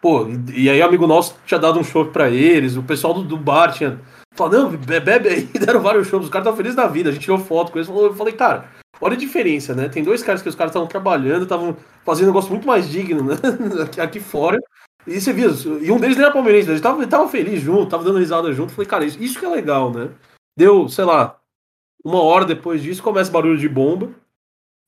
[0.00, 3.22] Pô, e, e aí amigo nosso tinha dado um show para eles, o pessoal do,
[3.22, 4.00] do bar tinha
[4.40, 7.22] falado, não, bebe aí, deram vários shows, os caras estavam felizes da vida, a gente
[7.22, 8.70] tirou foto com eles, eu falei, cara,
[9.00, 9.88] olha a diferença, né?
[9.88, 13.22] Tem dois caras que os caras estavam trabalhando, estavam fazendo um negócio muito mais digno,
[13.22, 13.36] né?
[13.84, 14.58] aqui, aqui fora.
[15.06, 18.04] E você viu, e um deles era palmeirense, ele tava, ele tava feliz junto, tava
[18.04, 18.72] dando risada junto.
[18.72, 20.10] Falei, cara, isso, isso que é legal, né?
[20.56, 21.38] Deu, sei lá,
[22.04, 24.10] uma hora depois disso, começa barulho de bomba.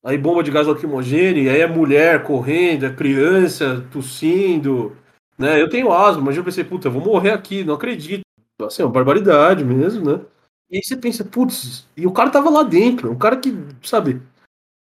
[0.05, 4.97] Aí bomba de gás lacrimogêneo, aí é mulher correndo, é criança tossindo,
[5.39, 5.61] né?
[5.63, 8.22] Eu tenho asma, mas eu pensei, puta, eu vou morrer aqui, não acredito.
[8.67, 10.25] Assim, é uma barbaridade mesmo, né?
[10.71, 13.51] E aí você pensa, putz, e o cara tava lá dentro, um cara que,
[13.83, 14.23] sabe,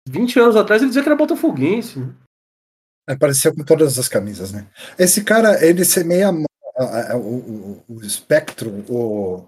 [0.07, 2.13] 20 anos atrás ele dizia que era botafoguense, né?
[3.07, 4.67] Apareceu com todas as camisas, né?
[4.99, 6.30] Esse cara, ele semeia
[7.15, 9.47] o, o- o espectro, o,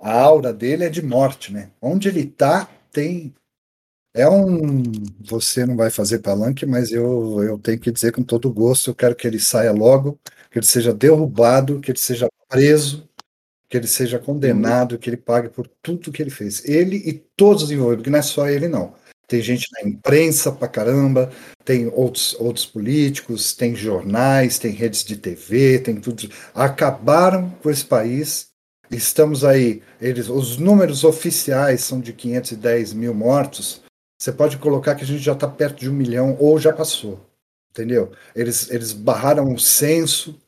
[0.00, 1.70] a aura dele é de morte, né?
[1.80, 3.34] Onde ele tá, tem.
[4.14, 4.82] É um.
[5.20, 8.94] Você não vai fazer palanque, mas eu, eu tenho que dizer com todo gosto: eu
[8.94, 10.18] quero que ele saia logo,
[10.50, 13.05] que ele seja derrubado, que ele seja preso,
[13.68, 16.64] que ele seja condenado, que ele pague por tudo que ele fez.
[16.64, 18.94] Ele e todos os envolvidos, porque não é só ele, não.
[19.26, 21.32] Tem gente na imprensa pra caramba,
[21.64, 26.30] tem outros, outros políticos, tem jornais, tem redes de TV, tem tudo.
[26.54, 28.48] Acabaram com esse país.
[28.88, 33.82] Estamos aí, eles, os números oficiais são de 510 mil mortos.
[34.16, 37.28] Você pode colocar que a gente já está perto de um milhão ou já passou,
[37.70, 38.12] entendeu?
[38.32, 40.40] Eles, eles barraram o censo,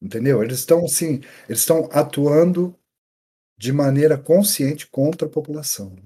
[0.00, 0.42] entendeu?
[0.42, 2.74] Eles estão assim, eles estão atuando
[3.58, 5.96] de maneira consciente contra a população.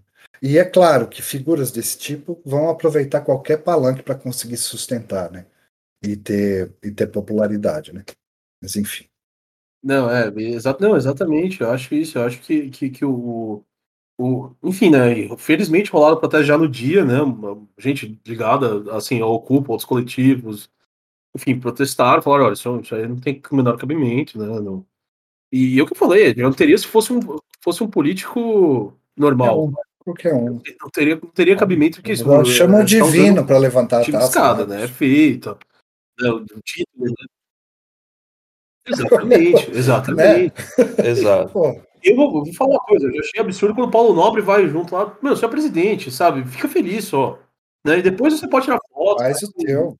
[0.41, 5.31] E é claro que figuras desse tipo vão aproveitar qualquer palanque para conseguir se sustentar,
[5.31, 5.47] né?
[6.03, 8.05] E ter, e ter popularidade, né?
[8.61, 9.07] Mas enfim.
[9.83, 10.31] Não, é,
[10.81, 11.61] não, exatamente.
[11.61, 12.19] Eu acho isso.
[12.19, 13.65] Eu acho que, que, que o,
[14.19, 14.51] o.
[14.63, 15.37] Enfim, né?
[15.37, 17.19] Felizmente rolaram protestos já no dia, né?
[17.79, 20.71] Gente ligada assim, ao Ocupa, outros coletivos.
[21.35, 24.47] Enfim, protestaram, falaram, olha, isso, isso aí não tem o menor cabimento, né?
[24.61, 24.85] Não.
[25.51, 27.21] E eu que falei, eu não teria se fosse um,
[27.61, 29.73] fosse um político normal.
[29.99, 30.61] Qualquer um.
[30.81, 32.25] Não teria, não teria cabimento que isso.
[32.45, 34.27] Chama o é, tá divino para levantar a taça.
[34.27, 34.85] escada, né?
[34.85, 35.57] É feita.
[36.21, 36.31] Né?
[36.31, 37.27] O título, né?
[38.87, 40.55] Exatamente, exatamente.
[41.05, 41.53] Exato.
[41.53, 44.67] Pô, Eu vou, vou falar uma coisa, eu achei absurdo quando o Paulo Nobre vai
[44.69, 45.17] junto lá.
[45.23, 46.45] Meu, você é presidente, sabe?
[46.45, 47.39] Fica feliz só.
[47.87, 47.99] Né?
[47.99, 49.19] E depois você pode tirar foto.
[49.19, 49.97] faz o teu.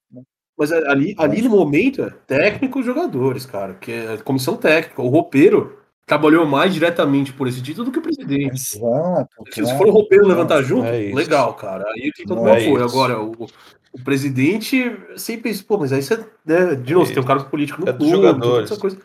[0.59, 3.75] Mas ali, ali no momento é técnico e jogadores, cara.
[3.75, 5.01] Que é comissão técnica.
[5.03, 8.55] O roupeiro trabalhou mais diretamente por esse título do que o presidente.
[8.55, 9.29] Exato.
[9.51, 9.79] Se claro.
[9.79, 11.85] for o roupeiro levantar junto, é legal, cara.
[11.93, 12.85] Aí tem todo Não meu é apoio.
[12.85, 12.95] isso.
[12.95, 13.33] Agora, o,
[13.93, 17.45] o presidente sempre pensa, pô, mas aí você, né, de novo, você tem um cargo
[17.49, 18.71] político no É clube, jogadores.
[18.71, 18.99] essa coisa.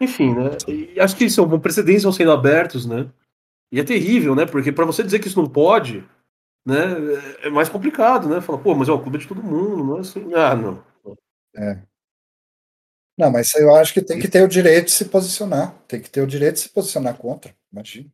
[0.00, 0.50] Enfim, né?
[0.68, 3.06] E acho que são precedentes vão sendo abertos, né?
[3.72, 4.46] E é terrível, né?
[4.46, 6.04] Porque pra você dizer que isso não pode,
[6.66, 6.76] né,
[7.42, 8.40] é mais complicado, né?
[8.40, 10.34] Fala, pô, mas ó, o clube é de todo mundo, não é assim.
[10.34, 10.82] Ah, não.
[13.18, 15.74] Não, mas eu acho que tem que ter o direito de se posicionar.
[15.88, 17.54] Tem que ter o direito de se posicionar contra.
[17.72, 18.10] Imagina.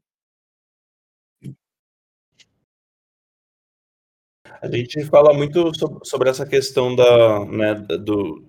[4.60, 8.44] A gente fala muito so- sobre essa questão da, né, do,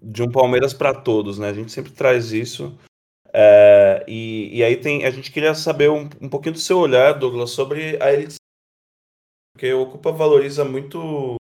[0.00, 1.48] de um Palmeiras para todos, né?
[1.48, 2.78] A gente sempre traz isso.
[3.32, 7.14] É, e, e aí tem, a gente queria saber um, um pouquinho do seu olhar,
[7.14, 8.36] Douglas, sobre a elite.
[9.56, 11.36] Porque o Ocupa valoriza muito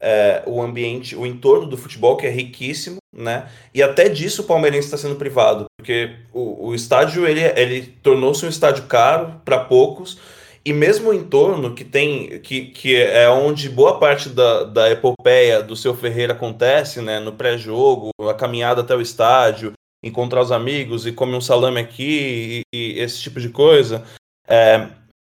[0.00, 3.48] é, o ambiente, o entorno do futebol, que é riquíssimo, né?
[3.72, 8.44] E até disso o palmeirense está sendo privado, porque o, o estádio ele, ele tornou-se
[8.44, 10.18] um estádio caro para poucos,
[10.64, 15.62] e mesmo o entorno que tem, que, que é onde boa parte da, da epopeia
[15.62, 17.20] do seu Ferreira acontece, né?
[17.20, 19.72] No pré-jogo, a caminhada até o estádio,
[20.02, 24.04] encontrar os amigos e comer um salame aqui e, e esse tipo de coisa.
[24.48, 24.88] É,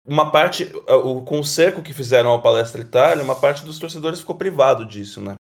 [0.07, 4.21] uma parte, o, com o cerco que fizeram ao Palestra Itália, uma parte dos torcedores
[4.21, 5.35] ficou privado disso, né?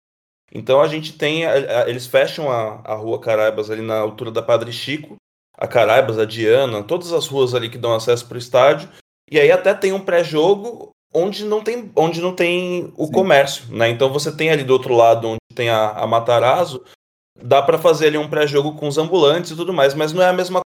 [0.54, 1.52] Então a gente tem, a-
[1.84, 5.16] a- eles fecham a, a rua Caraibas ali na altura da Padre Chico,
[5.58, 8.90] a Caraibas, a Diana, todas as ruas ali que dão acesso para o estádio,
[9.30, 13.12] e aí até tem um pré-jogo onde não tem, onde não tem o Sim.
[13.12, 13.90] comércio, né?
[13.90, 16.84] Então você tem ali do outro lado onde tem a, a Matarazzo,
[17.42, 20.28] dá para fazer ali um pré-jogo com os ambulantes e tudo mais, mas não é
[20.30, 20.71] a mesma coisa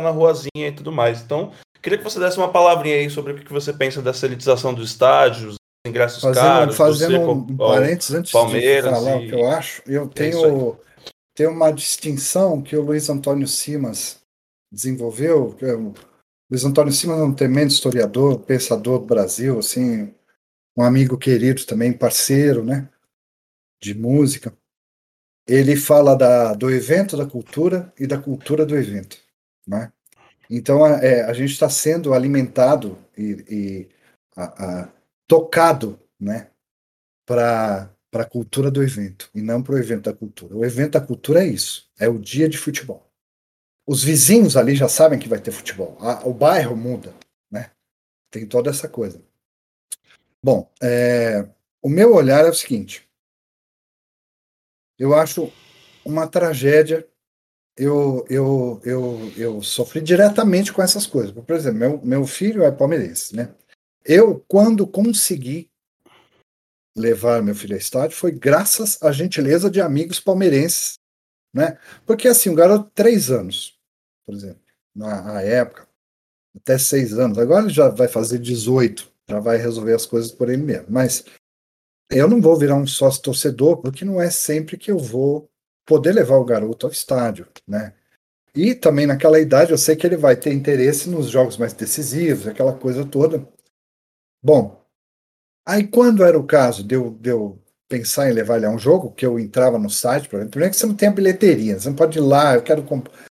[0.00, 1.20] na ruazinha e tudo mais.
[1.22, 4.72] Então, queria que você desse uma palavrinha aí sobre o que você pensa dessa elitização
[4.72, 9.20] do estádio, os ingressos Fazendo, caros, fazendo do cerco um parêntenses antes Palmeiras de falar
[9.20, 10.78] e- o que eu acho, eu É tenho,
[11.34, 14.20] tenho uma distinção que o Luiz Antônio Simas
[14.72, 15.56] desenvolveu.
[15.60, 20.14] É Luiz Antônio Simas é um tremendo historiador, pensador do Brasil, assim,
[20.76, 22.88] um amigo querido também, parceiro, né,
[23.82, 24.52] de música.
[25.48, 29.16] Ele fala da, do evento da cultura e da cultura do evento,
[29.66, 29.92] né?
[30.50, 33.88] Então a, é, a gente está sendo alimentado e, e
[34.36, 34.92] a- a-
[35.26, 36.50] tocado, né,
[37.26, 40.56] para a cultura do evento e não para o evento da cultura.
[40.56, 43.10] O evento da cultura é isso, é o dia de futebol.
[43.86, 45.96] Os vizinhos ali já sabem que vai ter futebol.
[46.00, 47.14] A- o bairro muda,
[47.50, 47.70] né?
[48.30, 49.22] Tem toda essa coisa.
[50.42, 51.48] Bom, é,
[51.82, 53.08] o meu olhar é o seguinte.
[54.98, 55.52] Eu acho
[56.04, 57.06] uma tragédia.
[57.76, 61.32] Eu, eu, eu, eu sofri diretamente com essas coisas.
[61.32, 63.54] Por exemplo, meu, meu filho é palmeirense, né?
[64.04, 65.70] Eu, quando consegui
[66.96, 70.98] levar meu filho ao estádio, foi graças à gentileza de amigos palmeirenses,
[71.54, 71.78] né?
[72.06, 73.78] Porque assim, um garoto de três anos,
[74.26, 74.60] por exemplo,
[74.94, 75.88] na, na época,
[76.54, 80.50] até seis anos, agora ele já vai fazer 18, já vai resolver as coisas por
[80.50, 80.86] ele mesmo.
[80.90, 81.24] Mas
[82.10, 85.50] Eu não vou virar um sócio torcedor, porque não é sempre que eu vou
[85.86, 87.94] poder levar o garoto ao estádio, né?
[88.54, 92.46] E também naquela idade eu sei que ele vai ter interesse nos jogos mais decisivos,
[92.46, 93.46] aquela coisa toda.
[94.42, 94.84] Bom,
[95.66, 98.78] aí quando era o caso de eu, de eu pensar em levar ele a um
[98.78, 101.78] jogo, que eu entrava no site, por exemplo, primeiro que você não tem a bilheteria,
[101.78, 103.26] você não pode ir lá, eu quero comprar,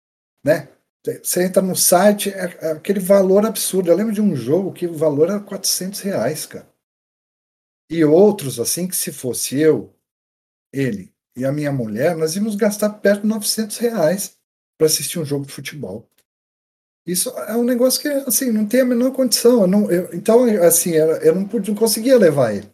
[0.44, 0.68] né?
[1.22, 3.90] Você entra no site, é, é aquele valor absurdo.
[3.90, 6.68] Eu lembro de um jogo que o valor era 400 reais, cara.
[7.88, 9.94] E outros, assim, que se fosse eu,
[10.72, 14.36] ele e a minha mulher, nós íamos gastar perto de 900 reais
[14.78, 16.08] para assistir um jogo de futebol.
[17.06, 19.60] Isso é um negócio que, assim, não tem a menor condição.
[19.60, 22.68] Eu não, eu, então, assim, eu, não, podia, não conseguia levar ele.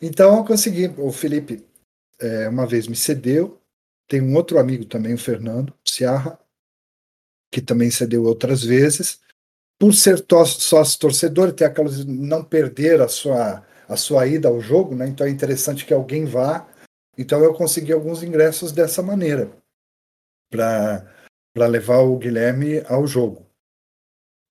[0.00, 0.86] Então, eu consegui.
[0.96, 1.66] O Felipe,
[2.20, 3.60] é, uma vez me cedeu.
[4.08, 6.38] Tem um outro amigo também, o Fernando Ciarra,
[7.52, 9.20] que também cedeu outras vezes.
[9.78, 14.94] Por ser sócio torcedor, ter aquelas não perder a sua a sua ida ao jogo,
[14.94, 15.06] né?
[15.06, 16.66] Então é interessante que alguém vá.
[17.16, 19.50] Então eu consegui alguns ingressos dessa maneira
[20.50, 23.46] para levar o Guilherme ao jogo.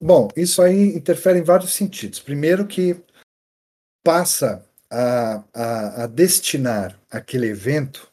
[0.02, 2.20] Bom, isso aí interfere em vários sentidos.
[2.20, 3.02] Primeiro que
[4.04, 8.12] passa a, a, a destinar aquele evento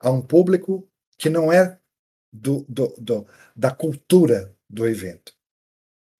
[0.00, 1.78] a um público que não é
[2.32, 5.34] do, do, do, da cultura do evento.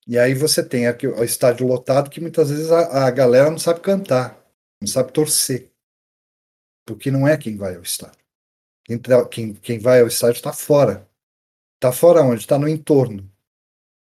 [0.06, 3.58] E aí você tem aqui o estádio lotado que muitas vezes a, a galera não
[3.58, 4.44] sabe cantar,
[4.80, 5.69] não sabe torcer.
[6.94, 8.18] Porque não é quem vai ao estádio.
[8.84, 11.08] Quem, quem, quem vai ao estádio está fora.
[11.76, 12.40] Está fora onde?
[12.40, 13.30] Está no entorno.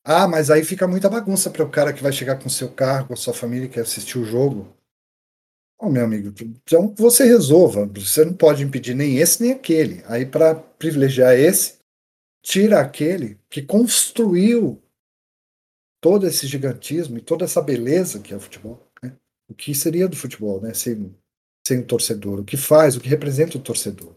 [0.04, 3.06] Ah, mas aí fica muita bagunça para o cara que vai chegar com seu carro,
[3.06, 4.76] com a sua família, que quer assistir o jogo.
[5.78, 6.32] Oh, meu amigo,
[6.62, 7.86] então você resolva.
[7.86, 10.04] Você não pode impedir nem esse nem aquele.
[10.06, 11.78] Aí, para privilegiar esse,
[12.42, 14.82] tira aquele que construiu
[16.02, 18.86] todo esse gigantismo e toda essa beleza que é o futebol.
[19.02, 19.16] Né?
[19.48, 20.74] O que seria do futebol, né?
[20.74, 21.14] Sem,
[21.66, 22.40] sem o torcedor.
[22.40, 24.14] O que faz, o que representa o torcedor.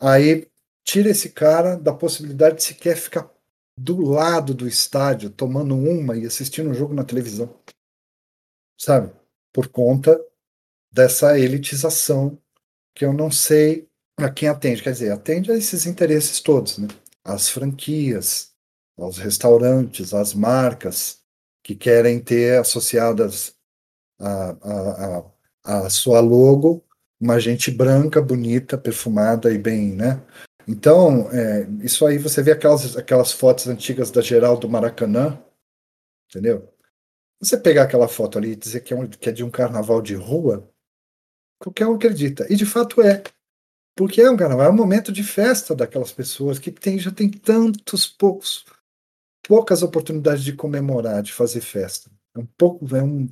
[0.00, 0.48] Aí
[0.84, 3.30] tira esse cara da possibilidade de sequer ficar
[3.76, 7.54] do lado do estádio, tomando uma e assistindo um jogo na televisão.
[8.78, 9.12] Sabe?
[9.52, 10.20] Por conta
[10.92, 12.38] dessa elitização
[12.94, 13.88] que eu não sei
[14.18, 14.82] a quem atende.
[14.82, 16.88] Quer dizer, atende a esses interesses todos, né?
[17.24, 18.52] As franquias,
[18.98, 21.20] aos restaurantes, às marcas
[21.62, 23.54] que querem ter associadas
[24.18, 25.32] a, a, a,
[25.78, 26.84] a sua logo
[27.20, 30.22] uma gente branca, bonita, perfumada e bem, né?
[30.66, 35.38] Então, é, isso aí você vê aquelas, aquelas fotos antigas da geral do Maracanã,
[36.28, 36.72] entendeu?
[37.40, 40.00] Você pegar aquela foto ali e dizer que é, um, que é de um carnaval
[40.00, 40.70] de rua,
[41.58, 42.46] qualquer um acredita.
[42.50, 43.22] E de fato é.
[43.96, 47.28] Porque é um carnaval, é um momento de festa daquelas pessoas que tem, já tem
[47.30, 48.64] tantos poucos
[49.42, 52.10] poucas oportunidades de comemorar, de fazer festa.
[52.36, 53.28] É um pouco, é um,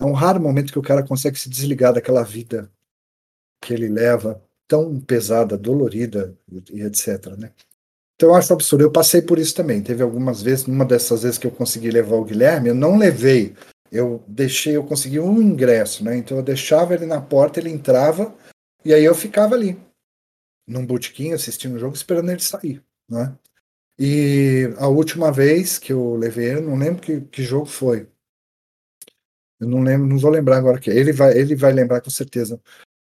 [0.00, 2.70] é um raro momento que o cara consegue se desligar daquela vida
[3.60, 6.36] que ele leva tão pesada, dolorida
[6.70, 7.36] e, etc.
[7.38, 7.52] Né?
[8.16, 8.82] Então eu acho absurdo.
[8.82, 9.82] Eu passei por isso também.
[9.82, 13.54] Teve algumas vezes, numa dessas vezes que eu consegui levar o Guilherme, eu não levei.
[13.90, 16.16] Eu deixei, eu consegui um ingresso, né?
[16.16, 18.34] Então eu deixava ele na porta, ele entrava
[18.84, 19.78] e aí eu ficava ali,
[20.66, 23.36] num botequim, assistindo o jogo, esperando ele sair, né?
[23.98, 28.08] E a última vez que eu levei ele, não lembro que, que jogo foi.
[29.62, 32.60] Eu não lembro, não vou lembrar agora que ele vai, ele vai lembrar com certeza.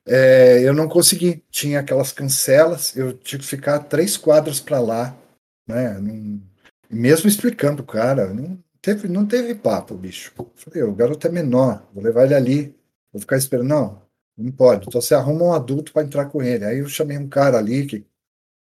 [0.04, 5.16] É, eu não consegui, tinha aquelas cancelas, eu tive que ficar três quadras para lá,
[5.64, 5.96] né?
[6.00, 6.42] Não,
[6.90, 10.32] mesmo explicando cara, não teve, não teve papo, bicho.
[10.56, 12.76] Falei, o garoto é menor, vou levar ele ali,
[13.12, 13.68] vou ficar esperando.
[13.68, 14.02] Não,
[14.36, 14.88] não pode.
[14.88, 16.64] Então você arruma um adulto para entrar com ele.
[16.64, 18.04] Aí eu chamei um cara ali que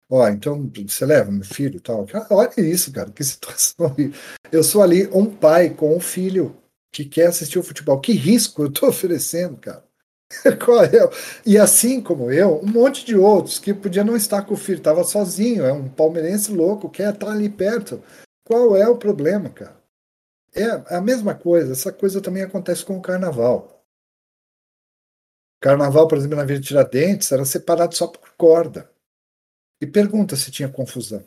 [0.09, 2.05] Ó, então você leva meu filho tal.
[2.29, 3.95] olha isso, cara, que situação.
[4.51, 6.55] Eu sou ali um pai com um filho
[6.93, 7.99] que quer assistir o futebol.
[7.99, 9.83] Que risco eu estou oferecendo, cara?
[10.63, 10.89] Qual é?
[11.45, 14.77] E assim como eu, um monte de outros que podia não estar com o filho,
[14.77, 18.01] estava sozinho, é um palmeirense louco, quer estar ali perto.
[18.45, 19.81] Qual é o problema, cara?
[20.55, 23.83] É a mesma coisa, essa coisa também acontece com o carnaval.
[25.59, 28.91] Carnaval, por exemplo, na Vila Tiradentes era separado só por corda
[29.81, 31.25] e pergunta se tinha confusão.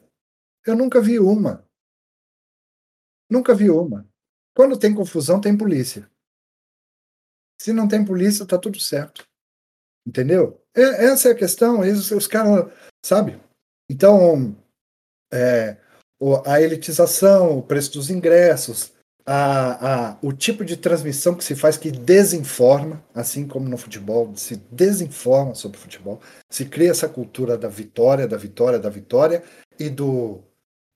[0.65, 1.65] Eu nunca vi uma.
[3.31, 4.07] Nunca vi uma.
[4.57, 6.09] Quando tem confusão, tem polícia.
[7.61, 9.29] Se não tem polícia, está tudo certo.
[10.07, 10.59] Entendeu?
[10.75, 11.81] É, essa é a questão.
[11.81, 12.73] Os caras,
[13.05, 13.39] sabe?
[13.91, 14.57] Então,
[15.31, 15.77] é,
[16.47, 18.93] a elitização, o preço dos ingressos,
[19.27, 24.35] a, a, o tipo de transmissão que se faz que desinforma, assim como no futebol,
[24.37, 29.43] se desinforma sobre o futebol, se cria essa cultura da vitória, da vitória, da vitória
[29.79, 30.41] e do,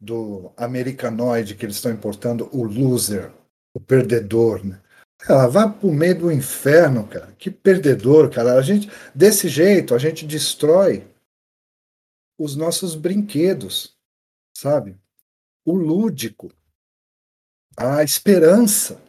[0.00, 3.30] do americanoide que eles estão importando, o loser,
[3.74, 4.64] o perdedor.
[4.64, 4.80] Né?
[5.28, 7.32] Ela vai pro meio do inferno, cara.
[7.32, 8.54] Que perdedor, cara.
[8.54, 11.06] A gente, desse jeito, a gente destrói
[12.38, 13.96] os nossos brinquedos,
[14.56, 14.98] sabe?
[15.64, 16.50] O lúdico,
[17.76, 19.00] a esperança.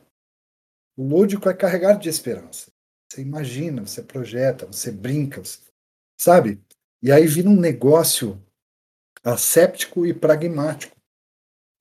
[0.97, 2.69] O lúdico é carregado de esperança.
[3.09, 5.41] Você imagina, você projeta, você brinca,
[6.19, 6.61] sabe?
[7.01, 8.41] E aí vira um negócio
[9.23, 10.95] asséptico e pragmático,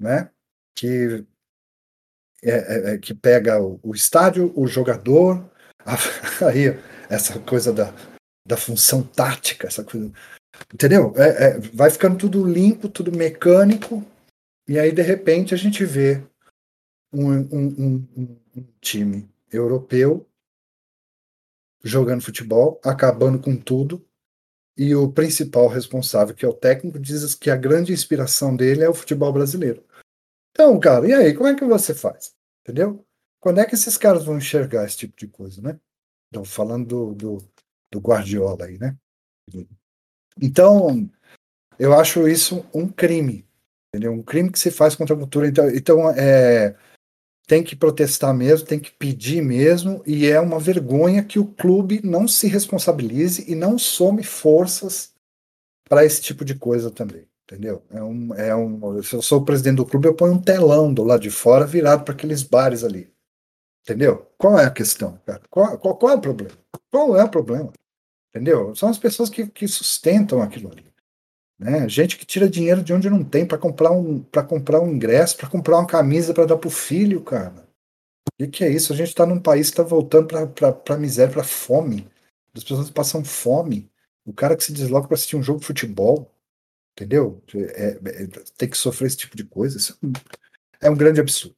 [0.01, 0.31] né?
[0.75, 1.27] Que
[2.43, 5.45] é, é, é, que pega o, o, estádio, o jogador,
[5.85, 5.97] a,
[6.49, 6.77] aí
[7.09, 7.95] essa coisa da,
[8.47, 10.11] da função tática, essa coisa,
[10.73, 11.13] entendeu?
[11.17, 14.05] É, é, vai ficando tudo limpo, tudo mecânico,
[14.69, 16.23] e aí de repente a gente vê
[17.13, 17.67] um, um,
[18.17, 20.27] um, um time europeu
[21.83, 24.05] jogando futebol, acabando com tudo,
[24.77, 28.89] e o principal responsável, que é o técnico, diz que a grande inspiração dele é
[28.89, 29.85] o futebol brasileiro.
[30.53, 32.35] Então, cara, e aí, como é que você faz?
[32.63, 33.05] Entendeu?
[33.41, 35.79] Quando é que esses caras vão enxergar esse tipo de coisa, né?
[36.29, 37.43] Então, falando do,
[37.91, 38.97] do, Guardiola aí, né?
[40.41, 41.11] Então,
[41.79, 43.47] eu acho isso um crime,
[43.89, 44.13] entendeu?
[44.13, 45.49] Um crime que se faz contra a cultura.
[45.49, 46.77] Então, então é,
[47.47, 52.01] tem que protestar mesmo, tem que pedir mesmo, e é uma vergonha que o clube
[52.05, 55.15] não se responsabilize e não some forças
[55.89, 57.83] para esse tipo de coisa também entendeu?
[57.91, 60.95] É um, é um, se eu sou o presidente do clube, eu ponho um telão
[60.95, 63.13] do lado de fora virado para aqueles bares ali.
[63.83, 64.31] Entendeu?
[64.39, 65.43] Qual é a questão, cara?
[65.51, 66.53] Qual, qual, qual, é o problema?
[66.91, 67.73] Qual é o problema?
[68.29, 68.75] Entendeu?
[68.77, 70.85] São as pessoas que, que sustentam aquilo ali.
[71.59, 71.89] Né?
[71.89, 75.37] Gente que tira dinheiro de onde não tem para comprar um para comprar um ingresso,
[75.37, 77.69] para comprar uma camisa para dar pro filho, cara.
[78.29, 78.93] O que, que, é isso?
[78.93, 82.09] A gente está num país que está voltando para miséria, para fome.
[82.55, 83.91] As pessoas passam fome.
[84.25, 86.31] O cara que se desloca para assistir um jogo de futebol,
[87.01, 87.43] Entendeu?
[87.55, 87.99] É,
[88.61, 89.79] é, que sofrer esse tipo de coisa.
[89.79, 89.99] Isso
[90.83, 91.57] é um grande absurdo.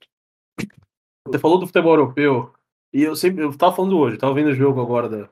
[1.27, 2.55] Você falou do futebol europeu,
[2.93, 3.43] e eu sempre.
[3.43, 5.29] Eu tava falando hoje, tava vendo o jogo agora da,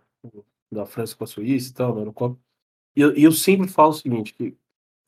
[0.72, 2.36] da França com a Suíça e tal, da Eurocopa.
[2.96, 4.56] E eu, eu sempre falo o seguinte: que,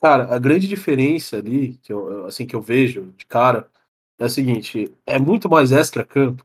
[0.01, 3.69] cara, a grande diferença ali, que eu, assim, que eu vejo de cara,
[4.21, 6.45] é a seguinte: é muito mais extra-campo.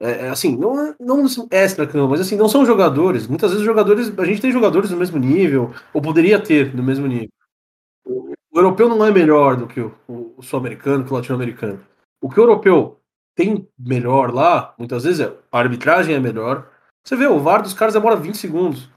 [0.00, 3.26] É, é, assim, não, é, não extra-campo, mas assim, não são jogadores.
[3.26, 4.18] Muitas vezes jogadores.
[4.18, 7.39] A gente tem jogadores no mesmo nível, ou poderia ter no mesmo nível.
[8.60, 11.80] O, europeu não é melhor do que o, o sul-americano, que o latino-americano.
[12.20, 13.00] O que o europeu
[13.34, 16.68] tem melhor lá, muitas vezes, é, a arbitragem é melhor.
[17.02, 18.90] Você vê, o VAR dos caras demora 20 segundos.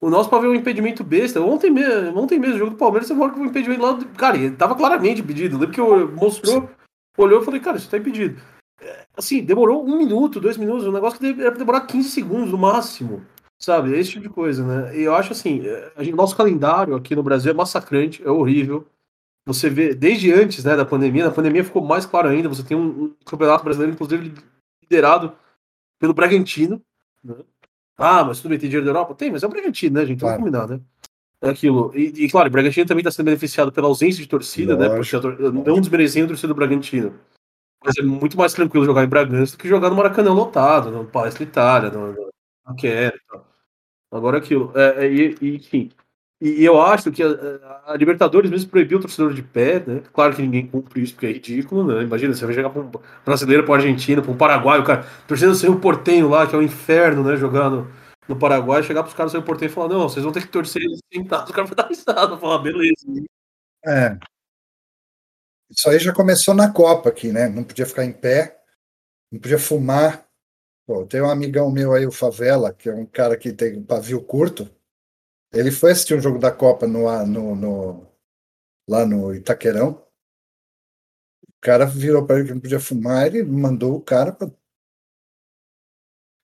[0.00, 1.40] O nosso pra ver um impedimento besta.
[1.40, 3.98] Ontem mesmo, ontem mesmo, o jogo do Palmeiras, você volta com um impedimento lá.
[4.16, 5.58] Cara, ele tava claramente impedido.
[5.58, 6.68] Lembra que eu mostrou,
[7.16, 8.40] olhou e falei, cara, isso tá impedido.
[8.80, 12.50] É, assim, demorou um minuto, dois minutos, um negócio que era pra demorar 15 segundos
[12.50, 13.22] no máximo.
[13.58, 13.98] Sabe?
[13.98, 14.98] Esse tipo de coisa, né?
[14.98, 18.86] E eu acho assim, é, gente, nosso calendário aqui no Brasil é massacrante, é horrível.
[19.46, 22.76] Você vê, desde antes né, da pandemia, na pandemia ficou mais claro ainda, você tem
[22.76, 24.34] um, um campeonato brasileiro, inclusive,
[24.82, 25.34] liderado
[25.98, 26.82] pelo Bragantino.
[27.22, 27.34] Né?
[27.96, 29.14] Ah, mas tudo bem, tem dinheiro da Europa?
[29.14, 30.20] Tem, mas é o Bragantino, né, gente?
[30.20, 30.40] Claro.
[30.40, 30.80] Vamos combinar, né?
[31.42, 31.92] É aquilo.
[31.94, 34.88] E, e, claro, o Bragantino também está sendo beneficiado pela ausência de torcida, né?
[34.88, 35.36] Lógico, né?
[35.36, 37.14] Porque não desmerecendo a torcida do Bragantino.
[37.84, 41.04] Mas é muito mais tranquilo jogar em Bragança do que jogar no Maracanã lotado, no
[41.04, 42.32] Palestra Itália, no,
[43.28, 43.46] tal.
[44.10, 44.72] Agora aquilo.
[44.74, 45.90] É, é, e, enfim.
[46.44, 50.02] E, eu acho que a, a, Libertadores mesmo proibiu o torcedor de pé, né?
[50.12, 52.02] Claro que ninguém cumpre isso, porque é ridículo, né?
[52.02, 52.90] Imagina, você vai jogar para um
[53.24, 56.54] brasileiro, para um argentino, para um paraguaio, o cara, torcendo sem o portenho lá, que
[56.54, 57.34] é o um inferno, né?
[57.36, 57.90] Jogar no,
[58.38, 60.48] Paraguai, chegar para os caras sem o portenho e falar: não, vocês vão ter que
[60.48, 60.82] torcer
[61.12, 63.06] sentados, o cara vai dar risada, falar, beleza.
[63.86, 64.18] É.
[65.70, 67.48] Isso aí já começou na Copa aqui, né?
[67.48, 68.58] Não podia ficar em pé,
[69.32, 70.24] não podia fumar,
[70.86, 73.82] Pô, tem um amigão meu aí, o Favela, que é um cara que tem um
[73.82, 74.70] pavio curto.
[75.54, 78.06] Ele foi assistir um jogo da Copa no, no, no
[78.88, 80.02] lá no Itaquerão.
[81.48, 84.36] O cara virou para ele que não podia fumar, ele mandou o cara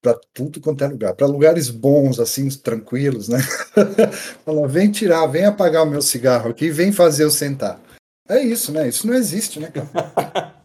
[0.02, 3.38] para tudo quanto é lugar, para lugares bons, assim, tranquilos, né?
[4.44, 7.78] Falou: vem tirar, vem apagar o meu cigarro aqui, vem fazer eu sentar.
[8.28, 8.88] É isso, né?
[8.88, 10.54] Isso não existe, né, cara?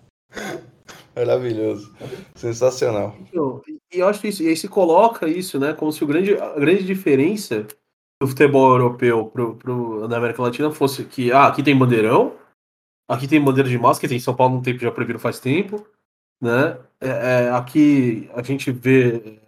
[1.15, 1.93] Maravilhoso.
[2.35, 3.17] Sensacional.
[3.91, 6.59] E eu acho isso, e aí se coloca isso, né, como se o grande, a
[6.59, 7.65] grande diferença
[8.25, 12.35] do futebol europeu pro, pro, na América Latina fosse que, ah, aqui tem bandeirão,
[13.07, 15.39] aqui tem bandeira de massa, que tem em São Paulo não tem, já proibiram faz
[15.39, 15.85] tempo,
[16.41, 19.39] né, é, é, aqui a gente vê,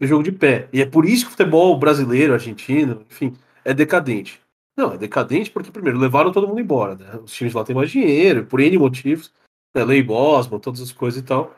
[0.00, 3.72] vê jogo de pé, e é por isso que o futebol brasileiro, argentino, enfim, é
[3.72, 4.40] decadente.
[4.76, 7.90] Não, é decadente porque, primeiro, levaram todo mundo embora, né, os times lá têm mais
[7.90, 9.32] dinheiro, por N motivos,
[9.74, 11.54] né, lei Bosman, todas as coisas e tal,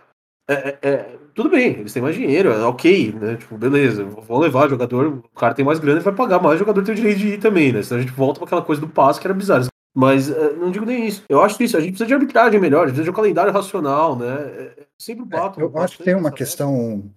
[0.49, 3.37] é, é, é, tudo bem, eles têm mais dinheiro, é ok, né?
[3.37, 6.59] Tipo, beleza, vão levar jogador, o cara tem mais grana e vai pagar mais, o
[6.59, 7.83] jogador tem o direito de ir também, né?
[7.83, 9.67] Senão a gente volta para aquela coisa do passe que era bizarro.
[9.97, 11.25] Mas é, não digo nem isso.
[11.29, 13.53] Eu acho isso, a gente precisa de arbitragem melhor, a gente precisa de um calendário
[13.53, 14.75] racional, né?
[14.99, 15.61] Sempre bato.
[15.61, 17.11] eu acho que tem uma questão.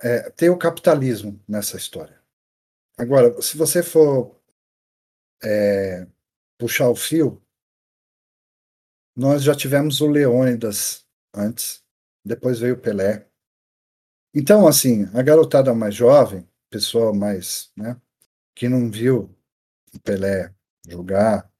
[0.00, 2.20] É, tem o capitalismo nessa história.
[2.98, 4.36] Agora, se você for
[6.58, 7.40] puxar o fio,
[9.16, 11.82] nós já tivemos o Leônidas antes,
[12.26, 13.26] depois veio Pelé.
[14.34, 17.96] Então, assim, a garotada mais jovem, pessoa mais, né,
[18.54, 19.34] que não viu
[19.94, 20.52] o Pelé
[20.86, 21.50] jogar,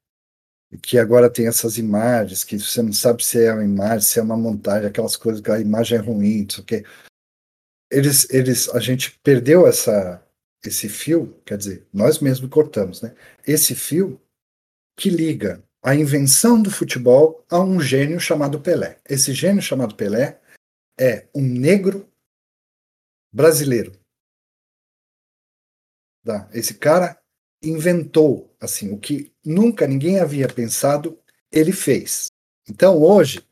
[0.69, 4.19] e que agora tem essas imagens, que você não sabe se é uma imagem, se
[4.19, 6.85] é uma montagem, aquelas coisas que a imagem é ruim, não sei o quê.
[7.89, 10.21] Eles, eles, a gente perdeu essa,
[10.65, 13.15] esse fio, quer dizer, nós mesmos cortamos, né?
[13.45, 14.21] Esse fio
[14.97, 18.97] que liga a invenção do futebol a um gênio chamado Pelé.
[19.07, 20.41] Esse gênio chamado Pelé
[20.99, 22.11] é um negro
[23.31, 23.91] brasileiro.
[26.23, 26.49] Tá?
[26.53, 27.21] Esse cara
[27.61, 31.19] inventou assim o que nunca ninguém havia pensado,
[31.51, 32.27] ele fez.
[32.67, 33.45] Então hoje,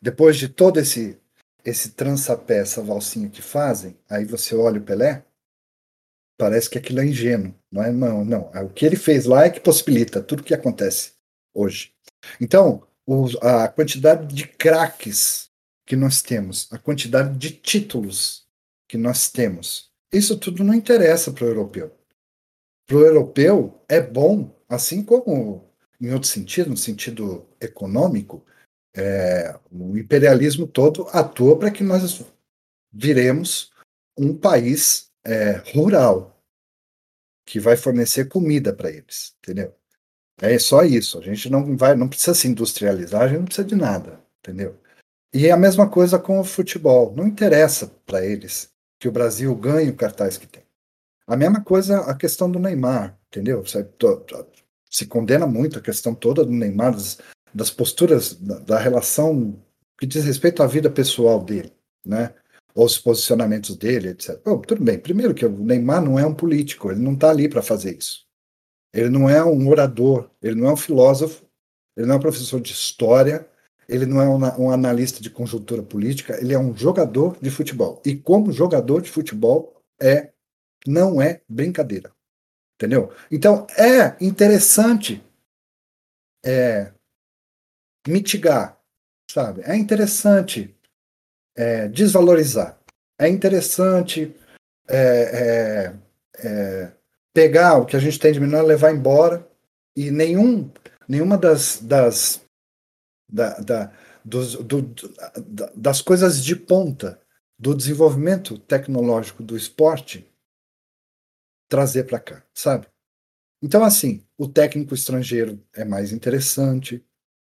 [0.00, 1.18] depois de todo esse
[1.62, 5.24] esse trançapé, essa valsinha que fazem, aí você olha o Pelé,
[6.38, 7.92] parece que aquilo é ingênuo, não é?
[7.92, 8.50] Não, não.
[8.54, 11.12] É o que ele fez lá é que possibilita tudo que acontece
[11.52, 11.92] hoje.
[12.40, 12.86] Então,
[13.42, 15.49] a quantidade de craques
[15.90, 18.46] que nós temos, a quantidade de títulos
[18.88, 21.92] que nós temos, isso tudo não interessa para o europeu.
[22.86, 25.68] Para o europeu é bom, assim como
[26.00, 28.46] em outro sentido, no sentido econômico,
[28.94, 32.24] é, o imperialismo todo atua para que nós
[32.92, 33.72] viremos
[34.16, 36.40] um país é, rural
[37.44, 39.74] que vai fornecer comida para eles, entendeu?
[40.40, 41.18] É só isso.
[41.18, 44.79] A gente não vai, não precisa se industrializar, a gente não precisa de nada, entendeu?
[45.32, 47.14] E é a mesma coisa com o futebol.
[47.16, 50.62] Não interessa para eles que o Brasil ganhe o cartaz que tem.
[51.26, 53.62] A mesma coisa a questão do Neymar, entendeu?
[54.90, 57.18] Se condena muito a questão toda do Neymar, das,
[57.54, 59.56] das posturas, da, da, relação
[59.96, 61.72] que diz respeito à vida pessoal dele,
[62.04, 62.34] né?
[62.74, 64.40] Os posicionamentos dele, etc.
[64.44, 64.98] Bom, tudo bem.
[64.98, 68.26] Primeiro que o Neymar não é um político, ele não está ali para fazer isso.
[68.92, 71.44] Ele não é um orador, ele não é um filósofo,
[71.96, 73.48] ele não é um professor de história,
[73.90, 78.00] ele não é um, um analista de conjuntura política, ele é um jogador de futebol.
[78.04, 80.30] E como jogador de futebol é
[80.86, 82.12] não é brincadeira.
[82.76, 83.12] Entendeu?
[83.30, 85.22] Então é interessante
[86.44, 86.92] é,
[88.06, 88.78] mitigar,
[89.30, 89.62] sabe?
[89.64, 90.74] É interessante
[91.56, 92.78] é, desvalorizar.
[93.18, 94.34] É interessante
[94.88, 95.92] é,
[96.38, 96.92] é, é
[97.34, 99.46] pegar o que a gente tem de menor, levar embora
[99.96, 100.70] e nenhum,
[101.08, 102.40] nenhuma das, das,
[103.32, 103.92] da, da,
[104.24, 104.94] dos, do,
[105.74, 107.20] das coisas de ponta
[107.58, 110.26] do desenvolvimento tecnológico do esporte
[111.68, 112.86] trazer para cá, sabe?
[113.62, 117.04] Então, assim, o técnico estrangeiro é mais interessante,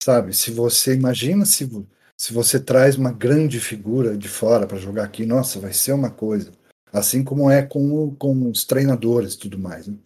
[0.02, 0.34] sabe?
[0.34, 1.68] Se você imagina se,
[2.16, 6.10] se você traz uma grande figura de fora para jogar aqui, nossa, vai ser uma
[6.10, 6.50] coisa.
[6.90, 9.86] Assim como é com, com os treinadores e tudo mais.
[9.86, 9.98] Né?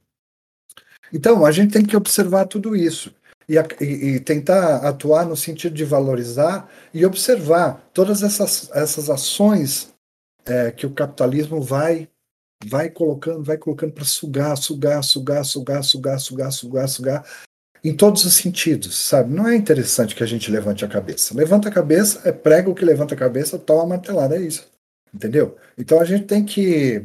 [1.12, 3.14] Então, a gente tem que observar tudo isso
[3.80, 9.92] e, e, tentar atuar no sentido de valorizar e observar todas essas, essas ações
[10.44, 12.08] é, que o capitalismo vai
[12.64, 17.26] vai colocando, vai colocando para sugar, sugar, sugar, sugar, sugar, sugar, sugar, sugar,
[17.84, 19.34] em todos os sentidos, sabe?
[19.34, 21.34] Não é interessante que a gente levante a cabeça.
[21.34, 24.70] Levanta a cabeça, é prego que levanta a cabeça, toma a martelada, é isso.
[25.12, 25.56] Entendeu?
[25.76, 27.00] Então a gente tem que.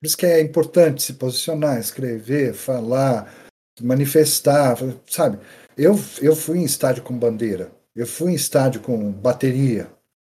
[0.00, 3.47] Por isso que é importante se posicionar, escrever, falar,
[3.80, 4.76] manifestar,
[5.06, 5.38] sabe?
[5.76, 9.90] Eu, eu fui em estádio com bandeira, eu fui em estádio com bateria,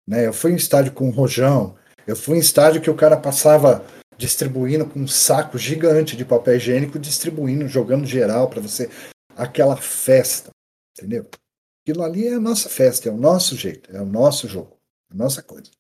[0.08, 0.28] né?
[0.28, 3.86] eu fui em estádio com rojão, eu fui em estádio que o cara passava
[4.18, 8.90] distribuindo com um saco gigante de papel higiênico, distribuindo, jogando geral para você.
[9.36, 10.52] Aquela festa,
[10.96, 11.28] entendeu?
[11.84, 14.78] Aquilo ali é a nossa festa, é o nosso jeito, é o nosso jogo,
[15.12, 15.72] é a nossa coisa.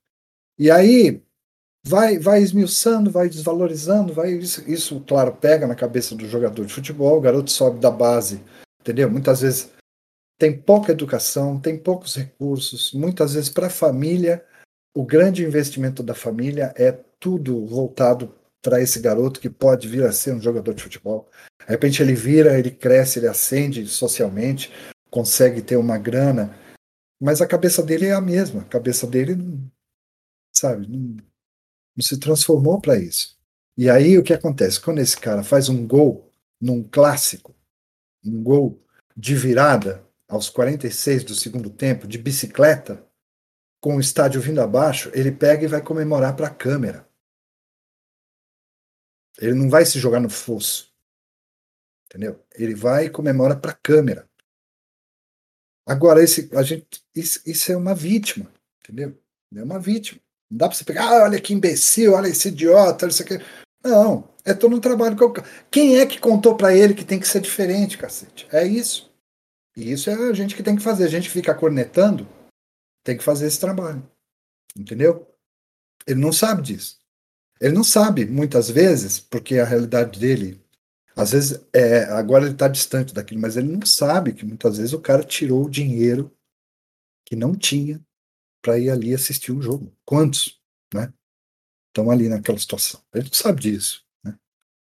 [0.58, 1.22] E aí
[1.86, 6.74] vai vai esmiuçando, vai desvalorizando, vai isso, isso, claro, pega na cabeça do jogador de
[6.74, 8.44] futebol, o garoto sobe da base,
[8.82, 9.10] entendeu?
[9.10, 9.72] Muitas vezes
[10.40, 14.44] tem pouca educação, tem poucos recursos, muitas vezes para a família,
[14.96, 20.12] o grande investimento da família é tudo voltado para esse garoto que pode vir a
[20.12, 21.30] ser um jogador de futebol.
[21.60, 24.72] De repente ele vira, ele cresce, ele ascende socialmente,
[25.10, 26.56] consegue ter uma grana,
[27.22, 29.36] mas a cabeça dele é a mesma, a cabeça dele
[30.52, 30.88] sabe?
[30.88, 31.18] Não,
[32.00, 33.38] se transformou para isso.
[33.78, 34.80] E aí o que acontece?
[34.80, 37.56] Quando esse cara faz um gol num clássico,
[38.24, 38.82] um gol
[39.18, 43.06] de virada aos 46 do segundo tempo, de bicicleta,
[43.82, 47.10] com o estádio vindo abaixo, ele pega e vai comemorar para a câmera.
[49.40, 50.94] Ele não vai se jogar no fosso.
[52.06, 52.46] Entendeu?
[52.54, 54.30] Ele vai e comemora para a câmera.
[55.86, 58.52] Agora, esse, a gente, isso, isso é uma vítima.
[58.80, 59.18] Entendeu?
[59.56, 60.22] É uma vítima.
[60.52, 63.40] Não dá para você pegar, ah, olha que imbecil, olha esse idiota, isso aqui.
[63.82, 65.34] Não, é todo um trabalho que eu...
[65.72, 68.46] Quem é que contou para ele que tem que ser diferente, cacete?
[68.52, 69.10] É isso.
[69.78, 71.06] E isso é a gente que tem que fazer.
[71.06, 72.28] A gente fica cornetando,
[73.02, 74.06] tem que fazer esse trabalho.
[74.76, 75.26] Entendeu?
[76.06, 77.00] Ele não sabe disso.
[77.62, 80.62] Ele não sabe, muitas vezes, porque a realidade dele,
[81.16, 84.92] às vezes, é, agora ele está distante daquilo, mas ele não sabe que muitas vezes
[84.92, 86.30] o cara tirou o dinheiro
[87.26, 88.02] que não tinha
[88.62, 89.92] para ir ali assistir um jogo.
[90.06, 90.62] Quantos,
[90.94, 91.14] né?
[91.90, 93.02] Estão ali naquela situação.
[93.14, 94.06] Ele não sabe disso.
[94.24, 94.38] Né?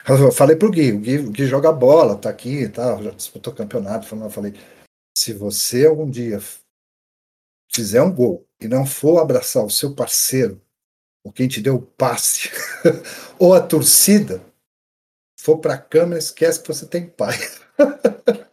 [0.08, 4.14] Eu falei pro o Gui, o Gui joga bola, tá aqui tá, já disputou campeonato.
[4.14, 4.54] Eu falei,
[5.18, 6.40] se você algum dia
[7.72, 10.62] fizer um gol e não for abraçar o seu parceiro
[11.24, 12.50] ou quem te deu o passe,
[13.38, 14.44] ou a torcida,
[15.40, 17.36] for para a câmera, esquece que você tem pai.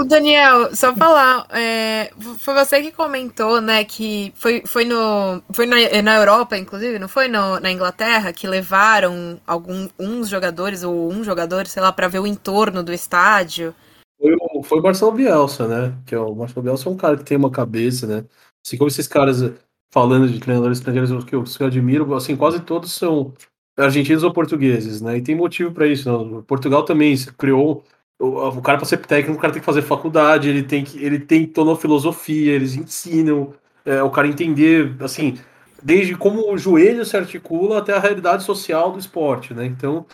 [0.00, 5.66] O Daniel, só falar, é, foi você que comentou, né, que foi, foi, no, foi
[5.66, 11.12] na, na Europa, inclusive, não foi no, na Inglaterra, que levaram alguns uns jogadores, ou
[11.12, 13.74] um jogador, sei lá, para ver o entorno do estádio.
[14.18, 17.18] Foi o, foi o Marcelo Bielsa, né, que é o Marcelo Bielsa é um cara
[17.18, 18.24] que tem uma cabeça, né,
[18.64, 19.52] assim como esses caras
[19.92, 23.34] falando de treinadores estrangeiros que eu, que eu admiro, assim, quase todos são
[23.76, 25.18] argentinos ou portugueses, né?
[25.18, 26.08] E tem motivo para isso.
[26.08, 26.42] Não?
[26.42, 27.84] Portugal também criou
[28.20, 31.02] o, o cara para ser técnico, o cara tem que fazer faculdade, ele tem que
[31.02, 35.38] ele tem toda uma filosofia, eles ensinam é, o cara entender, assim,
[35.82, 39.64] desde como o joelho se articula até a realidade social do esporte, né?
[39.64, 40.04] Então,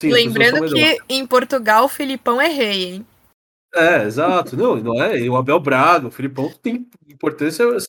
[0.00, 3.06] sim, lembrando que em Portugal o Filipão é rei, hein?
[3.74, 4.56] É, exato.
[4.56, 5.18] Não, não é.
[5.18, 7.86] E o Abel Braga, o Filipão tem importância assim,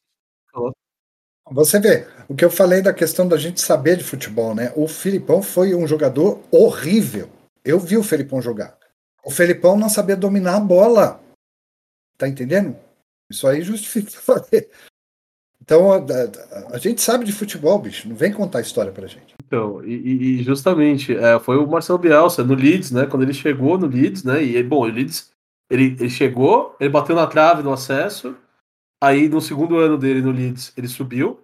[1.50, 4.74] você vê, o que eu falei da questão da gente saber de futebol, né?
[4.76, 7.30] O Filipão foi um jogador horrível.
[7.64, 8.78] Eu vi o Filipão jogar.
[9.28, 11.22] O Filipão não sabia dominar a bola.
[12.18, 12.78] Tá entendendo?
[13.30, 14.70] Isso aí justifica fazer.
[15.62, 18.08] Então, a, a, a, gente sabe de futebol, bicho.
[18.08, 19.36] Não vem contar história pra gente.
[19.46, 23.06] Então, e, e justamente, é, foi o Marcelo Bielsa no Leeds, né?
[23.06, 24.42] Quando ele chegou no Leeds, né?
[24.42, 25.32] E, bom, o Leeds,
[25.70, 28.36] ele, ele chegou, ele bateu na trave no acesso,
[29.02, 31.40] Aí no segundo ano dele no Leeds, ele subiu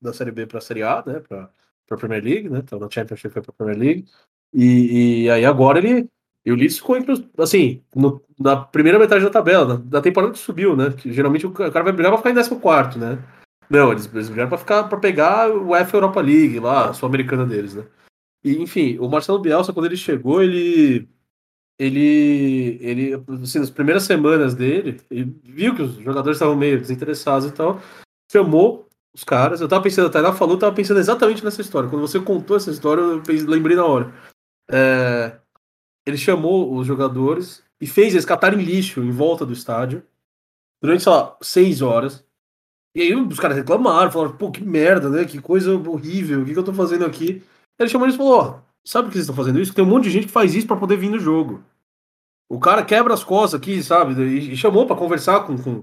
[0.00, 1.20] da Série B para a Série A, né?
[1.20, 1.50] Para
[1.90, 2.60] a Premier League, né?
[2.60, 4.08] Então na Championship foi para a Premier League.
[4.52, 6.08] E, e, aí agora ele.
[6.46, 10.38] E o Leeds ficou entre assim, no, na primeira metade da tabela, da temporada que
[10.38, 10.90] subiu, né?
[10.92, 13.18] Que geralmente o cara vai brigar para ficar em 14, né?
[13.68, 17.44] Não, eles, eles brigaram para ficar para pegar o F Europa League lá, a sul-americana
[17.44, 17.84] deles, né?
[18.44, 21.08] E enfim, o Marcelo Bielsa quando ele chegou, ele
[21.78, 27.48] ele, ele assim, nas primeiras semanas dele, ele viu que os jogadores estavam meio desinteressados
[27.48, 27.80] e tal,
[28.30, 29.60] chamou os caras.
[29.60, 31.88] Eu tava pensando, a Tainá falou, eu tava pensando exatamente nessa história.
[31.88, 34.14] Quando você contou essa história, eu lembrei na hora.
[34.70, 35.35] É,
[36.06, 40.02] ele chamou os jogadores e fez eles catarem lixo em volta do estádio
[40.82, 42.24] durante, sei lá, seis horas.
[42.94, 45.24] E aí os caras reclamaram, falaram, pô, que merda, né?
[45.24, 47.42] Que coisa horrível, o que, que eu tô fazendo aqui?
[47.78, 49.74] Ele chamou eles e falou, ó, Sabe por que vocês estão fazendo isso?
[49.74, 51.64] Tem um monte de gente que faz isso para poder vir no jogo.
[52.48, 54.14] O cara quebra as costas aqui, sabe?
[54.22, 55.82] E, chamou para conversar com, com,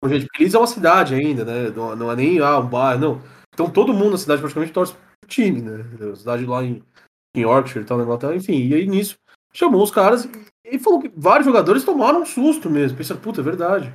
[0.00, 0.26] com gente.
[0.26, 1.70] Porque Leeds é uma cidade ainda, né?
[1.70, 3.20] Não, não, é nem ah, um bar, não.
[3.52, 5.84] Então todo mundo na cidade praticamente torce pro time, né?
[6.12, 6.80] A cidade lá em,
[7.36, 8.68] em Yorkshire e tal, na Inglaterra, enfim.
[8.68, 9.16] E aí nisso
[9.54, 10.28] chamou os caras
[10.64, 12.98] e falou que vários jogadores tomaram um susto mesmo.
[12.98, 13.94] Pensa, puta, é verdade.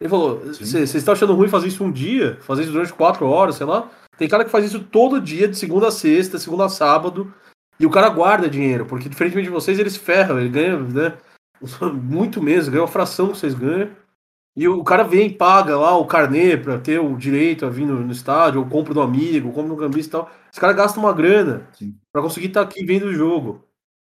[0.00, 2.38] Ele falou: vocês estão achando ruim fazer isso um dia?
[2.40, 3.90] Fazer isso durante quatro horas, sei lá?
[4.16, 7.32] Tem cara que faz isso todo dia, de segunda a sexta, segunda a sábado.
[7.80, 11.16] E o cara guarda dinheiro, porque diferentemente de vocês, eles ferram, ele ganha, né?
[11.94, 13.90] Muito mesmo, ganha uma fração que vocês ganham.
[14.56, 18.00] E o cara vem, paga lá o carnê pra ter o direito a vir no,
[18.00, 20.30] no estádio, ou compra do amigo, ou compra no gambista e tal.
[20.50, 21.68] Esse cara gasta uma grana
[22.12, 23.67] para conseguir estar tá aqui vendo o jogo.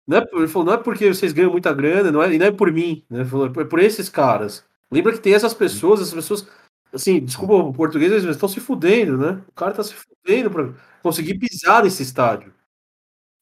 [0.09, 2.47] Não é, ele falou, não é porque vocês ganham muita grana, não é, e não
[2.47, 3.19] é por mim, né?
[3.19, 4.65] Ele falou, é por esses caras.
[4.91, 6.47] Lembra que tem essas pessoas, essas pessoas,
[6.91, 9.39] assim, desculpa o português, eles estão se fudendo, né?
[9.47, 10.69] O cara tá se fudendo pra
[11.03, 12.51] conseguir pisar nesse estádio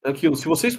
[0.03, 0.35] aquilo.
[0.35, 0.77] Se vocês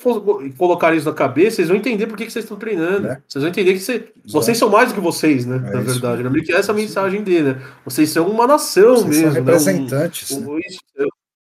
[0.56, 3.08] colocarem isso na cabeça, vocês vão entender por que, que vocês estão treinando.
[3.08, 3.22] É.
[3.26, 5.56] Vocês vão entender que você, vocês são mais do que vocês, né?
[5.56, 6.22] É na verdade.
[6.22, 7.62] Lembre que essa é a mensagem dele, né?
[7.84, 9.24] Vocês são uma nação vocês mesmo.
[9.24, 10.38] São representantes.
[10.38, 10.46] Né?
[10.46, 11.06] Um, um, é,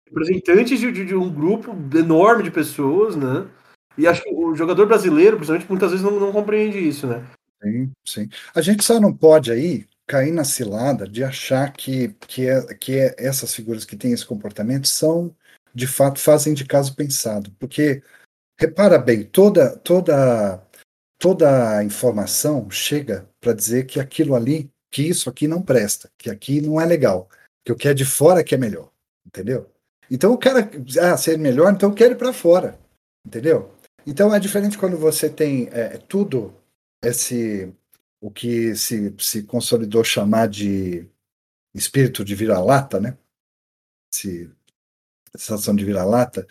[0.06, 3.46] representantes de, de, de, um grupo enorme de pessoas, né?
[3.98, 7.26] E acho que o jogador brasileiro, principalmente, muitas vezes não, não compreende isso, né?
[7.60, 8.28] Sim, sim.
[8.54, 12.96] A gente só não pode aí cair na cilada de achar que, que, é, que
[12.96, 15.34] é essas figuras que têm esse comportamento são
[15.74, 18.02] de fato fazem de caso pensado, porque
[18.58, 20.62] repara bem, toda toda
[21.18, 26.30] toda a informação chega para dizer que aquilo ali, que isso aqui não presta, que
[26.30, 27.28] aqui não é legal,
[27.64, 28.90] que o que é de fora é que é melhor,
[29.26, 29.70] entendeu?
[30.10, 30.70] Então o cara,
[31.02, 32.78] ah, ser melhor, então eu quero ir para fora,
[33.26, 33.77] entendeu?
[34.10, 36.54] Então é diferente quando você tem é, tudo
[37.02, 37.70] esse
[38.18, 41.06] o que se, se consolidou chamar de
[41.74, 43.18] espírito de vira-lata, né?
[44.10, 44.50] Esse,
[45.36, 46.48] sensação de vira-lata,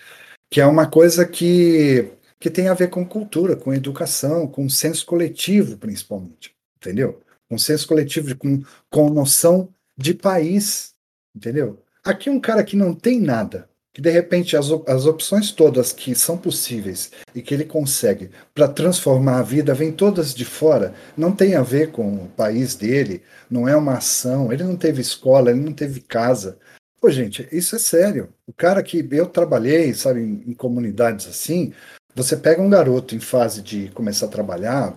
[0.52, 5.04] que é uma coisa que, que tem a ver com cultura, com educação, com senso
[5.04, 7.24] coletivo, principalmente, entendeu?
[7.50, 10.94] Com senso coletivo, com, com noção de país,
[11.36, 11.84] entendeu?
[12.04, 13.68] Aqui um cara que não tem nada,
[13.98, 18.68] que de repente as, as opções todas que são possíveis e que ele consegue para
[18.68, 23.24] transformar a vida vêm todas de fora, não tem a ver com o país dele,
[23.50, 26.60] não é uma ação, ele não teve escola, ele não teve casa.
[27.02, 28.30] Pô, gente, isso é sério.
[28.46, 31.74] O cara que eu trabalhei, sabe, em, em comunidades assim,
[32.14, 34.94] você pega um garoto em fase de começar a trabalhar,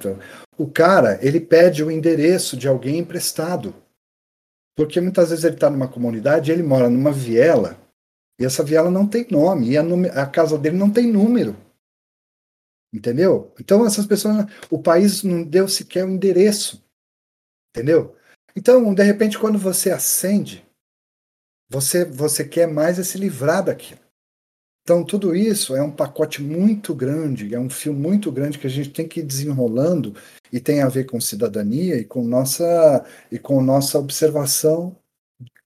[0.58, 3.74] o cara, ele pede o endereço de alguém emprestado.
[4.76, 7.78] Porque muitas vezes ele está numa comunidade, ele mora numa viela,
[8.40, 9.82] e essa viela não tem nome, e a,
[10.22, 11.54] a casa dele não tem número.
[12.92, 13.52] Entendeu?
[13.60, 16.82] Então essas pessoas, o país não deu sequer um endereço.
[17.70, 18.16] Entendeu?
[18.56, 20.66] Então, de repente, quando você acende,
[21.68, 24.00] você, você quer mais é se livrar daquilo.
[24.82, 28.70] Então, tudo isso é um pacote muito grande, é um fio muito grande que a
[28.70, 30.16] gente tem que ir desenrolando
[30.52, 34.96] e tem a ver com cidadania e com nossa, e com nossa observação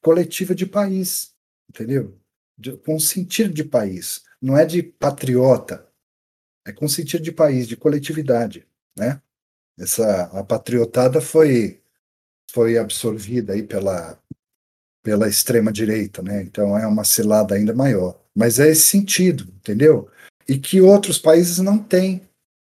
[0.02, 1.32] coletiva de país,
[1.70, 2.18] entendeu?
[2.56, 5.86] De, com sentido de país, não é de patriota,
[6.66, 8.66] é com sentido de país, de coletividade,
[8.96, 9.20] né?
[9.78, 11.80] Essa a patriotada foi
[12.50, 14.18] foi absorvida aí pela
[15.02, 16.42] pela extrema direita, né?
[16.42, 18.18] Então é uma cilada ainda maior.
[18.34, 20.10] Mas é esse sentido, entendeu?
[20.48, 22.22] E que outros países não têm,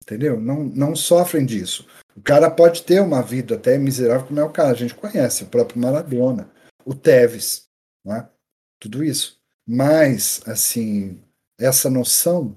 [0.01, 0.39] entendeu?
[0.39, 1.87] Não, não sofrem disso.
[2.15, 5.43] O cara pode ter uma vida até miserável, como é o cara, a gente conhece,
[5.43, 6.49] o próprio Maradona,
[6.85, 7.67] o Tevez,
[8.03, 8.27] né?
[8.79, 9.39] tudo isso.
[9.67, 11.19] Mas, assim,
[11.57, 12.55] essa noção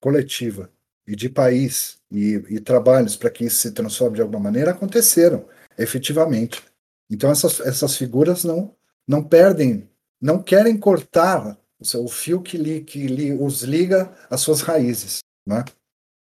[0.00, 0.70] coletiva
[1.06, 5.46] e de país e, e trabalhos para que isso se transforme de alguma maneira aconteceram,
[5.78, 6.62] efetivamente.
[7.10, 8.74] Então, essas, essas figuras não,
[9.06, 9.88] não perdem,
[10.20, 11.58] não querem cortar
[11.96, 15.18] o fio que, li, que li, os liga às suas raízes.
[15.46, 15.64] Né?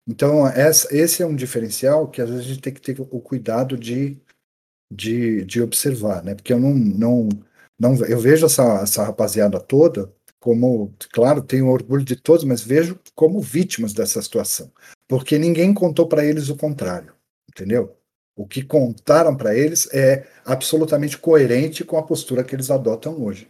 [0.08, 3.20] Então, essa, esse é um diferencial que às vezes a gente tem que ter o
[3.20, 4.18] cuidado de,
[4.92, 6.36] de, de observar, né?
[6.36, 7.30] porque eu não, não,
[7.80, 13.00] não, eu vejo essa, essa rapaziada toda como, claro, tenho orgulho de todos, mas vejo
[13.16, 14.72] como vítimas dessa situação,
[15.08, 17.16] porque ninguém contou para eles o contrário,
[17.50, 17.98] entendeu?
[18.36, 23.50] O que contaram para eles é absolutamente coerente com a postura que eles adotam hoje.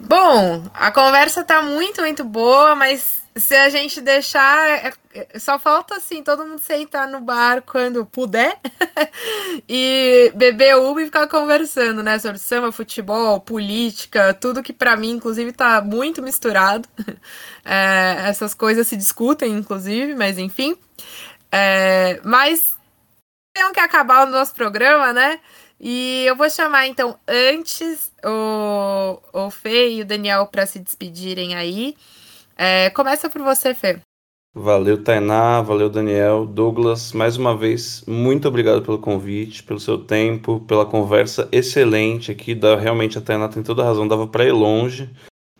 [0.00, 5.58] Bom, a conversa tá muito, muito boa, mas se a gente deixar, é, é, só
[5.58, 8.58] falta assim, todo mundo sentar no bar quando puder
[9.68, 15.10] e beber uma e ficar conversando, né, sobre samba, futebol, política, tudo que para mim,
[15.10, 16.88] inclusive, tá muito misturado.
[17.68, 20.76] É, essas coisas se discutem, inclusive, mas enfim.
[21.50, 22.76] É, mas
[23.52, 25.40] tem que acabar o nosso programa, né?
[25.80, 31.56] E eu vou chamar, então, antes o, o Fê e o Daniel para se despedirem
[31.56, 31.96] aí.
[32.56, 33.98] É, começa por você, Fê.
[34.54, 36.46] Valeu, Tainá, valeu, Daniel.
[36.46, 42.54] Douglas, mais uma vez, muito obrigado pelo convite, pelo seu tempo, pela conversa excelente aqui.
[42.54, 45.10] Da, realmente, a Tainá tem toda a razão, dava para ir longe.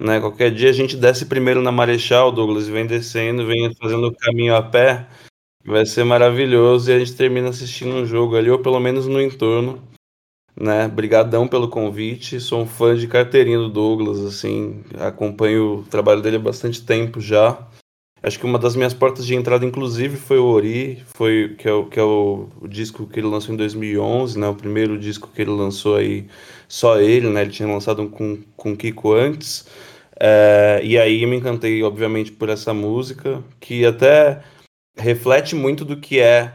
[0.00, 0.18] Né?
[0.18, 4.16] Qualquer dia a gente desce primeiro na Marechal, Douglas, e vem descendo, vem fazendo o
[4.16, 5.06] caminho a pé.
[5.62, 9.20] Vai ser maravilhoso e a gente termina assistindo um jogo ali, ou pelo menos no
[9.20, 9.82] entorno
[10.58, 10.88] né?
[10.88, 12.40] Brigadão pelo convite.
[12.40, 17.20] Sou um fã de carteirinha do Douglas, assim, acompanho o trabalho dele há bastante tempo
[17.20, 17.58] já.
[18.22, 21.72] Acho que uma das minhas portas de entrada, inclusive, foi o Ori, foi que é
[21.72, 24.48] o, que é o, o disco que ele lançou em 2011, né?
[24.48, 26.26] O primeiro disco que ele lançou aí,
[26.66, 27.42] só ele, né?
[27.42, 29.66] Ele tinha lançado um com com Kiko antes.
[30.18, 34.42] É, e aí me encantei, obviamente, por essa música, que até
[34.96, 36.54] reflete muito do que é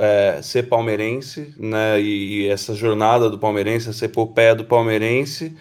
[0.00, 2.00] é, ser palmeirense, né?
[2.00, 5.54] E, e, essa jornada do palmeirense, essa epopeia do palmeirense,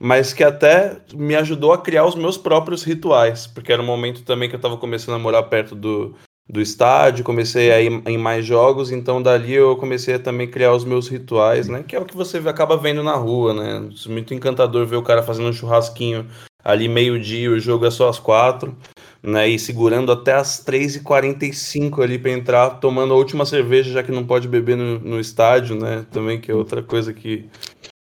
[0.00, 4.22] mas que até me ajudou a criar os meus próprios rituais, porque era um momento
[4.22, 6.14] também que eu estava começando a morar perto do,
[6.48, 10.72] do estádio, comecei a ir em mais jogos, então dali eu comecei a também criar
[10.72, 11.84] os meus rituais, né?
[11.86, 13.90] Que é o que você acaba vendo na rua, né?
[14.06, 16.26] Muito encantador ver o cara fazendo um churrasquinho
[16.64, 18.74] ali meio-dia, o jogo é só às quatro
[19.22, 19.48] né?
[19.48, 24.26] E segurando até as 3h45 ali para entrar, tomando a última cerveja, já que não
[24.26, 26.04] pode beber no, no estádio, né?
[26.10, 27.48] Também que é outra coisa que,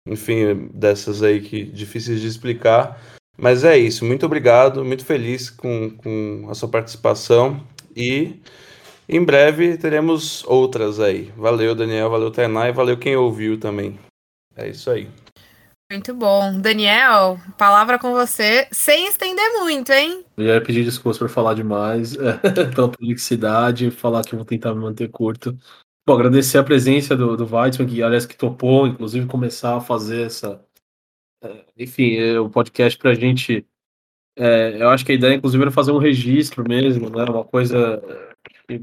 [0.06, 3.00] enfim, dessas aí que difíceis de explicar.
[3.36, 7.66] Mas é isso, muito obrigado, muito feliz com, com a sua participação
[7.96, 8.40] e
[9.08, 11.32] em breve teremos outras aí.
[11.36, 13.98] Valeu, Daniel, valeu, Tainá e valeu quem ouviu também.
[14.56, 15.08] É isso aí.
[15.92, 16.58] Muito bom.
[16.58, 20.24] Daniel, palavra com você, sem estender muito, hein?
[20.38, 22.16] Eu ia pedir desculpas por falar demais,
[22.74, 25.54] pela publicidade, falar que vou tentar me manter curto.
[26.06, 30.28] Bom, agradecer a presença do, do Weizmann, que aliás que topou, inclusive, começar a fazer
[30.28, 30.64] essa.
[31.44, 33.66] é, Enfim, é, o podcast para a gente.
[34.34, 37.22] é, eu acho que a ideia, inclusive, era fazer um registro mesmo, né?
[37.24, 38.02] Uma coisa.
[38.70, 38.80] é,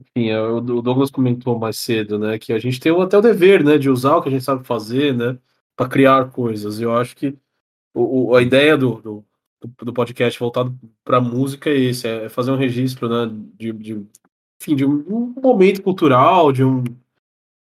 [0.00, 2.38] enfim, o Douglas comentou mais cedo, né?
[2.38, 3.76] Que a gente tem até o dever, né?
[3.76, 5.38] De usar o que a gente sabe fazer, né?
[5.80, 6.78] Para criar coisas.
[6.80, 7.36] Eu acho que
[7.94, 9.24] o, a ideia do, do,
[9.82, 13.32] do podcast voltado para música é esse, é fazer um registro, né?
[13.56, 14.06] De, de,
[14.60, 16.84] enfim, de um, um momento cultural, de um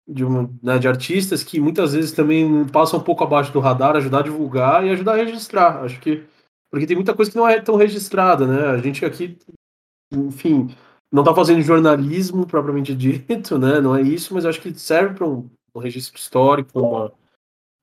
[0.05, 3.95] de, um, né, de artistas que muitas vezes também passam um pouco abaixo do radar,
[3.95, 5.83] ajudar a divulgar e ajudar a registrar.
[5.83, 6.25] Acho que
[6.69, 8.67] porque tem muita coisa que não é tão registrada, né?
[8.67, 9.37] A gente aqui,
[10.13, 10.75] enfim,
[11.11, 13.79] não está fazendo jornalismo propriamente dito, né?
[13.79, 17.11] Não é isso, mas acho que serve para um, um registro histórico, uma,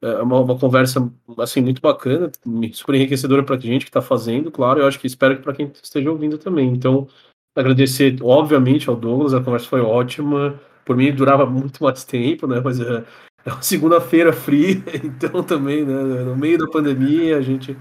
[0.02, 2.30] é, uma, uma conversa assim muito bacana,
[2.72, 4.80] super enriquecedora para a gente que está fazendo, claro.
[4.80, 6.68] Eu acho que espero que para quem esteja ouvindo também.
[6.72, 7.08] Então,
[7.56, 10.60] agradecer, obviamente, ao Douglas, a conversa foi ótima.
[10.84, 12.60] Por mim, durava muito mais tempo, né?
[12.64, 13.04] Mas é,
[13.44, 15.94] é uma segunda-feira fria, então também, né?
[16.24, 17.76] No meio da pandemia, a gente,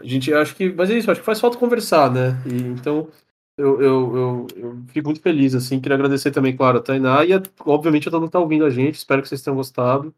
[0.00, 2.42] a gente acho que, mas é isso, acho que faz falta conversar, né?
[2.46, 3.08] E, então,
[3.56, 5.80] eu, eu, eu, eu fico muito feliz, assim.
[5.80, 8.70] Queria agradecer também, claro, a Tainá e, a- obviamente, a mundo que tá ouvindo a
[8.70, 8.96] gente.
[8.96, 10.12] Espero que vocês tenham gostado.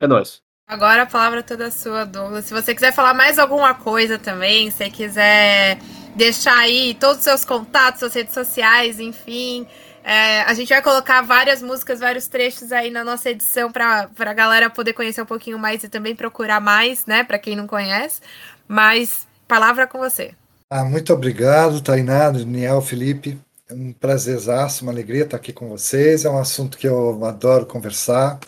[0.00, 0.42] É nóis.
[0.66, 2.44] Agora a palavra é toda sua, Douglas.
[2.46, 5.78] Se você quiser falar mais alguma coisa também, se quiser
[6.14, 9.66] deixar aí todos os seus contatos, suas redes sociais, enfim.
[10.02, 14.32] é, a gente vai colocar várias músicas, vários trechos aí na nossa edição para a
[14.34, 17.24] galera poder conhecer um pouquinho mais e também procurar mais, né?
[17.24, 18.20] Para quem não conhece.
[18.66, 20.34] Mas palavra com você.
[20.70, 23.38] Ah, muito obrigado, Tainá, Daniel, Felipe.
[23.68, 26.24] É um prazerzaço, uma alegria estar aqui com vocês.
[26.24, 28.38] É um assunto que eu adoro conversar.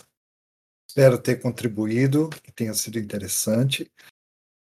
[0.93, 3.91] Espero ter contribuído, que tenha sido interessante.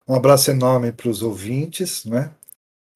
[0.07, 2.31] Um abraço enorme para os ouvintes, né?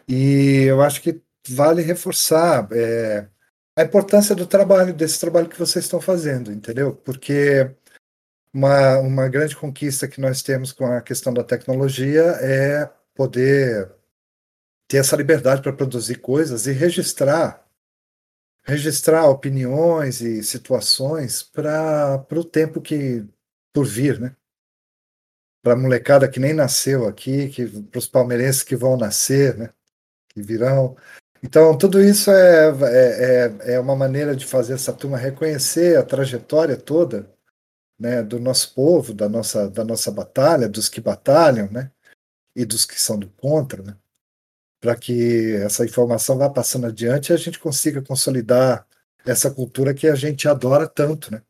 [0.08, 1.20] E eu acho que
[1.50, 3.28] vale reforçar é,
[3.76, 6.96] a importância do trabalho, desse trabalho que vocês estão fazendo, entendeu?
[6.96, 7.72] Porque
[8.54, 13.92] uma, uma grande conquista que nós temos com a questão da tecnologia é poder
[14.88, 17.63] ter essa liberdade para produzir coisas e registrar
[18.64, 23.26] registrar opiniões e situações para o tempo que
[23.74, 24.36] por vir, né?
[25.62, 29.74] Para a molecada que nem nasceu aqui, que para os palmeirenses que vão nascer, né?
[30.30, 30.96] Que virão.
[31.42, 36.04] Então, tudo isso é, é, é, é uma maneira de fazer essa turma reconhecer a
[36.04, 37.30] trajetória toda
[38.00, 41.92] né, do nosso povo, da nossa, da nossa batalha, dos que batalham, né?
[42.56, 43.98] E dos que são do contra, né?
[44.84, 48.86] Para que essa informação vá passando adiante e a gente consiga consolidar
[49.26, 51.42] essa cultura que a gente adora tanto, né?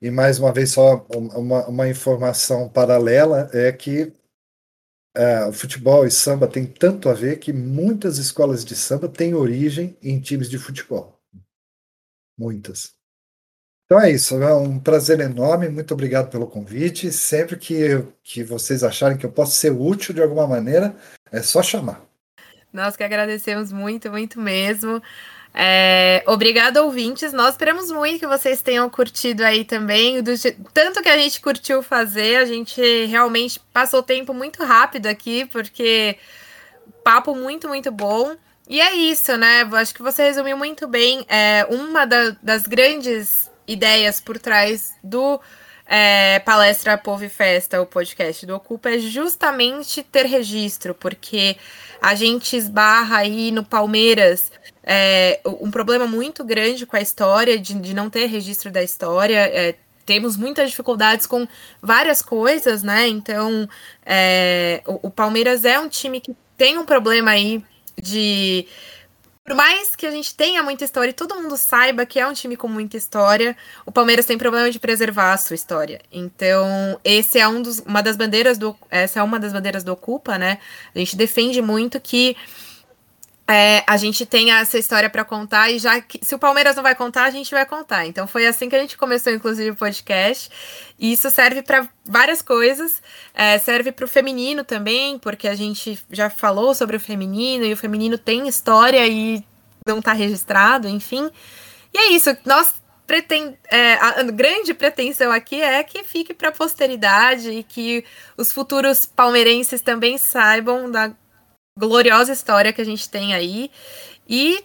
[0.00, 4.14] E mais uma vez só uma, uma informação paralela é que
[5.14, 9.34] é, o futebol e samba tem tanto a ver que muitas escolas de samba têm
[9.34, 11.20] origem em times de futebol,
[12.38, 12.94] muitas.
[13.84, 17.12] Então é isso, é um prazer enorme, muito obrigado pelo convite.
[17.12, 20.96] Sempre que, que vocês acharem que eu posso ser útil de alguma maneira,
[21.30, 22.07] é só chamar.
[22.72, 25.02] Nós que agradecemos muito, muito mesmo.
[25.54, 27.32] É, obrigado, ouvintes.
[27.32, 30.22] Nós esperamos muito que vocês tenham curtido aí também.
[30.22, 30.32] Do,
[30.72, 36.18] tanto que a gente curtiu fazer, a gente realmente passou tempo muito rápido aqui, porque
[37.02, 38.36] papo muito, muito bom.
[38.68, 39.62] E é isso, né?
[39.72, 41.24] Acho que você resumiu muito bem.
[41.28, 45.40] É, uma da, das grandes ideias por trás do
[45.88, 51.56] é, Palestra Povo e Festa, o podcast do Ocupa, é justamente ter registro, porque
[52.00, 54.52] a gente esbarra aí no Palmeiras
[54.90, 59.38] é, um problema muito grande com a história, de, de não ter registro da história.
[59.38, 59.74] É,
[60.06, 61.46] temos muitas dificuldades com
[61.82, 63.06] várias coisas, né?
[63.06, 63.68] Então,
[64.06, 67.62] é, o, o, Palmeiras é um time que tem um problema aí
[68.00, 68.66] de.
[69.48, 72.34] Por mais que a gente tenha muita história e todo mundo saiba que é um
[72.34, 73.56] time com muita história,
[73.86, 76.02] o Palmeiras tem problema de preservar a sua história.
[76.12, 78.76] Então, esse é um dos, uma das bandeiras do.
[78.90, 80.58] Essa é uma das bandeiras do Ocupa, né?
[80.94, 82.36] A gente defende muito que
[83.50, 86.82] é, a gente tem essa história para contar e já que se o Palmeiras não
[86.82, 88.06] vai contar, a gente vai contar.
[88.06, 90.50] Então foi assim que a gente começou, inclusive, o podcast.
[90.98, 93.00] E isso serve para várias coisas.
[93.32, 97.72] É, serve para o feminino também, porque a gente já falou sobre o feminino e
[97.72, 99.42] o feminino tem história e
[99.86, 101.30] não está registrado, enfim.
[101.94, 102.36] E é isso.
[102.44, 102.74] Nós
[103.06, 108.04] pretend, é, a grande pretensão aqui é que fique para a posteridade e que
[108.36, 111.10] os futuros palmeirenses também saibam da
[111.78, 113.70] gloriosa história que a gente tem aí.
[114.28, 114.64] E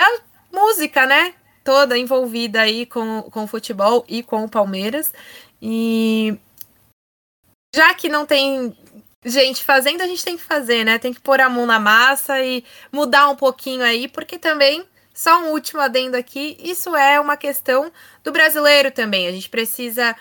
[0.00, 0.20] a
[0.52, 1.34] música, né?
[1.64, 5.12] Toda envolvida aí com, com o futebol e com o Palmeiras.
[5.62, 6.36] E
[7.74, 8.76] já que não tem
[9.24, 10.98] gente fazendo, a gente tem que fazer, né?
[10.98, 14.84] Tem que pôr a mão na massa e mudar um pouquinho aí, porque também
[15.14, 17.92] só um último adendo aqui: isso é uma questão
[18.22, 19.26] do brasileiro também.
[19.26, 20.14] A gente precisa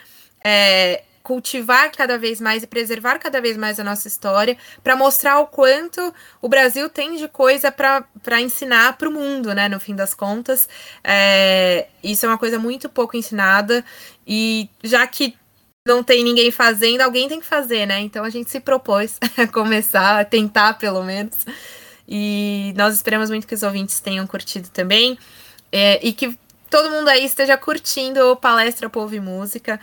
[0.43, 5.39] é, cultivar cada vez mais e preservar cada vez mais a nossa história para mostrar
[5.39, 9.67] o quanto o Brasil tem de coisa para ensinar para o mundo, né?
[9.67, 10.69] No fim das contas,
[11.03, 13.83] é, isso é uma coisa muito pouco ensinada
[14.25, 15.35] e já que
[15.83, 17.99] não tem ninguém fazendo, alguém tem que fazer, né?
[18.01, 21.37] Então a gente se propôs a começar, a tentar pelo menos.
[22.07, 25.17] E nós esperamos muito que os ouvintes tenham curtido também.
[25.71, 26.37] É, e que
[26.69, 29.79] todo mundo aí esteja curtindo Palestra Povo e Música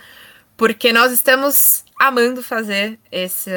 [0.57, 3.51] porque nós estamos amando fazer esse,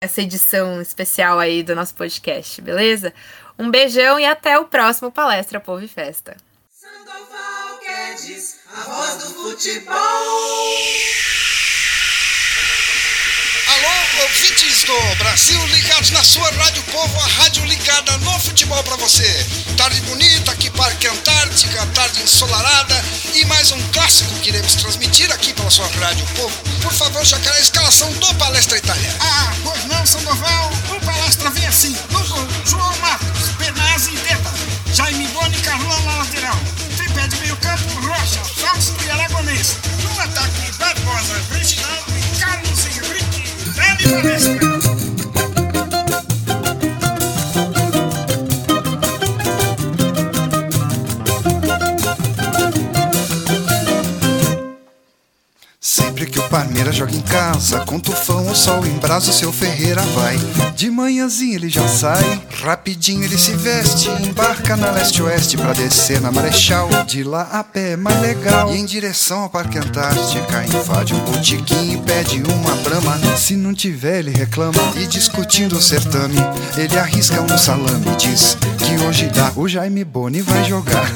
[0.00, 3.12] essa edição especial aí do nosso podcast, beleza?
[3.58, 6.36] Um beijão e até o próximo Palestra Povo e Festa.
[6.70, 9.94] Sandoval Guedes, a voz do futebol.
[13.66, 19.46] Alô, ouvintes Brasil ligados na sua Rádio Povo, a rádio ligada no futebol para você.
[19.78, 23.02] Tarde bonita aqui, Parque Antártica, tarde ensolarada
[23.32, 26.54] e mais um clássico que iremos transmitir aqui pela sua Rádio Povo.
[26.82, 29.16] Por favor, quero a escalação do Palestra Itália.
[29.20, 30.70] Ah, pois não, Sandoval.
[30.90, 31.96] O Palestra vem assim.
[32.12, 34.52] Gol, João Marcos, Benazzi e Deta.
[34.92, 36.58] Jaime Boni Carlão na lateral.
[36.98, 39.78] Tripé de meio campo, Rocha, Fausto e Aragonês.
[40.02, 41.40] No ataque, Barbosa,
[44.06, 45.03] Let's go.
[56.14, 59.52] Sempre que o Palmeiras joga em casa, com tufão ou sol em brasa, o seu
[59.52, 60.38] Ferreira vai.
[60.76, 66.30] De manhãzinha ele já sai, rapidinho ele se veste, embarca na leste-oeste pra descer na
[66.30, 66.88] Marechal.
[67.04, 71.18] De lá a pé é mais legal, e em direção ao Parque Antártica, invade um
[71.18, 73.18] botiquim e pede uma brama.
[73.36, 76.36] Se não tiver, ele reclama, e discutindo o certame,
[76.76, 81.10] ele arrisca um salame diz que hoje dá, o Jaime Boni vai jogar.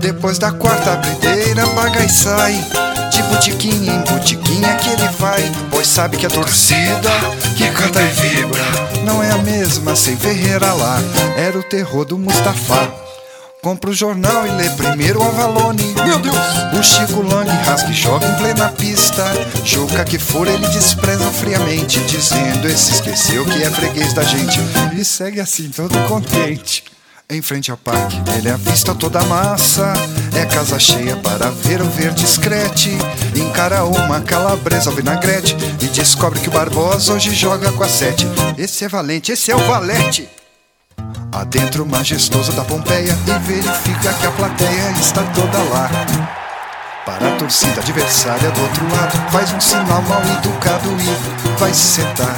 [0.00, 2.93] Depois da quarta abrideira, paga e sai.
[3.14, 5.40] De botiquinha em botiquinha que ele vai.
[5.70, 7.10] Pois sabe que a torcida
[7.56, 8.64] que canta e vibra
[9.04, 10.98] não é a mesma sem Ferreira lá.
[11.36, 12.92] Era o terror do Mustafa.
[13.62, 15.94] Compra o jornal e lê primeiro o Avalone.
[16.04, 16.36] Meu Deus!
[16.76, 19.24] O Chico Lang rasga e joga em plena pista.
[19.64, 24.58] Juca que for, ele despreza friamente, dizendo: Esse esqueceu que é freguês da gente.
[24.98, 26.82] E segue assim, todo contente.
[27.30, 29.94] Em frente ao parque, ele avista toda a massa.
[30.38, 32.90] É casa cheia para ver o verde escrete.
[33.34, 38.26] Encara uma calabresa ao vinagrete e descobre que o Barbosa hoje joga com a sete.
[38.58, 40.28] Esse é valente, esse é o valete.
[41.32, 45.90] Adentro majestoso da Pompeia e verifica que a plateia está toda lá.
[47.06, 52.02] Para a torcida adversária do outro lado, faz um sinal mal educado e vai se
[52.02, 52.36] sentar.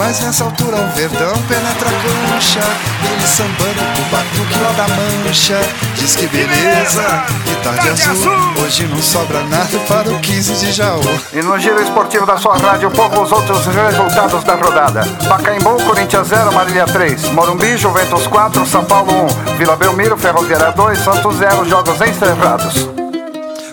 [0.00, 2.60] Mas nessa altura o Verdão penetra a cancha
[3.04, 5.60] Ele sambando com o batuque lá da mancha
[5.94, 7.02] Diz que beleza,
[7.44, 8.32] que tarde azul
[8.64, 11.02] Hoje não sobra nada para o 15 de Jaú
[11.34, 15.02] E no giro esportivo da sua rádio, povo, os outros resultados da rodada.
[15.28, 17.32] Pacaembu, Corinthians 0, Marília 3.
[17.32, 19.12] Morumbi, Juventus 4, São Paulo
[19.52, 19.56] 1.
[19.58, 22.88] Vila Belmiro, Ferroviária 2, Santos 0, jogos encerrados.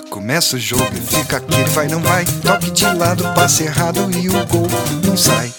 [0.10, 4.28] Começa o jogo e fica aquele vai não vai Toque de lado, passe errado e
[4.28, 4.68] o gol
[5.06, 5.54] não sai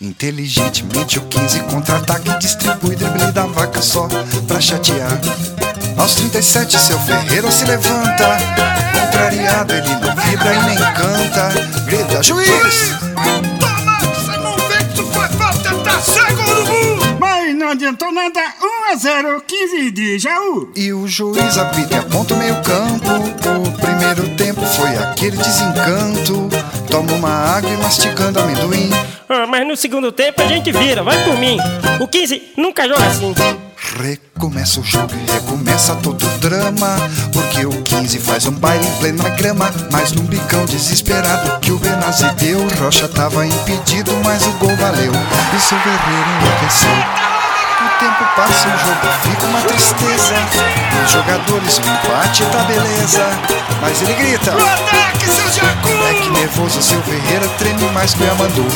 [0.00, 4.08] Inteligentemente o 15 contra-ataque distribui drible da vaca só
[4.46, 5.20] pra chatear.
[5.96, 8.36] Aos 37 seu Ferreira se levanta,
[8.92, 11.80] contrariado ele não vibra e nem canta.
[11.86, 12.48] Grita, juiz!
[13.60, 13.98] Toma!
[14.00, 17.18] Você não vê que isso foi falta, tá cego burro!
[17.20, 18.40] Mas não adiantou nada,
[18.90, 20.72] 1 a 0, 15 de Jaú.
[20.74, 23.10] E o juiz apita e aponta o meio campo.
[23.66, 26.48] O primeiro tempo foi aquele desencanto.
[26.94, 28.88] Toma uma água e mastigando amendoim.
[29.28, 31.58] Ah, mas no segundo tempo a gente vira, vai por mim.
[31.98, 33.34] O 15 nunca joga assim.
[34.00, 36.96] Recomeça o jogo e recomeça todo o drama
[37.32, 41.78] Porque o 15 faz um baile em plena grama Mas num bicão desesperado que o
[41.78, 45.12] Benazzi deu Rocha tava impedido, mas o gol valeu
[45.54, 47.33] E seu guerreiro enlouqueceu
[47.98, 50.34] tempo passa, o jogo fica uma tristeza
[51.04, 53.26] Os jogadores, o empate tá beleza
[53.80, 55.88] Mas ele grita No ataque, seu Jacu!
[55.88, 58.66] É que nervoso seu Ferreira treme mais que o Yamandu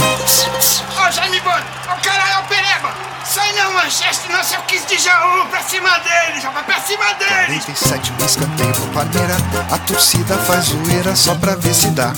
[0.97, 2.95] Ó, Jaime Boni, ó, caralho, ó, Pereba!
[3.25, 7.13] Sai não, Manchester, não, seu 15 de Jaú, pra cima dele, já vai pra cima
[7.15, 7.61] dele!
[7.61, 9.37] 47 no escanteio pro Palmeira
[9.71, 12.13] A torcida faz zoeira só pra ver se dá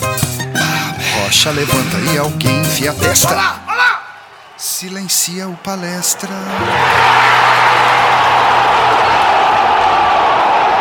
[1.23, 4.00] Rocha levanta e alguém enfia a testa Olá, olá!
[4.61, 6.29] Silencia o palestra.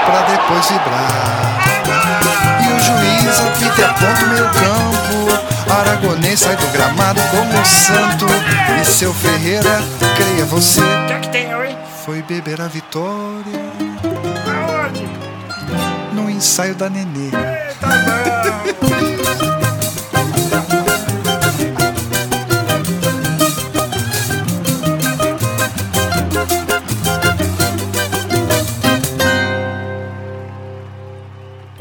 [0.05, 1.59] Pra depois vibrar.
[2.63, 5.73] E o juiz apita aponta o meio campo.
[5.73, 8.27] Aragonês sai do gramado como um santo.
[8.79, 9.83] E seu Ferreira,
[10.15, 11.79] creia você é?
[12.05, 13.61] Foi beber a vitória.
[16.41, 17.31] Ensaio da nenê.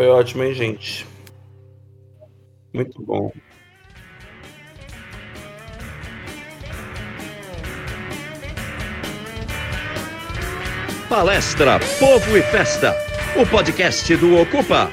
[0.10, 1.06] Foi ótimo, hein, gente?
[2.74, 3.32] Muito bom.
[11.08, 12.96] Palestra Povo e Festa,
[13.40, 14.90] o podcast do Ocupa.